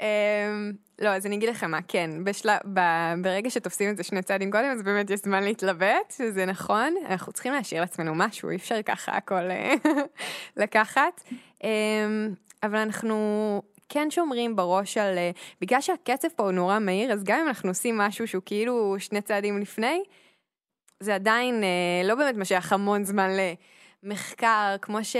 אמ, 0.00 0.72
לא, 0.98 1.08
אז 1.08 1.26
אני 1.26 1.36
אגיד 1.36 1.48
לכם 1.48 1.70
מה, 1.70 1.78
כן, 1.88 2.10
בשלב, 2.24 2.58
ב, 2.74 2.80
ברגע 3.22 3.50
שתופסים 3.50 3.90
את 3.90 3.96
זה 3.96 4.02
שני 4.02 4.22
צעדים 4.22 4.50
קודם, 4.50 4.70
אז 4.72 4.82
באמת 4.82 5.10
יש 5.10 5.20
זמן 5.20 5.42
להתלבט, 5.42 6.14
שזה 6.16 6.46
נכון. 6.46 6.94
אנחנו 7.08 7.32
צריכים 7.32 7.52
להשאיר 7.52 7.80
לעצמנו 7.80 8.14
משהו, 8.14 8.50
אי 8.50 8.56
אפשר 8.56 8.82
ככה 8.82 9.12
הכל 9.12 9.50
אה, 9.50 9.74
לקחת. 10.62 11.22
אמ, 11.64 11.68
אבל 12.62 12.78
אנחנו 12.78 13.62
כן 13.88 14.10
שומרים 14.10 14.56
בראש 14.56 14.98
על, 14.98 15.18
אה, 15.18 15.30
בגלל 15.60 15.80
שהקצב 15.80 16.28
פה 16.36 16.42
הוא 16.42 16.52
נורא 16.52 16.78
מהיר, 16.78 17.12
אז 17.12 17.24
גם 17.24 17.40
אם 17.40 17.48
אנחנו 17.48 17.68
עושים 17.68 17.98
משהו 17.98 18.28
שהוא 18.28 18.42
כאילו 18.46 18.96
שני 18.98 19.20
צעדים 19.20 19.58
לפני, 19.58 20.02
זה 21.00 21.14
עדיין 21.14 21.64
אה, 21.64 22.08
לא 22.08 22.14
באמת 22.14 22.36
משך 22.36 22.72
המון 22.72 23.04
זמן 23.04 23.30
למחקר, 24.02 24.76
כמו, 24.82 25.04
ש, 25.04 25.16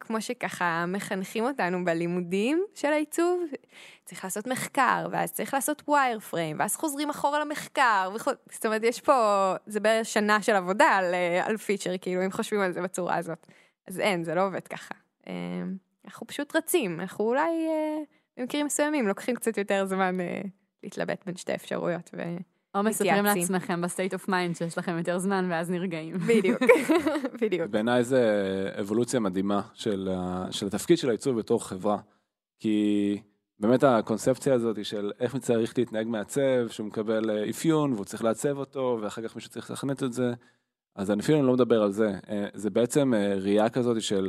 כמו 0.00 0.20
שככה 0.20 0.84
מחנכים 0.88 1.44
אותנו 1.44 1.84
בלימודים 1.84 2.64
של 2.74 2.88
העיצוב. 2.92 3.42
צריך 4.04 4.24
לעשות 4.24 4.46
מחקר, 4.46 5.06
ואז 5.10 5.32
צריך 5.32 5.54
לעשות 5.54 5.82
ווייר 5.88 6.20
פריים, 6.20 6.56
ואז 6.58 6.76
חוזרים 6.76 7.10
אחורה 7.10 7.44
למחקר, 7.44 8.10
וכו, 8.14 8.30
זאת 8.52 8.66
אומרת, 8.66 8.82
יש 8.82 9.00
פה, 9.00 9.54
זה 9.66 9.80
בערך 9.80 10.06
שנה 10.06 10.42
של 10.42 10.54
עבודה 10.54 10.86
על, 10.86 11.14
אה, 11.14 11.46
על 11.46 11.56
פיצ'ר, 11.56 11.98
כאילו, 12.00 12.24
אם 12.24 12.30
חושבים 12.30 12.60
על 12.60 12.72
זה 12.72 12.82
בצורה 12.82 13.16
הזאת. 13.16 13.46
אז 13.86 14.00
אין, 14.00 14.24
זה 14.24 14.34
לא 14.34 14.46
עובד 14.46 14.68
ככה. 14.68 14.94
אנחנו 16.04 16.26
פשוט 16.26 16.56
רצים, 16.56 17.00
אנחנו 17.00 17.24
אולי 17.24 17.66
אה, 17.68 17.98
במקרים 18.36 18.66
מסוימים 18.66 19.08
לוקחים 19.08 19.34
קצת 19.34 19.58
יותר 19.58 19.84
זמן 19.84 20.20
אה, 20.20 20.40
להתלבט 20.82 21.26
בין 21.26 21.36
שתי 21.36 21.54
אפשרויות. 21.54 22.10
ו... 22.16 22.22
או 22.74 22.82
מספרים. 22.82 23.24
לעצמכם 23.24 23.80
ב 23.80 23.86
state 23.86 24.14
of 24.14 24.28
mind 24.28 24.56
שיש 24.56 24.78
לכם 24.78 24.98
יותר 24.98 25.18
זמן 25.18 25.46
ואז 25.50 25.70
נרגעים. 25.70 26.18
בדיוק, 26.18 26.62
בדיוק. 27.42 27.70
בעיניי 27.70 28.04
זה 28.04 28.22
אבולוציה 28.80 29.20
מדהימה 29.20 29.62
של, 29.74 30.08
של 30.50 30.66
התפקיד 30.66 30.98
של 30.98 31.08
העיצוב 31.08 31.38
בתור 31.38 31.68
חברה. 31.68 31.98
כי 32.60 33.18
באמת 33.60 33.84
הקונספציה 33.84 34.54
הזאת 34.54 34.76
היא 34.76 34.84
של 34.84 35.12
איך 35.20 35.36
צריך 35.36 35.78
להתנהג 35.78 36.06
מעצב, 36.06 36.68
שהוא 36.68 36.86
מקבל 36.86 37.30
אה, 37.30 37.50
אפיון 37.50 37.92
והוא 37.92 38.04
צריך 38.04 38.24
לעצב 38.24 38.58
אותו, 38.58 38.98
ואחר 39.02 39.22
כך 39.22 39.34
מישהו 39.34 39.50
צריך 39.50 39.70
לתכנת 39.70 40.02
את 40.02 40.12
זה. 40.12 40.32
אז 40.96 41.10
אני 41.10 41.20
אפילו 41.20 41.42
לא 41.42 41.52
מדבר 41.52 41.82
על 41.82 41.92
זה. 41.92 42.10
אה, 42.28 42.46
זה 42.54 42.70
בעצם 42.70 43.12
ראייה 43.40 43.68
כזאת 43.68 44.02
של 44.02 44.28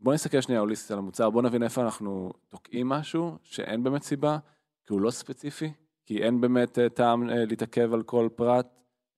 בוא 0.00 0.14
נסתכל 0.14 0.40
שנייה 0.40 0.60
הוליסטית 0.60 0.90
על 0.90 0.98
המוצר, 0.98 1.30
בוא 1.30 1.42
נבין 1.42 1.62
איפה 1.62 1.82
אנחנו 1.82 2.32
תוקעים 2.48 2.88
משהו 2.88 3.38
שאין 3.42 3.82
באמת 3.82 4.02
סיבה, 4.02 4.38
כי 4.86 4.92
הוא 4.92 5.00
לא 5.00 5.10
ספציפי, 5.10 5.72
כי 6.06 6.22
אין 6.22 6.40
באמת 6.40 6.78
אה, 6.78 6.88
טעם 6.88 7.30
אה, 7.30 7.44
להתעכב 7.44 7.94
על 7.94 8.02
כל 8.02 8.28
פרט, 8.34 8.66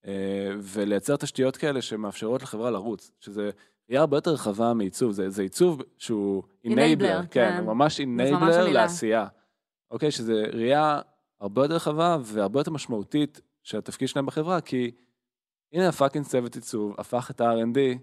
אה, 0.07 0.51
ולייצר 0.62 1.16
תשתיות 1.16 1.57
כאלה 1.57 1.83
שמאפשרות 1.83 2.43
לחברה 2.43 2.70
לרוץ, 2.70 3.11
שזה 3.20 3.51
ראייה 3.89 4.01
הרבה 4.01 4.16
יותר 4.16 4.31
רחבה 4.31 4.74
מעיצוב, 4.74 5.12
זה, 5.12 5.31
זה 5.31 5.43
עיצוב 5.43 5.83
שהוא 5.99 6.43
Enabler, 6.43 6.81
אינבלר, 6.81 7.20
כן. 7.22 7.26
כן, 7.31 7.57
הוא 7.59 7.74
ממש 7.74 8.01
אינבלר. 8.01 8.72
לעשייה. 8.72 9.26
אוקיי, 9.91 10.11
שזה 10.11 10.45
ראייה 10.53 11.01
הרבה 11.41 11.64
יותר 11.64 11.74
רחבה 11.74 12.18
והרבה 12.22 12.61
יותר 12.61 12.70
משמעותית 12.70 13.41
של 13.62 13.79
התפקיד 13.79 14.09
שלהם 14.09 14.26
בחברה, 14.26 14.61
כי 14.61 14.91
הנה 15.72 15.89
הפאקינג 15.89 16.26
צוות 16.26 16.55
עיצוב 16.55 16.95
הפך 16.99 17.31
את 17.31 17.41
ה-R&D 17.41 17.99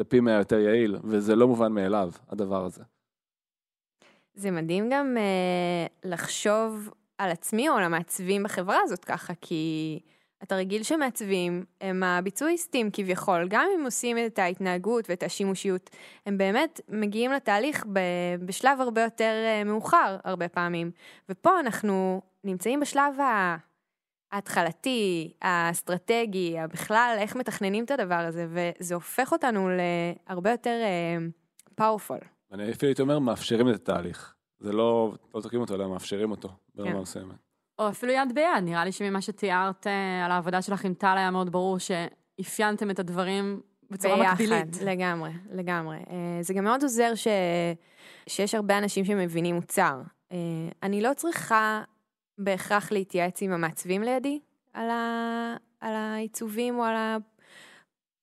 לפי 0.00 0.20
מאה 0.20 0.34
יותר 0.34 0.58
יעיל, 0.58 0.96
וזה 1.04 1.36
לא 1.36 1.48
מובן 1.48 1.72
מאליו, 1.72 2.10
הדבר 2.28 2.64
הזה. 2.64 2.82
זה 4.34 4.50
מדהים 4.50 4.88
גם 4.92 5.16
uh, 5.16 5.92
לחשוב 6.04 6.90
על 7.18 7.30
עצמי 7.30 7.68
או 7.68 7.74
על 7.74 7.84
המעצבים 7.84 8.42
בחברה 8.42 8.78
הזאת 8.82 9.04
ככה, 9.04 9.32
כי 9.40 9.98
אתה 10.42 10.56
רגיל 10.56 10.82
שמעצבים 10.82 11.64
הם 11.80 12.02
הביצועיסטים 12.02 12.90
כביכול, 12.92 13.48
גם 13.48 13.66
אם 13.78 13.84
עושים 13.84 14.16
את 14.26 14.38
ההתנהגות 14.38 15.10
ואת 15.10 15.22
השימושיות, 15.22 15.90
הם 16.26 16.38
באמת 16.38 16.80
מגיעים 16.88 17.32
לתהליך 17.32 17.86
ב- 17.92 18.44
בשלב 18.46 18.80
הרבה 18.80 19.02
יותר 19.02 19.32
uh, 19.62 19.68
מאוחר 19.68 20.16
הרבה 20.24 20.48
פעמים. 20.48 20.90
ופה 21.28 21.60
אנחנו 21.60 22.22
נמצאים 22.44 22.80
בשלב 22.80 23.20
ה... 23.20 23.56
ההתחלתי, 24.32 25.32
האסטרטגי, 25.42 26.56
בכלל 26.72 27.16
איך 27.18 27.36
מתכננים 27.36 27.84
את 27.84 27.90
הדבר 27.90 28.14
הזה, 28.14 28.46
וזה 28.50 28.94
הופך 28.94 29.32
אותנו 29.32 29.68
להרבה 30.28 30.50
יותר 30.50 30.76
פאורפול. 31.74 32.18
אני 32.52 32.70
אפילו 32.70 32.88
הייתי 32.88 33.02
אומר, 33.02 33.18
מאפשרים 33.18 33.68
את 33.68 33.74
התהליך. 33.74 34.34
זה 34.60 34.72
לא, 34.72 35.12
לא 35.34 35.40
תוקעים 35.40 35.60
אותו, 35.60 35.74
אלא 35.74 35.88
מאפשרים 35.88 36.30
אותו 36.30 36.48
ברמה 36.74 36.92
כן. 36.92 36.98
מסוימת. 36.98 37.34
או 37.78 37.88
אפילו 37.88 38.12
יד 38.12 38.34
ביד, 38.34 38.64
נראה 38.64 38.84
לי 38.84 38.92
שממה 38.92 39.20
שתיארת 39.20 39.86
אה, 39.86 40.24
על 40.24 40.30
העבודה 40.30 40.62
שלך 40.62 40.84
עם 40.84 40.94
טל 40.94 41.14
היה 41.16 41.30
מאוד 41.30 41.52
ברור 41.52 41.78
שאפיינתם 41.78 42.90
את 42.90 42.98
הדברים 42.98 43.60
בצורה 43.90 44.32
מקבילית. 44.32 44.82
לגמרי, 44.82 45.30
לגמרי. 45.52 45.96
אה, 45.96 46.38
זה 46.40 46.54
גם 46.54 46.64
מאוד 46.64 46.82
עוזר 46.82 47.14
ש... 47.14 47.26
שיש 48.26 48.54
הרבה 48.54 48.78
אנשים 48.78 49.04
שמבינים 49.04 49.54
מוצר. 49.54 50.00
אה, 50.32 50.38
אני 50.82 51.02
לא 51.02 51.10
צריכה 51.16 51.82
בהכרח 52.44 52.92
להתייעץ 52.92 53.42
עם 53.42 53.52
המעצבים 53.52 54.02
לידי 54.02 54.40
על, 54.72 54.90
ה... 54.90 55.56
על 55.80 55.94
העיצובים 55.94 56.78
או 56.78 56.84
על 56.84 56.96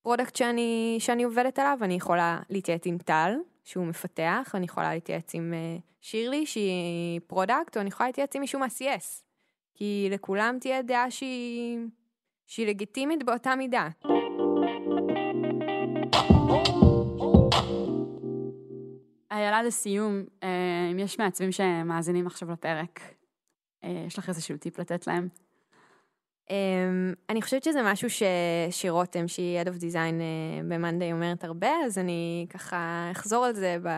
ה 0.02 0.06
product 0.06 0.36
שאני, 0.36 0.96
שאני 1.00 1.24
עובדת 1.24 1.60
עליו, 1.60 1.78
אני 1.82 1.94
יכולה 1.94 2.40
להתייעץ 2.50 2.86
עם 2.86 2.98
טל, 2.98 3.34
שהוא 3.64 3.86
מפתח, 3.86 4.52
אני 4.54 4.66
יכולה 4.66 4.94
להתייעץ 4.94 5.36
עם 5.36 5.54
אה, 5.54 5.78
שירלי, 6.02 6.46
שהיא 6.46 7.20
product, 7.28 7.78
או 7.78 7.82
אני 7.82 7.88
יכולה 7.88 8.10
להתייעץ 8.10 8.36
עם 8.36 8.42
מישהו 8.42 8.60
מה-CS. 8.60 9.24
כי 9.74 10.08
לכולם 10.12 10.58
תהיה 10.60 10.82
דעה 10.82 11.12
שהיא, 11.12 11.80
שהיא 12.46 12.68
לגיטימית 12.68 13.24
באותה 13.24 13.56
מידה. 13.56 13.88
איילה 19.32 19.64
לסיום, 19.64 20.24
אה, 20.44 20.90
אם 20.92 21.00
יש 21.00 21.20
מעצבים 21.20 21.52
שמאזינים 21.52 22.28
עכשיו 22.28 22.52
לפרק, 22.52 23.00
יש 23.84 24.18
לך 24.18 24.30
איזשהו 24.30 24.58
טיפ 24.58 24.80
לתת 24.80 25.08
להם? 25.08 25.28
Um, 26.48 26.52
אני 27.30 27.42
חושבת 27.42 27.64
שזה 27.64 27.80
משהו 27.84 28.10
ש... 28.10 28.24
שרותם, 28.72 29.28
שהיא 29.28 29.62
Head 29.62 29.68
of 29.68 29.82
Design 29.82 30.20
uh, 30.20 30.70
ב-Monday 30.70 31.12
אומרת 31.12 31.44
הרבה, 31.44 31.72
אז 31.86 31.98
אני 31.98 32.46
ככה 32.50 33.10
אחזור 33.12 33.46
על 33.46 33.54
זה 33.54 33.78
ב... 33.84 33.90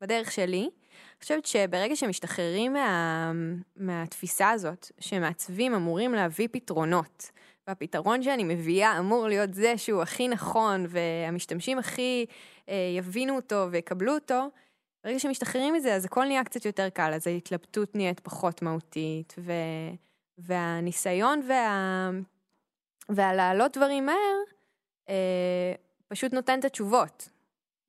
בדרך 0.00 0.32
שלי. 0.32 0.60
אני 0.60 1.22
חושבת 1.22 1.46
שברגע 1.46 1.96
שמשתחררים 1.96 2.72
מה... 2.72 3.32
מהתפיסה 3.76 4.50
הזאת, 4.50 4.90
שמעצבים 5.00 5.74
אמורים 5.74 6.12
להביא 6.14 6.48
פתרונות, 6.52 7.30
והפתרון 7.68 8.22
שאני 8.22 8.44
מביאה 8.44 8.98
אמור 8.98 9.28
להיות 9.28 9.54
זה 9.54 9.78
שהוא 9.78 10.02
הכי 10.02 10.28
נכון, 10.28 10.86
והמשתמשים 10.88 11.78
הכי 11.78 12.26
uh, 12.66 12.70
יבינו 12.98 13.36
אותו 13.36 13.66
ויקבלו 13.70 14.14
אותו, 14.14 14.48
ברגע 15.04 15.18
שמשתחררים 15.18 15.74
מזה, 15.74 15.94
אז 15.94 16.04
הכל 16.04 16.24
נהיה 16.24 16.44
קצת 16.44 16.64
יותר 16.64 16.88
קל, 16.88 17.12
אז 17.14 17.26
ההתלבטות 17.26 17.94
נהיית 17.94 18.20
פחות 18.20 18.62
מהותית, 18.62 19.34
ו... 19.38 19.52
והניסיון 20.38 21.40
וה... 21.48 22.10
והלהעלות 23.08 23.76
דברים 23.76 24.06
מהר, 24.06 24.36
אה, 25.08 25.74
פשוט 26.08 26.34
נותן 26.34 26.58
את 26.58 26.64
התשובות. 26.64 27.28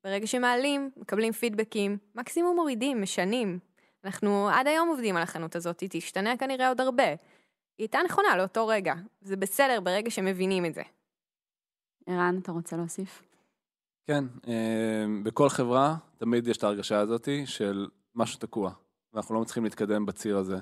ברגע 0.04 0.28
שמעלים, 0.28 0.92
מקבלים 0.98 1.34
פידבקים, 1.34 1.98
מקסימום 2.16 2.56
מורידים, 2.56 3.02
משנים. 3.02 3.60
אנחנו 4.06 4.50
עד 4.50 4.68
היום 4.68 4.90
עובדים 4.90 5.18
על 5.18 5.24
החנות 5.24 5.56
הזאת, 5.56 5.80
היא 5.80 5.90
תשתנה 5.92 6.38
כנראה 6.38 6.68
עוד 6.68 6.82
הרבה. 6.82 7.08
היא 7.08 7.16
הייתה 7.78 8.00
נכונה 8.06 8.38
לאותו 8.38 8.68
רגע. 8.68 8.94
זה 9.22 9.36
בסדר 9.38 9.80
ברגע 9.80 10.12
שמבינים 10.12 10.66
את 10.66 10.74
זה. 10.74 10.82
ערן, 12.08 12.40
אתה 12.42 12.52
רוצה 12.52 12.78
להוסיף? 12.78 13.31
כן, 14.12 14.24
אה, 14.48 15.06
בכל 15.24 15.50
חברה 15.50 15.96
תמיד 16.18 16.48
יש 16.48 16.58
את 16.58 16.64
ההרגשה 16.64 17.00
הזאת 17.00 17.30
של 17.46 17.88
משהו 18.16 18.40
תקוע, 18.40 18.72
ואנחנו 19.14 19.36
לא 19.36 19.42
מצליחים 19.42 19.64
להתקדם 19.64 20.06
בציר 20.06 20.38
הזה. 20.38 20.58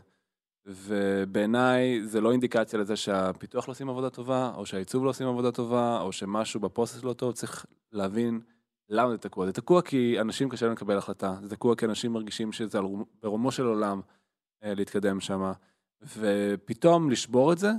ובעיניי 0.65 2.01
זה 2.03 2.21
לא 2.21 2.31
אינדיקציה 2.31 2.79
לזה 2.79 2.95
שהפיתוח 2.95 3.67
לא 3.67 3.71
עושים 3.71 3.89
עבודה 3.89 4.09
טובה, 4.09 4.51
או 4.55 4.65
שהעיצוב 4.65 5.03
לא 5.03 5.09
עושים 5.09 5.27
עבודה 5.27 5.51
טובה, 5.51 6.01
או 6.01 6.11
שמשהו 6.11 6.59
בפרוסס 6.59 7.03
לא 7.03 7.13
טוב, 7.13 7.31
צריך 7.31 7.65
להבין 7.91 8.41
למה 8.89 9.11
זה 9.11 9.17
תקוע. 9.17 9.45
זה 9.45 9.53
תקוע 9.53 9.81
כי 9.81 10.21
אנשים 10.21 10.49
קשה 10.49 10.65
להם 10.65 10.75
לקבל 10.75 10.97
החלטה, 10.97 11.35
זה 11.43 11.49
תקוע 11.49 11.75
כי 11.75 11.85
אנשים 11.85 12.13
מרגישים 12.13 12.51
שזה 12.51 12.79
ברומו 13.21 13.51
של 13.51 13.65
עולם 13.65 14.01
אה, 14.63 14.73
להתקדם 14.73 15.19
שם, 15.19 15.51
ופתאום 16.17 17.11
לשבור 17.11 17.53
את 17.53 17.57
זה, 17.57 17.71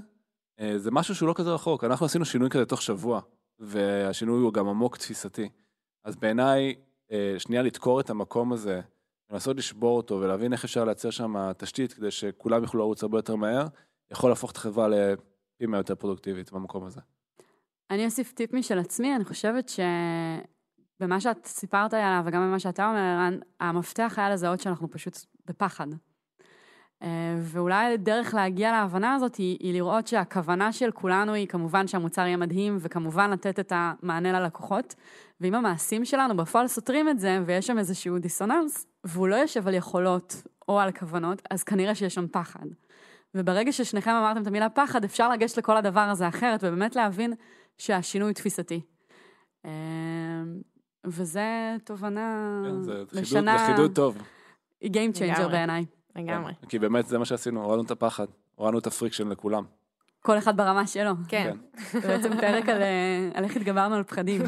אה, 0.61 0.79
זה 0.79 0.91
משהו 0.91 1.15
שהוא 1.15 1.29
לא 1.29 1.35
כזה 1.37 1.51
רחוק. 1.51 1.85
אנחנו 1.85 2.07
עשינו 2.07 2.25
שינוי 2.25 2.51
כזה 2.51 2.67
תוך 2.67 2.83
שבוע. 2.83 3.21
והשינוי 3.61 4.41
הוא 4.41 4.53
גם 4.53 4.69
עמוק 4.69 4.97
תפיסתי. 4.97 5.49
אז 6.05 6.17
בעיניי, 6.17 6.75
אה, 7.13 7.35
שנייה 7.39 7.63
לדקור 7.63 8.01
את 8.01 8.11
המקום 8.11 8.53
הזה, 8.53 8.81
לנסות 9.31 9.57
לשבור 9.57 9.97
אותו 9.97 10.21
ולהבין 10.21 10.53
איך 10.53 10.65
אפשר 10.65 10.85
לייצר 10.85 11.11
שם 11.11 11.53
תשתית 11.59 11.93
כדי 11.93 12.11
שכולם 12.11 12.63
יוכלו 12.63 12.81
לרוץ 12.81 13.03
הרבה 13.03 13.19
יותר 13.19 13.37
מהר, 13.37 13.67
יכול 14.11 14.31
להפוך 14.31 14.51
את 14.51 14.57
החברה 14.57 14.89
לפי 14.89 15.67
מה 15.67 15.77
יותר 15.77 15.95
פרודוקטיבית 15.95 16.53
במקום 16.53 16.85
הזה. 16.85 17.01
אני 17.91 18.05
אוסיף 18.05 18.33
טיפ 18.33 18.53
משל 18.53 18.79
עצמי, 18.79 19.17
אני 19.17 19.25
חושבת 19.25 19.71
שבמה 21.01 21.21
שאת 21.21 21.47
סיפרת 21.47 21.95
עליו 21.95 22.23
וגם 22.27 22.43
במה 22.43 22.59
שאתה 22.59 22.89
אומר, 22.89 22.99
ערן, 23.01 23.39
המפתח 23.61 24.15
היה 24.17 24.31
לזהות 24.31 24.61
שאנחנו 24.61 24.91
פשוט 24.91 25.19
בפחד. 25.47 25.87
אה, 27.03 27.09
ואולי 27.41 27.97
דרך 27.97 28.35
להגיע 28.35 28.73
להבנה 28.73 29.15
הזאת 29.15 29.35
היא, 29.35 29.57
היא 29.61 29.73
לראות 29.73 30.07
שהכוונה 30.07 30.73
של 30.73 30.91
כולנו 30.91 31.33
היא 31.33 31.47
כמובן 31.47 31.87
שהמוצר 31.87 32.23
יהיה 32.23 32.37
מדהים 32.37 32.77
וכמובן 32.81 33.31
לתת 33.31 33.61
את 33.61 33.73
המענה 33.77 34.41
ללקוחות. 34.41 34.95
ואם 35.41 35.55
המעשים 35.55 36.05
שלנו 36.05 36.37
בפועל 36.37 36.69
סותרים 36.69 37.09
את 37.09 37.21
זה 37.21 37.39
ויש 37.47 37.67
שם 37.67 37.79
איזשהו 37.79 38.19
דיסוננס 38.19 38.87
והוא 39.05 39.29
לא 39.29 39.35
יושב 39.35 39.69
על 39.69 39.75
יכולות 39.75 40.43
או 40.69 40.81
על 40.81 40.93
כוונות, 40.93 41.43
אז 41.51 41.63
כנראה 41.63 41.95
שיש 41.95 42.15
שם 42.15 42.27
פחד. 42.29 42.67
וברגע 43.35 43.73
ששניכם 43.73 44.11
אמרתם 44.11 44.43
את 44.43 44.47
המילה 44.47 44.69
פחד, 44.69 45.05
אפשר 45.05 45.29
לגשת 45.29 45.59
לכל 45.59 45.77
הדבר 45.77 46.01
הזה 46.01 46.29
אחרת 46.29 46.65
ובאמת 46.65 46.97
להבין 46.97 47.33
שהשינוי 47.79 48.35
תפיסתי. 48.35 48.81
אה, 49.65 49.71
וזה 51.05 51.77
תובנה 51.85 52.63
כן, 52.65 52.83
זה 52.83 53.03
לשנה, 53.13 53.59
זה 53.59 53.65
חידוד 53.67 53.95
טוב. 53.95 54.19
היא 54.81 54.91
Game 54.91 55.17
changer. 55.17 55.49
בעיניי. 55.49 55.85
לגמרי. 56.17 56.53
כי 56.69 56.79
באמת 56.79 57.07
זה 57.07 57.19
מה 57.19 57.25
שעשינו, 57.25 57.65
הורדנו 57.65 57.83
את 57.83 57.91
הפחד, 57.91 58.27
הורדנו 58.55 58.79
את 58.79 58.87
ה 58.87 58.91
friction 58.91 59.29
לכולם. 59.29 59.65
כל 60.23 60.39
אחד 60.39 60.57
ברמה 60.57 60.87
שלו. 60.87 61.13
כן. 61.29 61.53
כן. 61.93 62.01
זה 62.01 62.09
בעצם 62.09 62.41
פרק 62.41 62.69
אה, 62.69 63.29
על 63.35 63.45
איך 63.45 63.57
התגברנו 63.57 63.95
על 63.95 64.03
פחדים. 64.03 64.43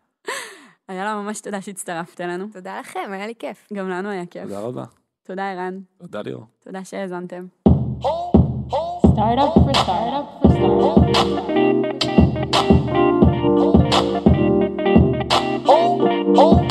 היה 0.88 1.04
לה 1.04 1.14
ממש 1.14 1.40
תודה 1.40 1.60
שהצטרפת 1.60 2.20
אלינו. 2.20 2.46
תודה 2.52 2.80
לכם, 2.80 3.10
היה 3.12 3.26
לי 3.26 3.34
כיף. 3.38 3.68
גם 3.72 3.88
לנו 3.88 4.08
היה 4.08 4.26
כיף. 4.26 4.42
תודה 4.42 4.60
רבה. 4.60 4.84
תודה, 5.22 5.50
ערן. 5.50 5.78
תודה, 5.98 6.22
ליאור. 6.22 6.46
תודה 6.64 6.84
שהאזנתם. 6.84 7.46
Startup 9.14 9.54
for 9.54 9.74
startup 9.82 10.26
for. 10.42 11.14
Oh, 15.66 16.36
oh. 16.36 16.63